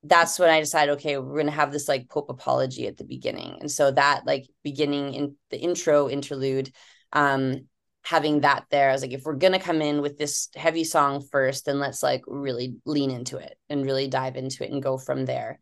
that's 0.04 0.38
when 0.38 0.48
I 0.48 0.58
decided, 0.58 0.92
okay, 0.92 1.18
we're 1.18 1.36
gonna 1.36 1.50
have 1.50 1.70
this 1.70 1.86
like 1.86 2.08
Pope 2.08 2.30
apology 2.30 2.86
at 2.86 2.96
the 2.96 3.04
beginning. 3.04 3.58
And 3.60 3.70
so 3.70 3.90
that 3.90 4.22
like 4.24 4.46
beginning 4.64 5.12
in 5.12 5.36
the 5.50 5.58
intro 5.58 6.08
interlude, 6.08 6.72
um, 7.12 7.66
having 8.06 8.40
that 8.40 8.64
there, 8.70 8.88
I 8.88 8.92
was 8.92 9.02
like, 9.02 9.12
if 9.12 9.24
we're 9.24 9.34
gonna 9.34 9.60
come 9.60 9.82
in 9.82 10.00
with 10.00 10.16
this 10.16 10.48
heavy 10.56 10.84
song 10.84 11.22
first, 11.30 11.66
then 11.66 11.78
let's 11.78 12.02
like 12.02 12.22
really 12.26 12.76
lean 12.86 13.10
into 13.10 13.36
it 13.36 13.54
and 13.68 13.84
really 13.84 14.08
dive 14.08 14.36
into 14.36 14.64
it 14.64 14.70
and 14.72 14.82
go 14.82 14.96
from 14.96 15.26
there. 15.26 15.58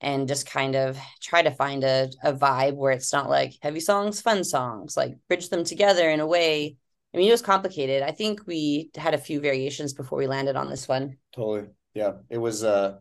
And 0.00 0.28
just 0.28 0.46
kind 0.46 0.76
of 0.76 0.98
try 1.22 1.42
to 1.42 1.50
find 1.50 1.82
a, 1.82 2.10
a 2.22 2.32
vibe 2.32 2.74
where 2.74 2.92
it's 2.92 3.12
not 3.12 3.30
like 3.30 3.54
heavy 3.62 3.80
songs, 3.80 4.20
fun 4.20 4.44
songs, 4.44 4.96
like 4.96 5.16
bridge 5.26 5.48
them 5.48 5.64
together 5.64 6.10
in 6.10 6.20
a 6.20 6.26
way. 6.26 6.76
I 7.14 7.16
mean, 7.16 7.28
it 7.28 7.32
was 7.32 7.40
complicated. 7.40 8.02
I 8.02 8.10
think 8.10 8.46
we 8.46 8.90
had 8.94 9.14
a 9.14 9.18
few 9.18 9.40
variations 9.40 9.94
before 9.94 10.18
we 10.18 10.26
landed 10.26 10.54
on 10.54 10.68
this 10.68 10.86
one. 10.86 11.16
Totally. 11.34 11.68
Yeah. 11.94 12.12
It 12.28 12.38
was 12.38 12.62
uh 12.62 12.98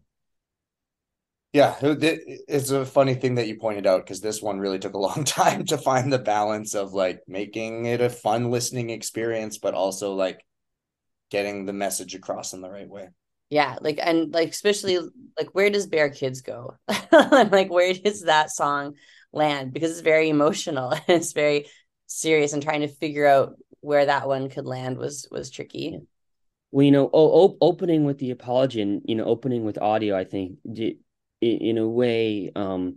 yeah, 1.55 1.77
it's 1.81 2.71
a 2.71 2.85
funny 2.85 3.13
thing 3.13 3.35
that 3.35 3.47
you 3.47 3.55
pointed 3.55 3.87
out 3.87 4.03
because 4.03 4.19
this 4.19 4.41
one 4.41 4.59
really 4.59 4.77
took 4.77 4.93
a 4.93 4.97
long 5.07 5.23
time 5.23 5.63
to 5.67 5.77
find 5.77 6.11
the 6.11 6.19
balance 6.19 6.75
of 6.75 6.93
like 6.93 7.21
making 7.29 7.85
it 7.85 8.01
a 8.01 8.09
fun 8.09 8.51
listening 8.51 8.89
experience, 8.89 9.57
but 9.57 9.73
also 9.73 10.15
like 10.15 10.45
getting 11.31 11.65
the 11.65 11.71
message 11.71 12.13
across 12.13 12.51
in 12.51 12.59
the 12.59 12.69
right 12.69 12.89
way. 12.89 13.07
Yeah, 13.49 13.77
like 13.81 13.99
and 14.01 14.33
like 14.33 14.49
especially 14.49 14.99
like 15.37 15.49
where 15.53 15.69
does 15.69 15.87
bear 15.87 16.09
Kids 16.09 16.41
go? 16.41 16.75
like 17.11 17.69
where 17.69 17.93
does 17.93 18.21
that 18.21 18.49
song 18.51 18.95
land? 19.31 19.71
Because 19.71 19.91
it's 19.91 19.99
very 20.01 20.29
emotional 20.29 20.91
and 20.93 21.03
it's 21.07 21.33
very 21.33 21.67
serious, 22.07 22.53
and 22.53 22.63
trying 22.63 22.81
to 22.81 22.87
figure 22.87 23.27
out 23.27 23.55
where 23.81 24.05
that 24.05 24.27
one 24.27 24.49
could 24.49 24.65
land 24.65 24.97
was 24.97 25.27
was 25.31 25.51
tricky. 25.51 25.99
Well, 26.71 26.83
you 26.83 26.91
know, 26.91 27.09
o- 27.13 27.57
opening 27.61 28.03
with 28.03 28.17
the 28.17 28.31
apology 28.31 28.81
and 28.81 29.01
you 29.05 29.15
know, 29.15 29.25
opening 29.25 29.63
with 29.63 29.77
audio, 29.77 30.17
I 30.17 30.23
think 30.23 30.57
did 30.69 30.97
in 31.41 31.77
a 31.77 31.87
way 31.87 32.51
um, 32.55 32.95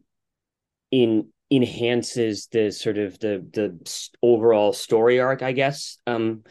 in 0.91 1.29
enhances 1.51 2.47
the 2.49 2.71
sort 2.71 2.99
of 2.99 3.19
the 3.21 3.45
the 3.53 4.13
overall 4.23 4.73
story 4.73 5.21
arc, 5.21 5.43
I 5.43 5.53
guess, 5.53 5.99
um, 6.07 6.45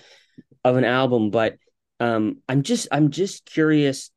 of 0.64 0.78
an 0.78 0.86
album. 0.86 1.32
But 1.32 1.58
um, 2.00 2.38
I'm 2.48 2.64
just 2.64 2.88
I'm 2.92 3.12
just 3.12 3.46
curious 3.46 4.12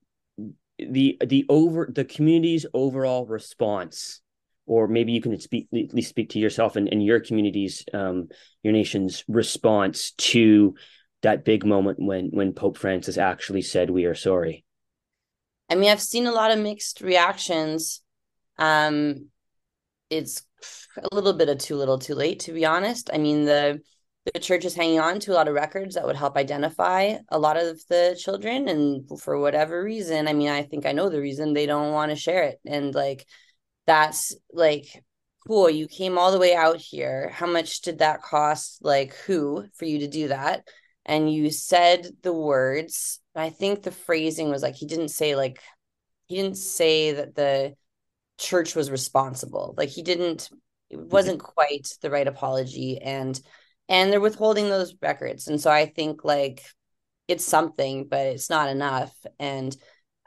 the 0.78 1.18
the 1.24 1.46
over 1.48 1.90
the 1.92 2.04
community's 2.04 2.66
overall 2.72 3.26
response 3.26 4.20
or 4.66 4.86
maybe 4.86 5.12
you 5.12 5.20
can 5.20 5.38
speak 5.38 5.68
at 5.74 5.92
least 5.92 6.08
speak 6.08 6.30
to 6.30 6.38
yourself 6.38 6.76
and, 6.76 6.88
and 6.88 7.04
your 7.04 7.20
community's 7.20 7.84
um, 7.92 8.28
your 8.62 8.72
nation's 8.72 9.24
response 9.28 10.12
to 10.12 10.74
that 11.22 11.44
big 11.44 11.66
moment 11.66 11.98
when 12.00 12.30
when 12.30 12.52
pope 12.52 12.78
francis 12.78 13.18
actually 13.18 13.62
said 13.62 13.90
we 13.90 14.06
are 14.06 14.14
sorry 14.14 14.64
I 15.70 15.76
mean, 15.76 15.90
I've 15.90 16.02
seen 16.02 16.26
a 16.26 16.32
lot 16.32 16.50
of 16.50 16.58
mixed 16.58 17.00
reactions. 17.00 18.02
Um, 18.58 19.28
it's 20.10 20.42
a 20.98 21.14
little 21.14 21.32
bit 21.32 21.48
of 21.48 21.58
too 21.58 21.76
little, 21.76 21.98
too 21.98 22.16
late, 22.16 22.40
to 22.40 22.52
be 22.52 22.66
honest. 22.66 23.08
I 23.12 23.18
mean, 23.18 23.44
the 23.44 23.80
the 24.32 24.40
church 24.40 24.64
is 24.64 24.74
hanging 24.74 25.00
on 25.00 25.18
to 25.20 25.32
a 25.32 25.34
lot 25.34 25.48
of 25.48 25.54
records 25.54 25.94
that 25.94 26.06
would 26.06 26.16
help 26.16 26.36
identify 26.36 27.16
a 27.30 27.38
lot 27.38 27.56
of 27.56 27.80
the 27.88 28.18
children, 28.20 28.68
and 28.68 29.20
for 29.20 29.38
whatever 29.38 29.82
reason, 29.82 30.28
I 30.28 30.32
mean, 30.32 30.48
I 30.48 30.62
think 30.62 30.86
I 30.86 30.92
know 30.92 31.08
the 31.08 31.20
reason 31.20 31.52
they 31.52 31.66
don't 31.66 31.92
want 31.92 32.10
to 32.10 32.16
share 32.16 32.44
it, 32.44 32.60
and 32.66 32.94
like 32.94 33.26
that's 33.86 34.34
like 34.52 35.02
cool. 35.46 35.70
You 35.70 35.88
came 35.88 36.18
all 36.18 36.32
the 36.32 36.38
way 36.38 36.54
out 36.54 36.76
here. 36.76 37.30
How 37.30 37.46
much 37.46 37.80
did 37.80 37.98
that 37.98 38.22
cost? 38.22 38.78
Like, 38.82 39.14
who 39.26 39.66
for 39.74 39.84
you 39.86 40.00
to 40.00 40.08
do 40.08 40.28
that? 40.28 40.68
And 41.06 41.32
you 41.32 41.50
said 41.50 42.06
the 42.22 42.32
words 42.32 43.20
I 43.34 43.50
think 43.50 43.82
the 43.82 43.90
phrasing 43.90 44.50
was 44.50 44.62
like 44.62 44.74
he 44.76 44.86
didn't 44.86 45.08
say 45.08 45.34
like 45.36 45.60
he 46.26 46.36
didn't 46.36 46.58
say 46.58 47.12
that 47.12 47.34
the 47.34 47.74
church 48.38 48.74
was 48.74 48.90
responsible. 48.90 49.74
Like 49.76 49.88
he 49.88 50.02
didn't 50.02 50.50
it 50.90 50.98
mm-hmm. 50.98 51.08
wasn't 51.08 51.40
quite 51.40 51.88
the 52.02 52.10
right 52.10 52.26
apology 52.26 52.98
and 52.98 53.40
and 53.90 54.10
they're 54.10 54.20
withholding 54.20 54.70
those 54.70 54.94
records. 55.02 55.48
And 55.48 55.60
so 55.60 55.68
I 55.68 55.84
think 55.84 56.24
like 56.24 56.62
it's 57.28 57.44
something, 57.44 58.06
but 58.08 58.24
it's 58.26 58.48
not 58.48 58.70
enough. 58.70 59.12
And 59.38 59.76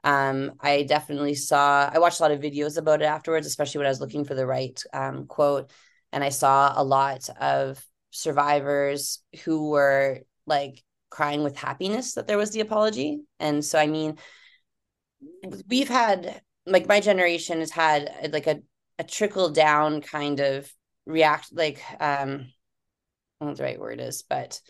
um, 0.03 0.51
I 0.59 0.83
definitely 0.83 1.33
saw 1.33 1.89
I 1.91 1.97
watched 1.99 2.19
a 2.19 2.23
lot 2.23 2.33
of 2.33 2.41
videos 2.41 2.77
about 2.77 3.01
it 3.01 3.05
afterwards, 3.05 3.47
especially 3.47 3.79
when 3.79 3.87
I 3.87 3.89
was 3.89 4.01
looking 4.01 4.25
for 4.25 4.35
the 4.35 4.45
right 4.45 4.79
um, 4.93 5.25
quote. 5.25 5.71
And 6.11 6.23
I 6.23 6.29
saw 6.29 6.73
a 6.75 6.83
lot 6.83 7.27
of 7.39 7.83
survivors 8.11 9.23
who 9.45 9.69
were 9.69 10.19
like 10.45 10.83
crying 11.09 11.41
with 11.41 11.57
happiness 11.57 12.13
that 12.15 12.27
there 12.27 12.37
was 12.37 12.51
the 12.51 12.59
apology. 12.59 13.21
And 13.39 13.63
so, 13.63 13.79
I 13.79 13.87
mean, 13.87 14.17
we've 15.69 15.87
had 15.87 16.41
like 16.65 16.87
my 16.87 16.99
generation 16.99 17.59
has 17.59 17.71
had 17.71 18.29
like 18.33 18.47
a, 18.47 18.59
a 18.99 19.05
trickle 19.05 19.51
down 19.51 20.01
kind 20.01 20.41
of 20.41 20.69
react, 21.05 21.47
like, 21.53 21.81
um, 21.99 22.47
I 23.43 23.45
don't 23.45 23.47
know 23.47 23.51
what 23.51 23.57
the 23.57 23.63
right 23.63 23.79
word 23.79 23.99
is, 23.99 24.23
but 24.23 24.61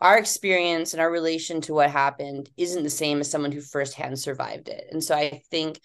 our 0.00 0.16
experience 0.16 0.92
and 0.92 1.00
our 1.00 1.10
relation 1.10 1.60
to 1.62 1.74
what 1.74 1.90
happened 1.90 2.48
isn't 2.56 2.84
the 2.84 2.90
same 2.90 3.20
as 3.20 3.30
someone 3.30 3.52
who 3.52 3.60
firsthand 3.60 4.18
survived 4.18 4.68
it. 4.68 4.86
And 4.92 5.02
so 5.02 5.14
I 5.14 5.42
think 5.50 5.80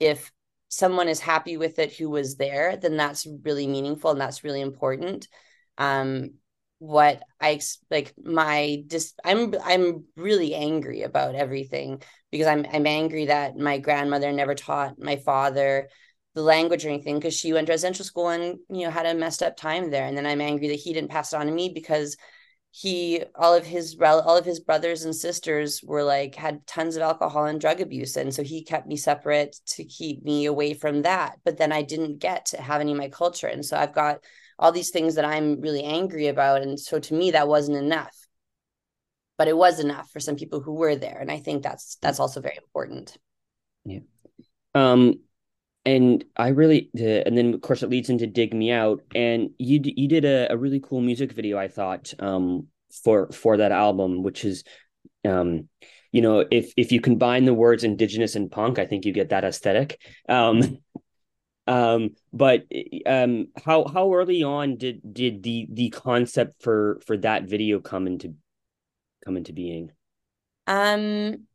if 0.00 0.32
someone 0.68 1.08
is 1.08 1.20
happy 1.20 1.56
with 1.56 1.78
it 1.78 1.92
who 1.92 2.08
was 2.08 2.36
there, 2.36 2.76
then 2.76 2.96
that's 2.96 3.26
really 3.44 3.66
meaningful 3.66 4.10
and 4.10 4.20
that's 4.20 4.42
really 4.42 4.62
important. 4.62 5.28
Um, 5.76 6.30
what 6.78 7.22
I 7.40 7.60
like 7.90 8.12
my 8.20 8.82
dis 8.88 9.14
I'm 9.24 9.54
I'm 9.62 10.04
really 10.16 10.52
angry 10.54 11.02
about 11.02 11.36
everything 11.36 12.02
because 12.32 12.48
I'm 12.48 12.66
I'm 12.72 12.86
angry 12.88 13.26
that 13.26 13.56
my 13.56 13.78
grandmother 13.78 14.32
never 14.32 14.56
taught 14.56 14.98
my 14.98 15.14
father 15.16 15.88
the 16.34 16.42
language 16.42 16.84
or 16.84 16.88
anything 16.88 17.18
because 17.18 17.34
she 17.36 17.52
went 17.52 17.66
to 17.66 17.72
residential 17.72 18.04
school 18.04 18.28
and 18.28 18.58
you 18.70 18.84
know 18.84 18.90
had 18.90 19.06
a 19.06 19.14
messed 19.14 19.42
up 19.42 19.56
time 19.56 19.90
there 19.90 20.06
and 20.06 20.16
then 20.16 20.26
I'm 20.26 20.40
angry 20.40 20.68
that 20.68 20.80
he 20.80 20.92
didn't 20.92 21.10
pass 21.10 21.32
it 21.32 21.36
on 21.36 21.46
to 21.46 21.52
me 21.52 21.70
because 21.74 22.16
he 22.70 23.22
all 23.34 23.54
of 23.54 23.66
his 23.66 23.96
all 24.00 24.36
of 24.36 24.46
his 24.46 24.60
brothers 24.60 25.04
and 25.04 25.14
sisters 25.14 25.82
were 25.82 26.02
like 26.02 26.34
had 26.34 26.66
tons 26.66 26.96
of 26.96 27.02
alcohol 27.02 27.44
and 27.44 27.60
drug 27.60 27.82
abuse 27.82 28.16
and 28.16 28.34
so 28.34 28.42
he 28.42 28.64
kept 28.64 28.86
me 28.86 28.96
separate 28.96 29.56
to 29.66 29.84
keep 29.84 30.24
me 30.24 30.46
away 30.46 30.72
from 30.72 31.02
that 31.02 31.36
but 31.44 31.58
then 31.58 31.70
I 31.70 31.82
didn't 31.82 32.18
get 32.18 32.46
to 32.46 32.62
have 32.62 32.80
any 32.80 32.92
of 32.92 32.98
my 32.98 33.08
culture 33.08 33.46
and 33.46 33.64
so 33.64 33.76
I've 33.76 33.92
got 33.92 34.20
all 34.62 34.70
these 34.70 34.90
things 34.90 35.16
that 35.16 35.24
I'm 35.24 35.60
really 35.60 35.82
angry 35.82 36.28
about. 36.28 36.62
And 36.62 36.78
so 36.78 37.00
to 37.00 37.14
me, 37.14 37.32
that 37.32 37.48
wasn't 37.48 37.78
enough. 37.78 38.16
But 39.36 39.48
it 39.48 39.56
was 39.56 39.80
enough 39.80 40.08
for 40.10 40.20
some 40.20 40.36
people 40.36 40.60
who 40.60 40.74
were 40.74 40.94
there. 40.94 41.18
And 41.20 41.30
I 41.30 41.40
think 41.40 41.64
that's 41.64 41.96
that's 42.00 42.20
also 42.20 42.40
very 42.40 42.56
important. 42.56 43.16
Yeah. 43.84 44.00
Um 44.74 45.20
and 45.84 46.24
I 46.36 46.48
really 46.48 46.90
and 46.94 47.36
then 47.36 47.54
of 47.54 47.60
course 47.60 47.82
it 47.82 47.90
leads 47.90 48.10
into 48.10 48.26
Dig 48.26 48.54
Me 48.54 48.70
Out. 48.70 49.00
And 49.14 49.50
you 49.58 49.80
you 49.82 50.08
did 50.08 50.24
a, 50.24 50.52
a 50.52 50.56
really 50.56 50.80
cool 50.80 51.00
music 51.00 51.32
video, 51.32 51.58
I 51.58 51.68
thought, 51.68 52.12
um, 52.18 52.68
for 53.04 53.30
for 53.32 53.56
that 53.56 53.72
album, 53.72 54.22
which 54.22 54.44
is 54.44 54.64
um 55.24 55.68
you 56.10 56.20
know 56.20 56.44
if 56.50 56.72
if 56.76 56.92
you 56.92 57.00
combine 57.00 57.44
the 57.44 57.54
words 57.54 57.84
indigenous 57.84 58.36
and 58.36 58.50
punk 58.50 58.78
i 58.78 58.86
think 58.86 59.04
you 59.04 59.12
get 59.12 59.30
that 59.30 59.44
aesthetic 59.44 60.00
um 60.28 60.78
um 61.66 62.10
but 62.32 62.64
um 63.06 63.46
how 63.64 63.84
how 63.86 64.12
early 64.12 64.42
on 64.42 64.76
did 64.76 65.00
did 65.12 65.42
the 65.42 65.66
the 65.70 65.90
concept 65.90 66.62
for 66.62 67.00
for 67.06 67.16
that 67.16 67.44
video 67.44 67.80
come 67.80 68.06
into 68.06 68.34
come 69.24 69.36
into 69.36 69.52
being 69.52 69.90
um 70.66 71.46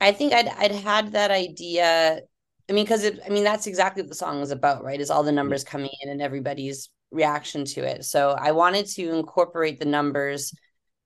i 0.00 0.12
think 0.12 0.32
i'd 0.32 0.48
i'd 0.48 0.72
had 0.72 1.12
that 1.12 1.30
idea 1.30 2.20
i 2.68 2.72
mean 2.72 2.84
because 2.84 3.04
i 3.04 3.28
mean 3.28 3.44
that's 3.44 3.66
exactly 3.66 4.02
what 4.02 4.08
the 4.08 4.14
song 4.14 4.40
was 4.40 4.50
about 4.50 4.84
right 4.84 5.00
is 5.00 5.10
all 5.10 5.22
the 5.22 5.32
numbers 5.32 5.64
coming 5.64 5.90
in 6.02 6.10
and 6.10 6.22
everybody's 6.22 6.90
reaction 7.10 7.64
to 7.64 7.80
it 7.80 8.04
so 8.04 8.36
i 8.38 8.52
wanted 8.52 8.86
to 8.86 9.10
incorporate 9.10 9.78
the 9.78 9.84
numbers 9.84 10.52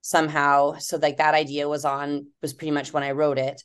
somehow 0.00 0.76
so 0.78 0.96
like 0.96 1.18
that 1.18 1.34
idea 1.34 1.68
was 1.68 1.84
on 1.84 2.26
was 2.40 2.52
pretty 2.52 2.72
much 2.72 2.92
when 2.92 3.04
i 3.04 3.12
wrote 3.12 3.38
it 3.38 3.62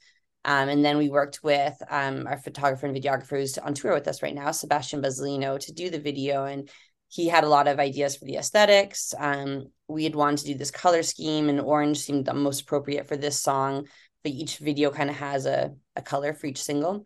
um, 0.47 0.69
and 0.69 0.83
then 0.83 0.97
we 0.97 1.09
worked 1.09 1.43
with 1.43 1.75
um, 1.89 2.25
our 2.25 2.37
photographer 2.37 2.85
and 2.85 2.95
videographer 2.95 3.37
who's 3.37 3.57
on 3.57 3.73
tour 3.73 3.93
with 3.93 4.07
us 4.07 4.23
right 4.23 4.33
now, 4.33 4.51
Sebastian 4.51 5.01
Basilino, 5.01 5.59
to 5.59 5.73
do 5.73 5.89
the 5.89 5.99
video. 5.99 6.45
And 6.45 6.69
he 7.09 7.27
had 7.27 7.43
a 7.43 7.49
lot 7.49 7.67
of 7.67 7.79
ideas 7.79 8.15
for 8.15 8.23
the 8.23 8.37
aesthetics. 8.37 9.13
Um, 9.17 9.67
we 9.89 10.05
had 10.05 10.15
wanted 10.15 10.39
to 10.39 10.45
do 10.47 10.55
this 10.55 10.71
color 10.71 11.03
scheme, 11.03 11.49
and 11.49 11.59
orange 11.59 11.97
seemed 11.97 12.25
the 12.25 12.33
most 12.33 12.61
appropriate 12.61 13.07
for 13.07 13.17
this 13.17 13.41
song. 13.41 13.87
But 14.23 14.31
each 14.31 14.57
video 14.59 14.89
kind 14.89 15.09
of 15.09 15.17
has 15.17 15.45
a, 15.45 15.73
a 15.97 16.01
color 16.01 16.33
for 16.33 16.47
each 16.47 16.63
single. 16.63 17.05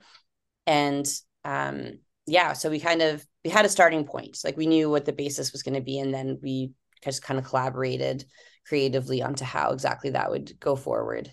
And 0.68 1.08
um, 1.44 2.00
yeah, 2.26 2.54
so 2.54 2.70
we 2.70 2.80
kind 2.80 3.02
of 3.02 3.26
we 3.44 3.50
had 3.50 3.66
a 3.66 3.70
starting 3.70 4.06
point. 4.06 4.38
Like 4.44 4.58
we 4.58 4.68
knew 4.68 4.90
what 4.90 5.06
the 5.06 5.14
basis 5.14 5.52
was 5.52 5.64
going 5.64 5.76
to 5.76 5.82
be, 5.82 6.00
and 6.00 6.14
then 6.14 6.40
we 6.42 6.72
just 7.04 7.24
kind 7.24 7.40
of 7.40 7.46
collaborated 7.46 8.26
creatively 8.68 9.22
onto 9.22 9.44
how 9.44 9.72
exactly 9.72 10.12
that 10.12 10.30
would 10.30 10.60
go 10.60 10.76
forward. 10.76 11.32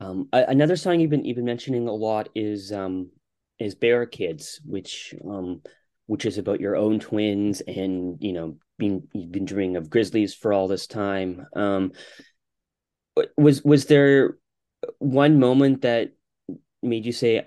Um, 0.00 0.28
another 0.32 0.76
song 0.76 1.00
you've 1.00 1.10
been 1.10 1.24
you've 1.24 1.36
been 1.36 1.44
mentioning 1.44 1.88
a 1.88 1.92
lot 1.92 2.28
is 2.34 2.72
um, 2.72 3.10
is 3.58 3.74
Bear 3.74 4.06
Kids, 4.06 4.60
which 4.64 5.14
um, 5.28 5.62
which 6.06 6.24
is 6.24 6.38
about 6.38 6.60
your 6.60 6.76
own 6.76 7.00
twins 7.00 7.60
and 7.62 8.16
you 8.20 8.32
know 8.32 8.56
being 8.78 9.08
you've 9.12 9.32
been 9.32 9.44
dreaming 9.44 9.76
of 9.76 9.90
Grizzlies 9.90 10.34
for 10.34 10.52
all 10.52 10.68
this 10.68 10.86
time. 10.86 11.46
Um, 11.56 11.92
was 13.36 13.62
was 13.64 13.86
there 13.86 14.38
one 14.98 15.40
moment 15.40 15.82
that 15.82 16.12
made 16.82 17.04
you 17.04 17.12
say, 17.12 17.44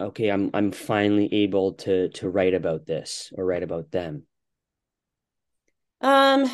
"Okay, 0.00 0.30
I'm 0.30 0.50
I'm 0.54 0.72
finally 0.72 1.32
able 1.32 1.74
to 1.74 2.08
to 2.10 2.28
write 2.28 2.54
about 2.54 2.86
this 2.86 3.32
or 3.36 3.44
write 3.44 3.62
about 3.62 3.90
them"? 3.90 4.26
Um, 6.00 6.44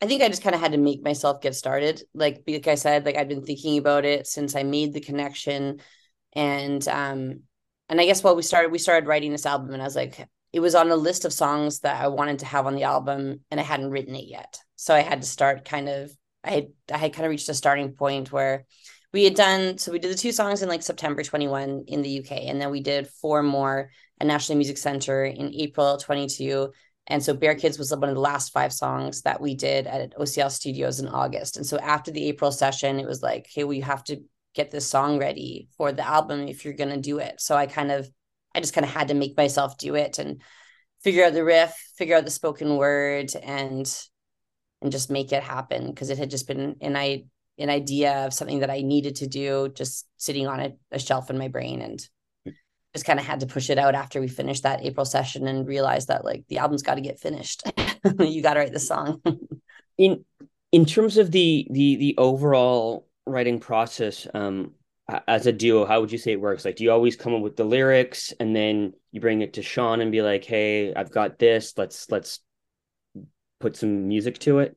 I 0.00 0.06
think 0.06 0.22
I 0.22 0.28
just 0.28 0.42
kind 0.42 0.54
of 0.54 0.60
had 0.60 0.72
to 0.72 0.78
make 0.78 1.02
myself 1.02 1.40
get 1.40 1.54
started. 1.54 2.02
Like, 2.14 2.42
like 2.46 2.68
I 2.68 2.76
said, 2.76 3.04
like 3.04 3.16
I've 3.16 3.28
been 3.28 3.44
thinking 3.44 3.78
about 3.78 4.04
it 4.04 4.26
since 4.26 4.54
I 4.54 4.62
made 4.62 4.92
the 4.92 5.00
connection, 5.00 5.80
and 6.34 6.86
um, 6.88 7.40
and 7.88 8.00
I 8.00 8.06
guess 8.06 8.22
while 8.22 8.36
we 8.36 8.42
started, 8.42 8.70
we 8.70 8.78
started 8.78 9.08
writing 9.08 9.32
this 9.32 9.46
album, 9.46 9.72
and 9.72 9.82
I 9.82 9.86
was 9.86 9.96
like, 9.96 10.28
it 10.52 10.60
was 10.60 10.74
on 10.74 10.90
a 10.90 10.96
list 10.96 11.24
of 11.24 11.32
songs 11.32 11.80
that 11.80 12.00
I 12.00 12.08
wanted 12.08 12.40
to 12.40 12.46
have 12.46 12.66
on 12.66 12.74
the 12.76 12.84
album, 12.84 13.40
and 13.50 13.58
I 13.58 13.64
hadn't 13.64 13.90
written 13.90 14.14
it 14.14 14.26
yet, 14.28 14.60
so 14.76 14.94
I 14.94 15.00
had 15.00 15.22
to 15.22 15.28
start 15.28 15.64
kind 15.64 15.88
of. 15.88 16.12
I 16.44 16.50
had 16.50 16.66
I 16.92 16.98
had 16.98 17.12
kind 17.12 17.26
of 17.26 17.30
reached 17.30 17.48
a 17.48 17.54
starting 17.54 17.92
point 17.92 18.32
where 18.32 18.66
we 19.12 19.24
had 19.24 19.34
done 19.34 19.78
so 19.78 19.92
we 19.92 19.98
did 19.98 20.10
the 20.10 20.16
two 20.16 20.32
songs 20.32 20.62
in 20.62 20.68
like 20.68 20.82
September 20.82 21.22
21 21.22 21.84
in 21.88 22.02
the 22.02 22.20
UK 22.20 22.44
and 22.48 22.60
then 22.60 22.70
we 22.70 22.80
did 22.80 23.08
four 23.08 23.42
more 23.42 23.90
at 24.20 24.26
National 24.26 24.58
Music 24.58 24.78
Center 24.78 25.24
in 25.24 25.54
April 25.54 25.96
22 25.96 26.72
and 27.06 27.22
so 27.22 27.34
Bear 27.34 27.54
Kids 27.54 27.78
was 27.78 27.90
one 27.90 28.08
of 28.08 28.14
the 28.14 28.20
last 28.20 28.52
five 28.52 28.72
songs 28.72 29.22
that 29.22 29.40
we 29.40 29.54
did 29.54 29.86
at 29.86 30.16
OCL 30.16 30.50
Studios 30.50 31.00
in 31.00 31.08
August. 31.08 31.56
And 31.56 31.66
so 31.66 31.78
after 31.78 32.10
the 32.10 32.28
April 32.28 32.52
session, 32.52 33.00
it 33.00 33.06
was 33.06 33.22
like, 33.22 33.48
hey, 33.52 33.64
we 33.64 33.80
have 33.80 34.04
to 34.04 34.22
get 34.54 34.70
this 34.70 34.86
song 34.86 35.18
ready 35.18 35.68
for 35.76 35.92
the 35.92 36.06
album 36.06 36.46
if 36.46 36.64
you're 36.64 36.74
to 36.74 36.96
do 36.98 37.18
it. 37.18 37.40
So 37.40 37.56
I 37.56 37.66
kind 37.66 37.90
of, 37.90 38.08
I 38.54 38.60
just 38.60 38.74
kind 38.74 38.84
of 38.84 38.92
had 38.92 39.08
to 39.08 39.14
make 39.14 39.36
myself 39.36 39.78
do 39.78 39.96
it 39.96 40.18
and 40.18 40.42
figure 41.02 41.24
out 41.24 41.32
the 41.32 41.44
riff, 41.44 41.74
figure 41.96 42.16
out 42.16 42.24
the 42.24 42.30
spoken 42.30 42.76
word, 42.76 43.32
and 43.42 43.92
and 44.80 44.90
just 44.90 45.10
make 45.10 45.32
it 45.32 45.44
happen 45.44 45.86
because 45.86 46.10
it 46.10 46.18
had 46.18 46.30
just 46.30 46.48
been 46.48 46.76
and 46.80 46.98
I 46.98 47.24
an 47.62 47.70
idea 47.70 48.26
of 48.26 48.34
something 48.34 48.58
that 48.60 48.70
I 48.70 48.82
needed 48.82 49.16
to 49.16 49.26
do, 49.26 49.72
just 49.74 50.06
sitting 50.16 50.46
on 50.46 50.60
a, 50.60 50.72
a 50.90 50.98
shelf 50.98 51.30
in 51.30 51.38
my 51.38 51.48
brain 51.48 51.80
and 51.80 52.00
just 52.92 53.06
kind 53.06 53.18
of 53.18 53.24
had 53.24 53.40
to 53.40 53.46
push 53.46 53.70
it 53.70 53.78
out 53.78 53.94
after 53.94 54.20
we 54.20 54.28
finished 54.28 54.64
that 54.64 54.84
April 54.84 55.06
session 55.06 55.46
and 55.46 55.66
realized 55.66 56.08
that 56.08 56.24
like 56.24 56.44
the 56.48 56.58
album's 56.58 56.82
got 56.82 56.96
to 56.96 57.00
get 57.00 57.20
finished. 57.20 57.62
you 58.18 58.42
got 58.42 58.54
to 58.54 58.60
write 58.60 58.72
the 58.72 58.80
song. 58.80 59.22
in 59.98 60.24
in 60.72 60.84
terms 60.84 61.16
of 61.16 61.30
the 61.30 61.66
the 61.70 61.96
the 61.96 62.14
overall 62.18 63.06
writing 63.26 63.60
process, 63.60 64.26
um, 64.34 64.72
as 65.28 65.46
a 65.46 65.52
duo, 65.52 65.84
how 65.84 66.00
would 66.00 66.12
you 66.12 66.18
say 66.18 66.32
it 66.32 66.40
works? 66.40 66.64
Like, 66.64 66.76
do 66.76 66.84
you 66.84 66.90
always 66.90 67.16
come 67.16 67.34
up 67.34 67.42
with 67.42 67.56
the 67.56 67.64
lyrics 67.64 68.32
and 68.40 68.54
then 68.54 68.92
you 69.12 69.20
bring 69.20 69.42
it 69.42 69.54
to 69.54 69.62
Sean 69.62 70.00
and 70.00 70.10
be 70.10 70.22
like, 70.22 70.44
"Hey, 70.44 70.92
I've 70.94 71.10
got 71.10 71.38
this. 71.38 71.74
Let's 71.76 72.10
let's 72.10 72.40
put 73.60 73.76
some 73.76 74.08
music 74.08 74.38
to 74.40 74.58
it." 74.58 74.76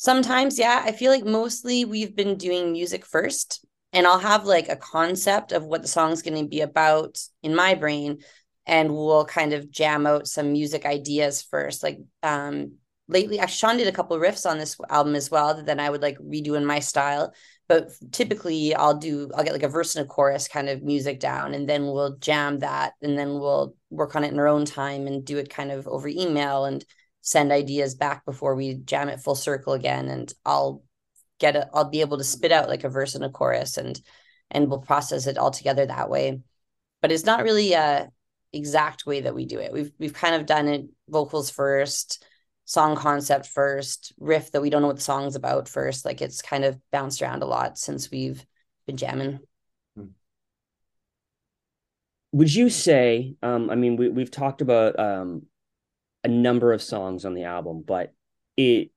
Sometimes, 0.00 0.60
yeah. 0.60 0.80
I 0.84 0.92
feel 0.92 1.10
like 1.10 1.24
mostly 1.24 1.84
we've 1.84 2.14
been 2.14 2.36
doing 2.36 2.70
music 2.70 3.04
first 3.04 3.66
and 3.92 4.06
I'll 4.06 4.20
have 4.20 4.44
like 4.44 4.68
a 4.68 4.76
concept 4.76 5.50
of 5.50 5.64
what 5.64 5.82
the 5.82 5.88
song's 5.88 6.22
going 6.22 6.40
to 6.40 6.48
be 6.48 6.60
about 6.60 7.18
in 7.42 7.52
my 7.52 7.74
brain 7.74 8.18
and 8.64 8.94
we'll 8.94 9.24
kind 9.24 9.52
of 9.52 9.72
jam 9.72 10.06
out 10.06 10.28
some 10.28 10.52
music 10.52 10.86
ideas 10.86 11.42
first 11.42 11.82
like 11.82 11.98
um 12.22 12.74
lately 13.08 13.40
Sean 13.48 13.76
did 13.76 13.88
a 13.88 13.92
couple 13.92 14.16
riffs 14.18 14.48
on 14.48 14.58
this 14.58 14.76
album 14.88 15.16
as 15.16 15.32
well 15.32 15.54
that 15.54 15.66
then 15.66 15.80
I 15.80 15.90
would 15.90 16.02
like 16.02 16.18
redo 16.18 16.56
in 16.56 16.64
my 16.64 16.78
style 16.78 17.34
but 17.66 17.88
typically 18.12 18.76
I'll 18.76 18.98
do 18.98 19.30
I'll 19.34 19.42
get 19.42 19.54
like 19.54 19.64
a 19.64 19.68
verse 19.68 19.96
and 19.96 20.04
a 20.04 20.08
chorus 20.08 20.46
kind 20.46 20.68
of 20.68 20.84
music 20.84 21.18
down 21.18 21.54
and 21.54 21.68
then 21.68 21.86
we'll 21.86 22.18
jam 22.18 22.60
that 22.60 22.92
and 23.02 23.18
then 23.18 23.30
we'll 23.40 23.74
work 23.90 24.14
on 24.14 24.22
it 24.22 24.32
in 24.32 24.38
our 24.38 24.48
own 24.48 24.64
time 24.64 25.08
and 25.08 25.24
do 25.24 25.38
it 25.38 25.50
kind 25.50 25.72
of 25.72 25.88
over 25.88 26.06
email 26.06 26.66
and 26.66 26.84
send 27.28 27.52
ideas 27.52 27.94
back 27.94 28.24
before 28.24 28.54
we 28.54 28.74
jam 28.74 29.08
it 29.08 29.20
full 29.20 29.34
circle 29.34 29.72
again 29.72 30.08
and 30.08 30.32
I'll 30.44 30.82
get 31.38 31.54
it 31.54 31.68
i'll 31.72 31.88
be 31.88 32.00
able 32.00 32.18
to 32.18 32.24
spit 32.24 32.50
out 32.50 32.68
like 32.68 32.82
a 32.82 32.88
verse 32.88 33.14
and 33.14 33.24
a 33.24 33.28
chorus 33.28 33.76
and 33.76 34.00
and 34.50 34.68
we'll 34.68 34.80
process 34.80 35.26
it 35.26 35.38
all 35.38 35.50
together 35.50 35.86
that 35.86 36.10
way. 36.10 36.40
But 37.00 37.12
it's 37.12 37.24
not 37.24 37.42
really 37.42 37.72
a 37.72 38.08
exact 38.52 39.04
way 39.06 39.20
that 39.20 39.34
we 39.34 39.44
do 39.44 39.58
it. 39.58 39.72
We've 39.72 39.92
we've 39.98 40.14
kind 40.14 40.34
of 40.34 40.46
done 40.46 40.68
it 40.68 40.86
vocals 41.08 41.50
first 41.50 42.24
song 42.64 42.96
concept 42.96 43.46
first 43.46 44.12
riff 44.18 44.52
that 44.52 44.60
we 44.60 44.68
don't 44.68 44.82
know 44.82 44.88
what 44.88 44.96
the 44.96 45.02
song's 45.02 45.36
about 45.36 45.68
first. 45.68 46.04
Like 46.04 46.20
it's 46.20 46.42
kind 46.42 46.64
of 46.64 46.78
bounced 46.90 47.22
around 47.22 47.42
a 47.42 47.46
lot 47.46 47.78
since 47.78 48.10
we've 48.10 48.44
been 48.86 48.96
jamming. 48.96 49.40
Hmm. 49.96 50.06
would 52.32 52.54
you 52.54 52.70
say 52.70 53.34
um 53.42 53.68
i 53.68 53.74
mean 53.74 53.96
we, 53.96 54.08
we've 54.08 54.30
talked 54.30 54.62
about 54.62 54.98
um 54.98 55.42
a 56.24 56.28
number 56.28 56.72
of 56.72 56.82
songs 56.82 57.24
on 57.24 57.34
the 57.34 57.44
album 57.44 57.82
but 57.86 58.12
it 58.56 58.90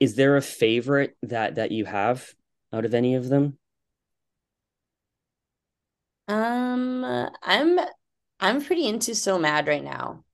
is 0.00 0.14
there 0.14 0.36
a 0.36 0.42
favorite 0.42 1.16
that 1.22 1.54
that 1.56 1.70
you 1.70 1.84
have 1.84 2.34
out 2.72 2.84
of 2.84 2.94
any 2.94 3.14
of 3.14 3.28
them? 3.28 3.58
Um, 6.28 7.04
I'm 7.42 7.80
I'm 8.40 8.62
pretty 8.62 8.86
into 8.86 9.14
So 9.14 9.38
Mad 9.38 9.68
right 9.68 9.84
now. 9.84 10.24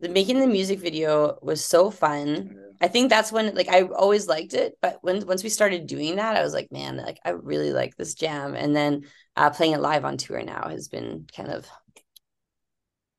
The 0.00 0.08
making 0.08 0.40
the 0.40 0.46
music 0.46 0.78
video 0.80 1.38
was 1.42 1.64
so 1.64 1.90
fun. 1.90 2.56
I 2.80 2.88
think 2.88 3.10
that's 3.10 3.30
when 3.30 3.54
like 3.54 3.68
I 3.68 3.82
always 3.82 4.26
liked 4.26 4.54
it, 4.54 4.74
but 4.80 4.98
when 5.02 5.26
once 5.26 5.42
we 5.42 5.50
started 5.50 5.86
doing 5.86 6.16
that, 6.16 6.36
I 6.36 6.42
was 6.42 6.54
like, 6.54 6.72
man, 6.72 6.96
like 6.96 7.18
I 7.24 7.30
really 7.30 7.72
like 7.72 7.96
this 7.96 8.14
jam. 8.14 8.54
And 8.54 8.74
then 8.74 9.04
uh 9.36 9.50
playing 9.50 9.74
it 9.74 9.80
live 9.80 10.04
on 10.04 10.16
tour 10.16 10.42
now 10.42 10.68
has 10.68 10.88
been 10.88 11.26
kind 11.36 11.50
of 11.50 11.66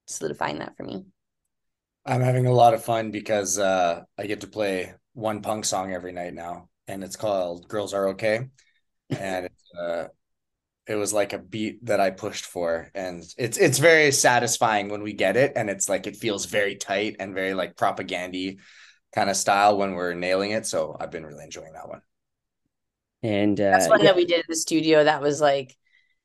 solidifying 0.07 0.59
that 0.59 0.75
for 0.75 0.83
me. 0.83 1.05
I'm 2.05 2.21
having 2.21 2.45
a 2.47 2.53
lot 2.53 2.73
of 2.73 2.83
fun 2.83 3.11
because 3.11 3.59
uh 3.59 4.03
I 4.17 4.25
get 4.27 4.41
to 4.41 4.47
play 4.47 4.93
one 5.13 5.41
punk 5.41 5.65
song 5.65 5.93
every 5.93 6.11
night 6.11 6.33
now, 6.33 6.69
and 6.87 7.03
it's 7.03 7.15
called 7.15 7.67
"Girls 7.67 7.93
Are 7.93 8.09
Okay," 8.09 8.49
and 9.09 9.45
it's, 9.45 9.73
uh, 9.79 10.07
it 10.87 10.95
was 10.95 11.13
like 11.13 11.33
a 11.33 11.39
beat 11.39 11.85
that 11.85 11.99
I 11.99 12.11
pushed 12.11 12.45
for, 12.45 12.89
and 12.95 13.23
it's 13.37 13.57
it's 13.57 13.79
very 13.79 14.11
satisfying 14.11 14.89
when 14.89 15.03
we 15.03 15.13
get 15.13 15.37
it, 15.37 15.53
and 15.55 15.69
it's 15.69 15.89
like 15.89 16.07
it 16.07 16.17
feels 16.17 16.45
very 16.45 16.75
tight 16.75 17.17
and 17.19 17.35
very 17.35 17.53
like 17.53 17.75
propagandy 17.75 18.59
kind 19.13 19.29
of 19.29 19.37
style 19.37 19.77
when 19.77 19.93
we're 19.93 20.13
nailing 20.13 20.51
it. 20.51 20.65
So 20.65 20.95
I've 20.99 21.11
been 21.11 21.25
really 21.25 21.43
enjoying 21.43 21.73
that 21.73 21.89
one. 21.89 22.01
And 23.23 23.59
uh, 23.59 23.71
that's 23.71 23.89
one 23.89 23.99
yeah. 23.99 24.07
that 24.07 24.15
we 24.15 24.25
did 24.25 24.39
in 24.39 24.45
the 24.49 24.55
studio. 24.55 25.03
That 25.03 25.21
was 25.21 25.39
like 25.41 25.77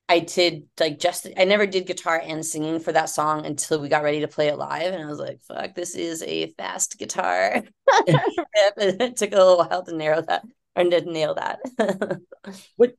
I 0.09 0.21
did 0.21 0.65
like 0.79 0.99
just 0.99 1.27
I 1.37 1.45
never 1.45 1.67
did 1.67 1.87
guitar 1.87 2.23
and 2.25 2.47
singing 2.47 2.79
for 2.79 2.93
that 2.93 3.09
song 3.09 3.45
until 3.45 3.81
we 3.81 3.89
got 3.89 4.05
ready 4.05 4.21
to 4.21 4.29
play 4.29 4.49
it 4.49 4.57
live, 4.57 4.95
and 4.95 5.03
I 5.03 5.07
was 5.07 5.19
like, 5.19 5.41
"Fuck, 5.43 5.75
this 5.75 5.97
is 5.97 6.23
a 6.23 6.53
fast 6.53 6.99
guitar." 6.99 7.63
it 7.89 9.17
took 9.17 9.33
a 9.33 9.37
little 9.37 9.59
while 9.59 9.85
to 9.85 9.97
narrow 9.97 10.23
that 10.23 10.45
or 10.77 10.85
to 10.85 11.01
nail 11.01 11.35
that. 11.35 12.21
what? 12.77 12.95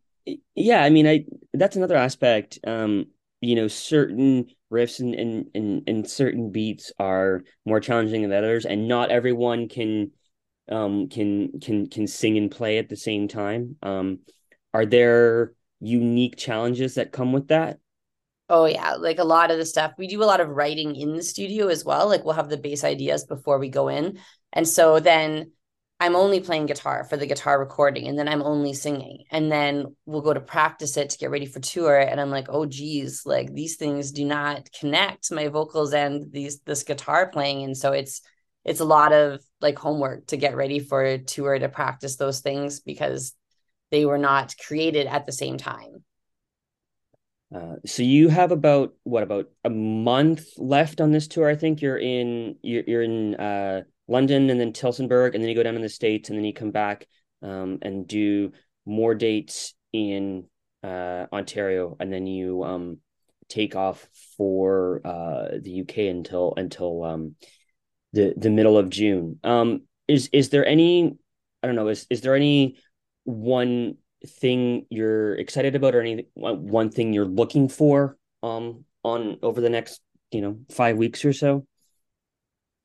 Yeah, 0.55 0.83
I 0.83 0.89
mean, 0.89 1.07
I 1.07 1.25
that's 1.53 1.77
another 1.77 1.95
aspect. 1.95 2.59
Um, 2.67 3.05
you 3.39 3.55
know, 3.55 3.69
certain 3.69 4.47
riffs 4.71 4.99
and 4.99 5.15
and 5.15 5.45
and, 5.55 5.83
and 5.87 6.09
certain 6.09 6.51
beats 6.51 6.91
are 6.99 7.43
more 7.65 7.79
challenging 7.79 8.23
than 8.23 8.33
others, 8.33 8.65
and 8.65 8.89
not 8.89 9.11
everyone 9.11 9.69
can 9.69 10.11
um 10.69 11.07
can 11.07 11.61
can 11.61 11.87
can 11.87 12.07
sing 12.07 12.37
and 12.37 12.51
play 12.51 12.79
at 12.79 12.89
the 12.89 12.97
same 12.97 13.29
time. 13.29 13.77
Um, 13.81 14.19
are 14.73 14.85
there 14.85 15.53
unique 15.79 16.37
challenges 16.37 16.95
that 16.95 17.11
come 17.11 17.33
with 17.33 17.49
that? 17.49 17.79
Oh 18.49 18.65
yeah, 18.65 18.93
like 18.93 19.19
a 19.19 19.25
lot 19.25 19.51
of 19.51 19.57
the 19.57 19.65
stuff. 19.65 19.93
We 19.97 20.07
do 20.07 20.23
a 20.23 20.25
lot 20.25 20.39
of 20.39 20.49
writing 20.49 20.95
in 20.95 21.15
the 21.15 21.23
studio 21.23 21.67
as 21.67 21.83
well. 21.83 22.07
Like 22.07 22.23
we'll 22.23 22.33
have 22.33 22.49
the 22.49 22.57
base 22.57 22.83
ideas 22.83 23.25
before 23.25 23.59
we 23.59 23.69
go 23.69 23.89
in. 23.89 24.19
And 24.53 24.67
so 24.67 24.99
then 24.99 25.51
I'm 25.99 26.15
only 26.15 26.39
playing 26.39 26.67
guitar 26.67 27.03
for 27.03 27.17
the 27.17 27.25
guitar 27.25 27.59
recording 27.59 28.07
and 28.07 28.17
then 28.17 28.27
I'm 28.29 28.43
only 28.43 28.73
singing. 28.73 29.25
And 29.31 29.51
then 29.51 29.95
we'll 30.05 30.21
go 30.21 30.33
to 30.33 30.39
practice 30.39 30.95
it 30.95 31.09
to 31.09 31.17
get 31.17 31.31
ready 31.31 31.45
for 31.45 31.59
tour. 31.59 31.99
And 31.99 32.21
I'm 32.21 32.29
like, 32.29 32.45
oh 32.49 32.65
geez, 32.65 33.23
like 33.25 33.53
these 33.53 33.75
things 33.75 34.11
do 34.11 34.23
not 34.23 34.69
connect 34.71 35.31
my 35.31 35.47
vocals 35.47 35.93
and 35.93 36.31
these 36.31 36.61
this 36.61 36.83
guitar 36.83 37.27
playing. 37.27 37.63
And 37.63 37.75
so 37.75 37.91
it's 37.91 38.21
it's 38.63 38.79
a 38.79 38.85
lot 38.85 39.11
of 39.11 39.41
like 39.59 39.77
homework 39.79 40.27
to 40.27 40.37
get 40.37 40.55
ready 40.55 40.79
for 40.79 41.17
tour 41.17 41.57
to 41.57 41.67
practice 41.67 42.15
those 42.15 42.41
things 42.41 42.79
because 42.79 43.33
they 43.91 44.05
were 44.05 44.17
not 44.17 44.55
created 44.57 45.07
at 45.07 45.25
the 45.25 45.31
same 45.31 45.57
time. 45.57 46.03
Uh, 47.53 47.75
so 47.85 48.03
you 48.03 48.27
have 48.27 48.51
about 48.51 48.93
what 49.03 49.23
about 49.23 49.49
a 49.63 49.69
month 49.69 50.45
left 50.57 50.99
on 50.99 51.11
this 51.11 51.27
tour? 51.27 51.49
I 51.49 51.55
think 51.55 51.81
you're 51.81 51.97
in 51.97 52.57
you're, 52.61 52.83
you're 52.85 53.03
in 53.03 53.35
uh, 53.35 53.83
London 54.07 54.49
and 54.49 54.59
then 54.59 54.73
Tillsonburg, 54.73 55.33
and 55.33 55.41
then 55.41 55.49
you 55.49 55.55
go 55.55 55.63
down 55.63 55.75
in 55.75 55.81
the 55.81 55.89
states, 55.89 56.29
and 56.29 56.37
then 56.37 56.43
you 56.43 56.53
come 56.53 56.71
back 56.71 57.07
um, 57.41 57.79
and 57.81 58.05
do 58.05 58.51
more 58.85 59.15
dates 59.15 59.73
in 59.93 60.45
uh, 60.83 61.25
Ontario, 61.31 61.95
and 61.99 62.11
then 62.11 62.27
you 62.27 62.63
um, 62.63 62.97
take 63.47 63.75
off 63.75 64.07
for 64.35 65.01
uh, 65.05 65.57
the 65.61 65.81
UK 65.81 65.97
until 66.09 66.53
until 66.57 67.03
um, 67.03 67.35
the 68.11 68.33
the 68.35 68.49
middle 68.49 68.77
of 68.77 68.89
June. 68.89 69.39
Um, 69.45 69.83
is 70.07 70.29
is 70.33 70.49
there 70.49 70.65
any 70.65 71.15
I 71.63 71.67
don't 71.67 71.75
know 71.75 71.87
is 71.87 72.07
is 72.09 72.21
there 72.21 72.35
any 72.35 72.77
one 73.27 73.97
thing 74.25 74.85
you're 74.89 75.35
excited 75.35 75.75
about 75.75 75.93
or 75.93 76.01
any 76.01 76.25
one 76.33 76.89
thing 76.89 77.13
you're 77.13 77.25
looking 77.25 77.69
for 77.69 78.17
um 78.41 78.83
on 79.03 79.37
over 79.43 79.61
the 79.61 79.69
next 79.69 80.01
you 80.31 80.41
know 80.41 80.57
five 80.71 80.97
weeks 80.97 81.23
or 81.25 81.33
so 81.33 81.65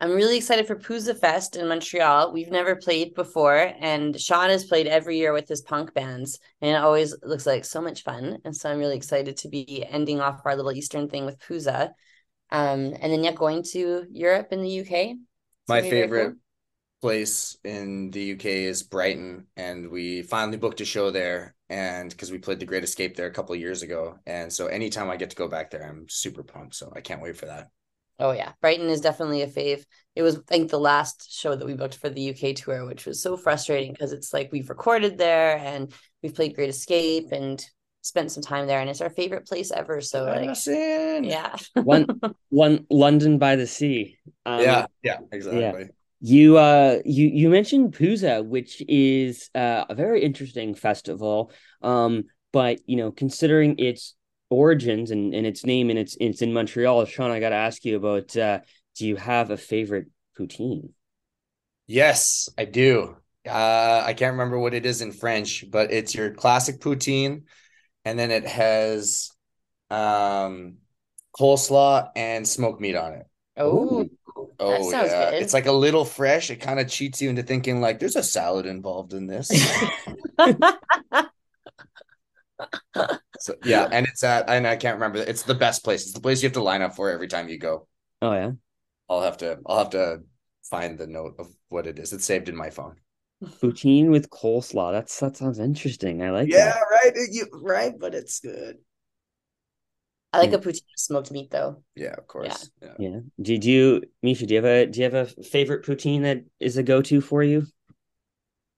I'm 0.01 0.11
really 0.11 0.37
excited 0.37 0.67
for 0.67 0.75
Pouzza 0.75 1.17
Fest 1.17 1.55
in 1.55 1.69
Montreal. 1.69 2.33
We've 2.33 2.51
never 2.51 2.75
played 2.75 3.15
before, 3.15 3.73
and 3.79 4.21
Sean 4.21 4.51
has 4.51 4.65
played 4.65 4.89
every 4.89 5.17
year 5.17 5.33
with 5.33 5.47
his 5.47 5.63
punk 5.63 5.95
bands, 5.95 6.41
and 6.61 6.73
it 6.73 6.75
always 6.75 7.15
looks 7.23 7.47
like 7.47 7.65
so 7.65 7.81
much 7.81 8.03
fun. 8.03 8.39
And 8.45 8.55
so 8.55 8.69
I'm 8.69 8.79
really 8.79 8.97
excited 8.97 9.37
to 9.37 9.49
be 9.49 9.87
ending 9.89 10.21
off 10.21 10.41
our 10.45 10.57
little 10.57 10.73
Eastern 10.73 11.09
thing 11.09 11.25
with 11.25 11.39
Pouzza. 11.39 11.91
Um, 12.51 12.97
and 13.01 13.13
then 13.13 13.23
yeah, 13.23 13.31
going 13.31 13.63
to 13.75 14.05
Europe 14.11 14.49
and 14.51 14.65
the 14.65 14.81
UK. 14.81 14.91
It's 14.91 15.19
My 15.69 15.79
gonna 15.79 15.83
be 15.83 15.91
very 15.91 16.03
favorite 16.03 16.29
cool. 16.31 16.37
Place 17.03 17.57
in 17.65 18.11
the 18.13 18.23
UK 18.23 18.65
is 18.65 18.83
Brighton, 18.83 19.47
and 19.57 19.91
we 19.91 20.23
finally 20.23 20.57
booked 20.57 20.81
a 20.81 20.85
show 20.87 21.11
there. 21.11 21.55
And 21.69 22.11
because 22.11 22.31
we 22.31 22.39
played 22.39 22.61
The 22.61 22.67
Great 22.67 22.85
Escape 22.85 23.17
there 23.17 23.27
a 23.27 23.33
couple 23.33 23.55
of 23.55 23.61
years 23.61 23.83
ago, 23.83 24.19
and 24.27 24.53
so 24.53 24.67
anytime 24.67 25.11
I 25.11 25.17
get 25.17 25.31
to 25.31 25.37
go 25.37 25.49
back 25.49 25.71
there, 25.71 25.83
I'm 25.89 26.07
super 26.09 26.43
pumped. 26.43 26.75
So 26.75 26.93
I 26.95 27.01
can't 27.01 27.23
wait 27.23 27.37
for 27.37 27.47
that. 27.47 27.69
Oh 28.19 28.33
yeah, 28.33 28.53
Brighton 28.61 28.89
is 28.89 29.01
definitely 29.01 29.43
a 29.43 29.47
fave. 29.49 29.85
It 30.15 30.23
was 30.23 30.37
I 30.37 30.41
think 30.47 30.71
the 30.71 30.79
last 30.79 31.33
show 31.33 31.57
that 31.57 31.67
we 31.67 31.75
booked 31.75 31.97
for 31.97 32.09
the 32.09 32.21
UK 32.21 32.55
tour, 32.55 32.87
which 32.87 33.07
was 33.07 33.23
so 33.23 33.37
frustrating 33.37 33.93
because 33.93 34.13
it's 34.13 34.33
like 34.33 34.51
we've 34.53 34.71
recorded 34.71 35.19
there 35.19 35.59
and 35.59 35.93
we've 36.23 36.35
played 36.35 36.55
Great 36.55 36.71
Escape 36.71 37.33
and 37.33 37.65
spent 38.03 38.33
some 38.33 38.43
time 38.43 38.67
there, 38.67 38.81
and 38.81 38.91
it's 38.91 39.01
our 39.01 39.11
favorite 39.11 39.47
place 39.47 39.73
ever. 39.73 40.01
So 40.01 40.25
like, 40.25 40.55
yeah, 41.25 41.57
One, 41.75 42.07
one 42.51 42.87
London 42.91 43.39
by 43.39 43.57
the 43.57 43.67
sea. 43.67 44.19
Um, 44.45 44.61
yeah, 44.63 44.87
yeah, 45.03 45.19
exactly. 45.33 45.91
You 46.25 46.57
uh 46.57 47.01
you 47.05 47.27
you 47.27 47.51
mentioned 47.51 47.95
Pouzza, 47.95 48.45
which 48.47 48.81
is 48.89 49.51
uh, 49.57 49.87
a 49.89 49.95
very 49.97 50.23
interesting 50.23 50.73
festival. 50.73 51.51
Um, 51.83 52.25
but 52.53 52.79
you 52.87 52.97
know, 52.97 53.11
considering 53.11 53.77
its 53.79 54.15
origins 54.49 55.11
and, 55.11 55.35
and 55.35 55.45
its 55.45 55.67
name 55.67 55.91
and 55.91 55.99
it's 55.99 56.17
it's 56.21 56.41
in 56.41 56.53
Montreal, 56.53 57.05
Sean, 57.07 57.33
I 57.33 57.41
gotta 57.41 57.57
ask 57.57 57.85
you 57.85 57.97
about 57.97 58.37
uh 58.37 58.61
do 58.95 59.09
you 59.09 59.17
have 59.17 59.51
a 59.51 59.57
favorite 59.57 60.07
poutine? 60.39 60.91
Yes, 61.89 62.49
I 62.57 62.67
do. 62.67 63.17
Uh, 63.45 64.03
I 64.07 64.15
can't 64.15 64.33
remember 64.33 64.61
what 64.61 64.75
it 64.75 64.87
is 64.87 65.01
in 65.03 65.11
French, 65.11 65.65
but 65.69 65.91
it's 65.93 66.15
your 66.15 66.31
classic 66.31 66.79
poutine, 66.81 67.43
and 68.05 68.17
then 68.17 68.31
it 68.31 68.47
has 68.47 69.31
um 69.91 70.77
coleslaw 71.37 72.11
and 72.15 72.47
smoked 72.47 72.81
meat 72.81 72.95
on 72.95 73.15
it. 73.15 73.27
oh, 73.57 74.09
Oh 74.61 74.91
yeah, 74.91 75.31
good. 75.31 75.43
it's 75.43 75.53
like 75.55 75.67
a 75.67 75.73
little 75.73 76.05
fresh. 76.05 76.51
It 76.51 76.57
kind 76.57 76.81
of 76.81 76.89
cheats 76.89 77.21
you 77.23 77.31
into 77.31 77.43
thinking 77.43 77.81
like 77.81 77.99
there's 77.99 78.17
a 78.17 78.23
salad 78.23 78.67
involved 78.67 79.15
in 79.15 79.27
this. 79.27 79.51
So 83.39 83.55
yeah, 83.65 83.89
and 83.91 84.07
it's 84.07 84.23
at 84.23 84.49
and 84.49 84.67
I 84.67 84.77
can't 84.77 84.95
remember. 84.95 85.19
It's 85.19 85.43
the 85.43 85.55
best 85.55 85.83
place. 85.85 86.03
It's 86.03 86.13
the 86.13 86.21
place 86.21 86.43
you 86.43 86.47
have 86.47 86.55
to 86.55 86.63
line 86.63 86.83
up 86.83 86.95
for 86.95 87.11
every 87.11 87.29
time 87.29 87.49
you 87.49 87.59
go. 87.59 87.89
Oh 88.21 88.33
yeah. 88.33 88.53
I'll 89.09 89.23
have 89.23 89.39
to 89.39 89.59
I'll 89.67 89.79
have 89.79 89.91
to 89.91 90.21
find 90.71 90.99
the 90.99 91.07
note 91.07 91.35
of 91.39 91.49
what 91.69 91.87
it 91.87 91.99
is. 91.99 92.13
It's 92.13 92.25
saved 92.25 92.49
in 92.49 92.57
my 92.57 92.71
phone. 92.71 92.97
Poutine 93.43 94.11
with 94.11 94.31
coleslaw. 94.31 94.93
That's 94.93 95.19
that 95.21 95.37
sounds 95.37 95.59
interesting. 95.59 96.23
I 96.23 96.31
like 96.31 96.49
Yeah, 96.49 96.67
that. 96.67 96.85
right. 96.91 97.13
You 97.31 97.47
right, 97.53 97.93
but 97.99 98.15
it's 98.15 98.39
good. 98.41 98.77
I 100.33 100.39
like 100.39 100.53
a 100.53 100.59
poutine 100.59 100.65
with 100.65 100.97
smoked 100.97 101.31
meat 101.31 101.51
though. 101.51 101.83
Yeah, 101.95 102.15
of 102.17 102.27
course. 102.27 102.71
Yeah. 102.81 102.95
Yeah. 102.99 103.21
Did 103.41 103.65
you, 103.65 104.03
Meisha, 104.25 104.47
do 104.47 104.55
you 104.55 104.63
have 104.63 104.65
a 104.65 104.87
do 104.87 105.01
you 105.01 105.05
have 105.05 105.15
a 105.15 105.27
favorite 105.43 105.85
poutine 105.85 106.23
that 106.23 106.45
is 106.59 106.79
a 106.79 106.83
go-to 106.83 107.21
for 107.21 107.43
you? 107.43 107.67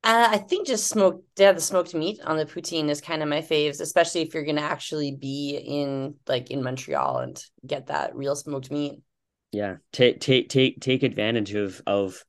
Uh, 0.03 0.29
I 0.33 0.39
think 0.39 0.67
just 0.67 0.89
smoked, 0.89 1.25
yeah, 1.39 1.53
the 1.53 1.61
smoked 1.61 1.95
meat 1.95 2.21
on 2.25 2.37
the 2.37 2.45
poutine 2.45 2.91
is 2.91 3.01
kind 3.01 3.23
of 3.23 3.29
my 3.29 3.41
faves, 3.41 3.81
especially 3.81 4.21
if 4.21 4.35
you're 4.35 4.45
gonna 4.45 4.61
actually 4.61 5.17
be 5.19 5.57
in 5.57 6.17
like 6.27 6.51
in 6.51 6.63
Montreal 6.63 7.19
and 7.19 7.43
get 7.67 7.87
that 7.87 8.15
real 8.15 8.37
smoked 8.37 8.71
meat. 8.71 9.01
Yeah. 9.53 9.77
Take 9.93 10.21
take 10.21 10.49
take 10.49 10.81
take 10.81 11.05
advantage 11.05 11.55
of 11.55 11.81
of 11.87 12.23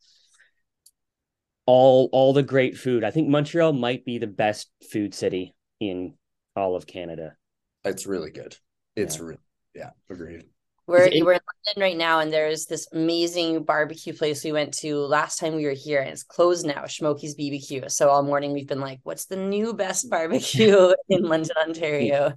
all 1.66 2.10
all 2.12 2.32
the 2.32 2.44
great 2.44 2.78
food. 2.78 3.04
I 3.04 3.12
think 3.12 3.28
Montreal 3.28 3.74
might 3.74 4.06
be 4.06 4.20
the 4.20 4.28
best 4.28 4.70
food 4.92 5.14
city 5.14 5.56
in 5.80 6.14
all 6.56 6.76
of 6.76 6.86
Canada. 6.86 7.36
It's 7.84 8.06
really 8.06 8.32
good. 8.32 8.56
It's 8.96 9.18
Yeah. 9.18 9.24
really 9.24 9.40
yeah, 9.74 9.90
agreed. 10.10 10.46
We're 10.88 11.06
it- 11.06 11.26
we're 11.26 11.34
in 11.34 11.40
London 11.66 11.82
right 11.82 11.98
now, 11.98 12.20
and 12.20 12.32
there's 12.32 12.68
this 12.68 12.88
amazing 12.94 13.64
barbecue 13.64 14.14
place 14.14 14.44
we 14.44 14.52
went 14.52 14.74
to 14.76 14.98
last 15.00 15.40
time 15.40 15.56
we 15.56 15.66
were 15.66 15.72
here, 15.72 16.00
and 16.00 16.10
it's 16.10 16.24
closed 16.24 16.66
now, 16.66 16.86
Smokey's 16.86 17.36
BBQ. 17.36 17.90
So 17.90 18.10
all 18.10 18.22
morning 18.24 18.54
we've 18.54 18.68
been 18.68 18.80
like, 18.82 19.00
"What's 19.04 19.26
the 19.26 19.36
new 19.36 19.74
best 19.74 20.06
mm. 20.06 20.10
barbecue 20.12 20.94
in 21.10 21.24
London, 21.24 21.56
Ontario?" 21.58 22.34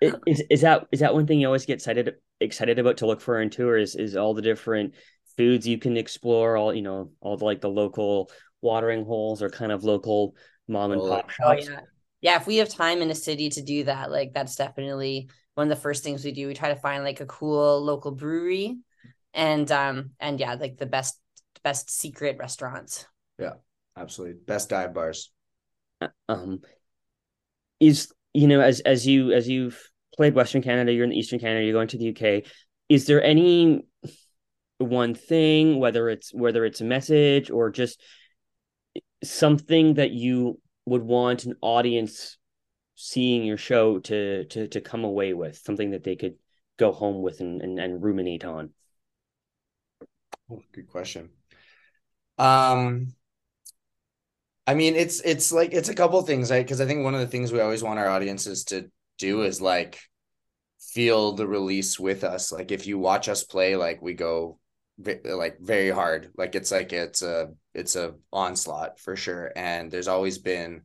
Is 0.00 0.42
is 0.50 0.60
that 0.60 0.86
is 0.92 1.00
that 1.00 1.14
one 1.14 1.26
thing 1.26 1.40
you 1.40 1.46
always 1.46 1.64
get 1.66 1.74
excited 1.74 2.14
excited 2.40 2.78
about 2.78 2.98
to 2.98 3.06
look 3.06 3.20
for 3.20 3.40
in 3.40 3.48
tours 3.50 3.94
is 3.96 4.14
all 4.14 4.34
the 4.34 4.42
different 4.42 4.94
foods 5.36 5.66
you 5.66 5.78
can 5.78 5.96
explore, 5.96 6.56
all 6.56 6.74
you 6.74 6.82
know, 6.82 7.10
all 7.20 7.36
the 7.36 7.44
like 7.44 7.60
the 7.62 7.70
local 7.70 8.30
watering 8.60 9.04
holes 9.04 9.42
or 9.42 9.48
kind 9.50 9.72
of 9.72 9.84
local 9.84 10.34
mom 10.68 10.92
and 10.92 11.00
oh, 11.00 11.08
pop 11.08 11.30
Oh 11.40 11.56
shops. 11.56 11.68
yeah. 11.68 11.80
Yeah, 12.20 12.36
if 12.36 12.46
we 12.46 12.56
have 12.56 12.68
time 12.68 13.02
in 13.02 13.10
a 13.10 13.14
city 13.14 13.50
to 13.50 13.62
do 13.62 13.84
that, 13.84 14.10
like 14.10 14.32
that's 14.32 14.56
definitely 14.56 15.28
one 15.54 15.70
of 15.70 15.76
the 15.76 15.82
first 15.82 16.02
things 16.02 16.24
we 16.24 16.32
do. 16.32 16.46
We 16.46 16.54
try 16.54 16.68
to 16.68 16.80
find 16.80 17.04
like 17.04 17.20
a 17.20 17.26
cool 17.26 17.82
local 17.82 18.12
brewery 18.12 18.78
and 19.34 19.70
um 19.70 20.10
and 20.20 20.40
yeah, 20.40 20.54
like 20.54 20.76
the 20.76 20.86
best 20.86 21.20
best 21.62 21.90
secret 21.90 22.36
restaurants. 22.38 23.06
Yeah, 23.38 23.54
absolutely. 23.96 24.38
Best 24.46 24.70
dive 24.70 24.94
bars. 24.94 25.30
um 26.28 26.60
is 27.80 28.12
you 28.34 28.46
know 28.46 28.60
as 28.60 28.80
as 28.80 29.06
you 29.06 29.32
as 29.32 29.48
you've 29.48 29.90
played 30.16 30.34
western 30.34 30.62
canada 30.62 30.92
you're 30.92 31.04
in 31.04 31.10
the 31.10 31.18
eastern 31.18 31.38
canada 31.38 31.64
you're 31.64 31.74
going 31.74 31.88
to 31.88 31.98
the 31.98 32.10
uk 32.10 32.44
is 32.88 33.06
there 33.06 33.22
any 33.22 33.82
one 34.78 35.14
thing 35.14 35.78
whether 35.78 36.08
it's 36.08 36.32
whether 36.34 36.64
it's 36.64 36.80
a 36.80 36.84
message 36.84 37.50
or 37.50 37.70
just 37.70 38.00
something 39.24 39.94
that 39.94 40.10
you 40.10 40.58
would 40.86 41.02
want 41.02 41.44
an 41.44 41.56
audience 41.60 42.38
seeing 42.94 43.44
your 43.44 43.58
show 43.58 43.98
to 43.98 44.44
to 44.46 44.68
to 44.68 44.80
come 44.80 45.04
away 45.04 45.34
with 45.34 45.58
something 45.58 45.90
that 45.90 46.04
they 46.04 46.16
could 46.16 46.36
go 46.78 46.92
home 46.92 47.22
with 47.22 47.40
and 47.40 47.60
and, 47.60 47.78
and 47.78 48.02
ruminate 48.02 48.44
on 48.44 48.70
Oh, 50.50 50.62
good 50.72 50.88
question. 50.88 51.30
Um, 52.38 53.14
I 54.66 54.74
mean, 54.74 54.94
it's 54.94 55.20
it's 55.20 55.52
like 55.52 55.72
it's 55.72 55.88
a 55.88 55.94
couple 55.94 56.20
things, 56.22 56.50
right? 56.50 56.64
Because 56.64 56.80
I 56.80 56.86
think 56.86 57.02
one 57.02 57.14
of 57.14 57.20
the 57.20 57.26
things 57.26 57.52
we 57.52 57.60
always 57.60 57.82
want 57.82 57.98
our 57.98 58.08
audiences 58.08 58.64
to 58.64 58.90
do 59.18 59.42
is 59.42 59.60
like 59.60 60.00
feel 60.78 61.32
the 61.32 61.46
release 61.46 61.98
with 61.98 62.24
us. 62.24 62.52
Like 62.52 62.70
if 62.70 62.86
you 62.86 62.98
watch 62.98 63.28
us 63.28 63.44
play, 63.44 63.76
like 63.76 64.00
we 64.02 64.14
go 64.14 64.58
like 64.98 65.58
very 65.60 65.90
hard. 65.90 66.30
Like 66.36 66.54
it's 66.54 66.70
like 66.70 66.92
it's 66.92 67.22
a 67.22 67.48
it's 67.74 67.96
a 67.96 68.14
onslaught 68.32 68.98
for 68.98 69.16
sure. 69.16 69.52
And 69.54 69.90
there's 69.90 70.08
always 70.08 70.38
been 70.38 70.82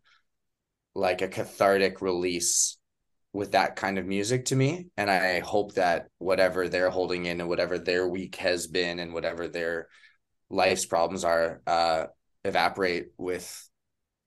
like 0.94 1.22
a 1.22 1.28
cathartic 1.28 2.02
release 2.02 2.78
with 3.34 3.54
that 3.54 3.78
kind 3.78 3.98
of 3.98 4.06
music 4.06 4.46
to 4.46 4.56
me. 4.56 4.88
And 4.98 5.10
I 5.10 5.40
hope 5.40 5.76
that 5.76 6.08
whatever 6.18 6.68
they're 6.68 6.90
holding 6.90 7.26
in 7.26 7.40
and 7.40 7.50
whatever 7.50 7.80
their 7.80 8.08
week 8.08 8.36
has 8.38 8.68
been 8.68 9.00
and 9.00 9.14
whatever 9.14 9.48
their 9.48 9.88
life's 10.50 10.86
problems 10.86 11.24
are, 11.24 11.62
uh, 11.66 12.06
evaporate 12.44 13.08
with 13.18 13.70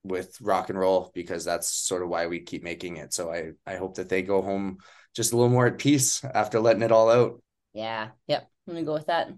with 0.03 0.37
rock 0.39 0.69
and 0.69 0.77
roll 0.77 1.11
because 1.15 1.43
that's 1.43 1.67
sort 1.67 2.03
of 2.03 2.09
why 2.09 2.27
we 2.27 2.39
keep 2.39 2.63
making 2.63 2.97
it. 2.97 3.13
So 3.13 3.31
I 3.31 3.51
I 3.65 3.75
hope 3.77 3.95
that 3.95 4.09
they 4.09 4.21
go 4.21 4.41
home 4.41 4.77
just 5.15 5.33
a 5.33 5.35
little 5.35 5.51
more 5.51 5.67
at 5.67 5.77
peace 5.77 6.23
after 6.23 6.59
letting 6.59 6.83
it 6.83 6.91
all 6.91 7.09
out. 7.09 7.41
Yeah. 7.73 8.09
Yep. 8.27 8.49
I'm 8.67 8.73
gonna 8.73 8.85
go 8.85 8.93
with 8.93 9.07
that. 9.07 9.29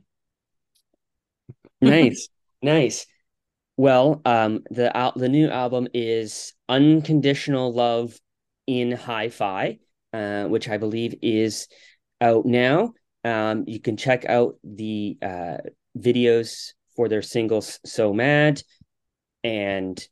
Nice. 1.82 2.30
Nice. 2.62 3.06
Well 3.78 4.22
um 4.26 4.64
the 4.72 4.96
al- 4.96 5.14
the 5.16 5.30
new 5.30 5.50
album 5.50 5.88
is 5.94 6.54
unconditional 6.68 7.74
love 7.74 8.20
in 8.66 8.92
hi-fi 8.92 9.80
uh 10.14 10.44
which 10.46 10.68
i 10.68 10.78
believe 10.78 11.16
is 11.22 11.68
out 12.20 12.46
now. 12.46 12.94
Um 13.24 13.66
you 13.68 13.80
can 13.80 13.96
check 13.98 14.26
out 14.26 14.56
the 14.64 15.18
uh 15.22 15.58
videos 15.98 16.74
for 16.96 17.08
their 17.08 17.22
singles 17.22 17.80
so 17.86 18.14
mad 18.14 18.62
and 19.44 20.04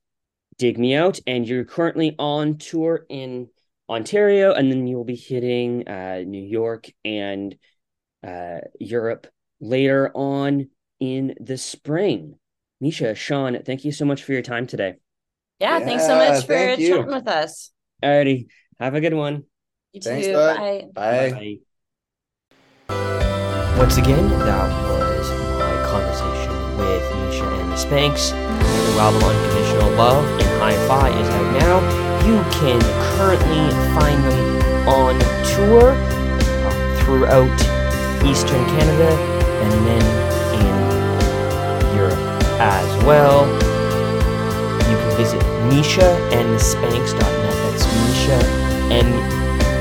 dig 0.58 0.78
me 0.78 0.96
out. 0.96 1.20
And 1.26 1.48
you're 1.48 1.66
currently 1.66 2.16
on 2.20 2.58
tour 2.58 3.06
in 3.10 3.50
ontario 3.90 4.54
and 4.54 4.72
then 4.72 4.88
you'll 4.88 5.04
be 5.04 5.16
hitting 5.16 5.88
uh 5.88 6.24
new 6.26 6.42
york 6.44 6.88
and 7.04 7.56
uh 8.26 8.58
europe 8.80 9.28
later 9.60 10.12
on 10.16 10.68
in 11.06 11.36
the 11.40 11.58
spring. 11.58 12.36
Meisha, 12.84 13.16
Sean, 13.16 13.62
thank 13.64 13.86
you 13.86 13.92
so 13.92 14.06
much 14.06 14.24
for 14.24 14.34
your 14.34 14.42
time 14.42 14.68
today. 14.68 14.96
Yeah, 15.60 15.80
thanks 15.80 16.06
so 16.06 16.16
much 16.16 16.42
for 16.42 16.54
thank 16.54 16.80
you. 16.80 16.90
chatting 16.98 17.14
with 17.14 17.28
us. 17.28 17.72
Alrighty, 18.04 18.48
have 18.80 18.96
a 18.96 19.02
good 19.02 19.14
one. 19.14 19.44
You 19.94 20.02
Thanks, 20.02 20.28
too. 20.28 20.34
bud. 20.34 20.58
Bye. 20.58 20.88
Bye. 20.94 21.32
Bye. 21.32 21.60
Once 23.78 23.98
again, 23.98 24.30
that 24.30 24.70
was 24.90 25.30
my 25.60 25.74
conversation 25.88 26.52
with 26.78 27.04
Meisha 27.12 27.48
and 27.62 27.72
the 27.72 27.78
Spanks. 27.78 28.32
The 28.32 28.92
new 28.92 29.00
album 29.00 29.24
Unconditional 29.24 29.92
Love 29.92 30.26
and 30.42 30.62
Hi-Fi 30.62 31.10
is 31.22 31.30
out 31.30 31.54
now. 31.60 32.06
You 32.28 32.38
can 32.52 32.82
currently 33.16 33.70
find 33.96 34.24
them 34.24 34.88
on 34.88 35.20
tour 35.56 35.92
uh, 35.92 37.00
throughout 37.00 37.60
Eastern 38.26 38.66
Canada 38.66 39.12
and 39.64 39.72
then 39.88 40.04
in 40.60 40.95
well. 43.06 43.48
You 44.90 44.98
can 44.98 45.18
visit 45.18 45.42
Meisha 45.70 46.08
and 46.32 46.60
Spanks.net. 46.60 47.22
That's 47.22 47.86
Meisha, 47.86 48.40
M 48.92 49.12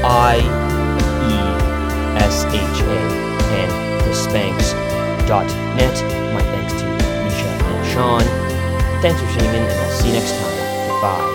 I 0.05 0.39
E 1.29 1.37
S 2.23 2.45
H 2.47 2.55
A, 2.55 3.01
and 3.61 4.01
the 4.07 4.15
Spanks.net. 4.15 5.97
My 6.35 6.43
thanks 6.43 6.73
to 6.75 6.85
Meisha 6.85 7.49
and 7.63 7.87
Sean. 7.93 8.23
Thanks 9.03 9.21
for 9.21 9.27
tuning 9.39 9.55
in, 9.55 9.63
and 9.63 9.81
I'll 9.81 9.91
see 9.93 10.09
you 10.09 10.15
next 10.15 10.33
time. 10.33 10.89
Goodbye. 10.89 11.34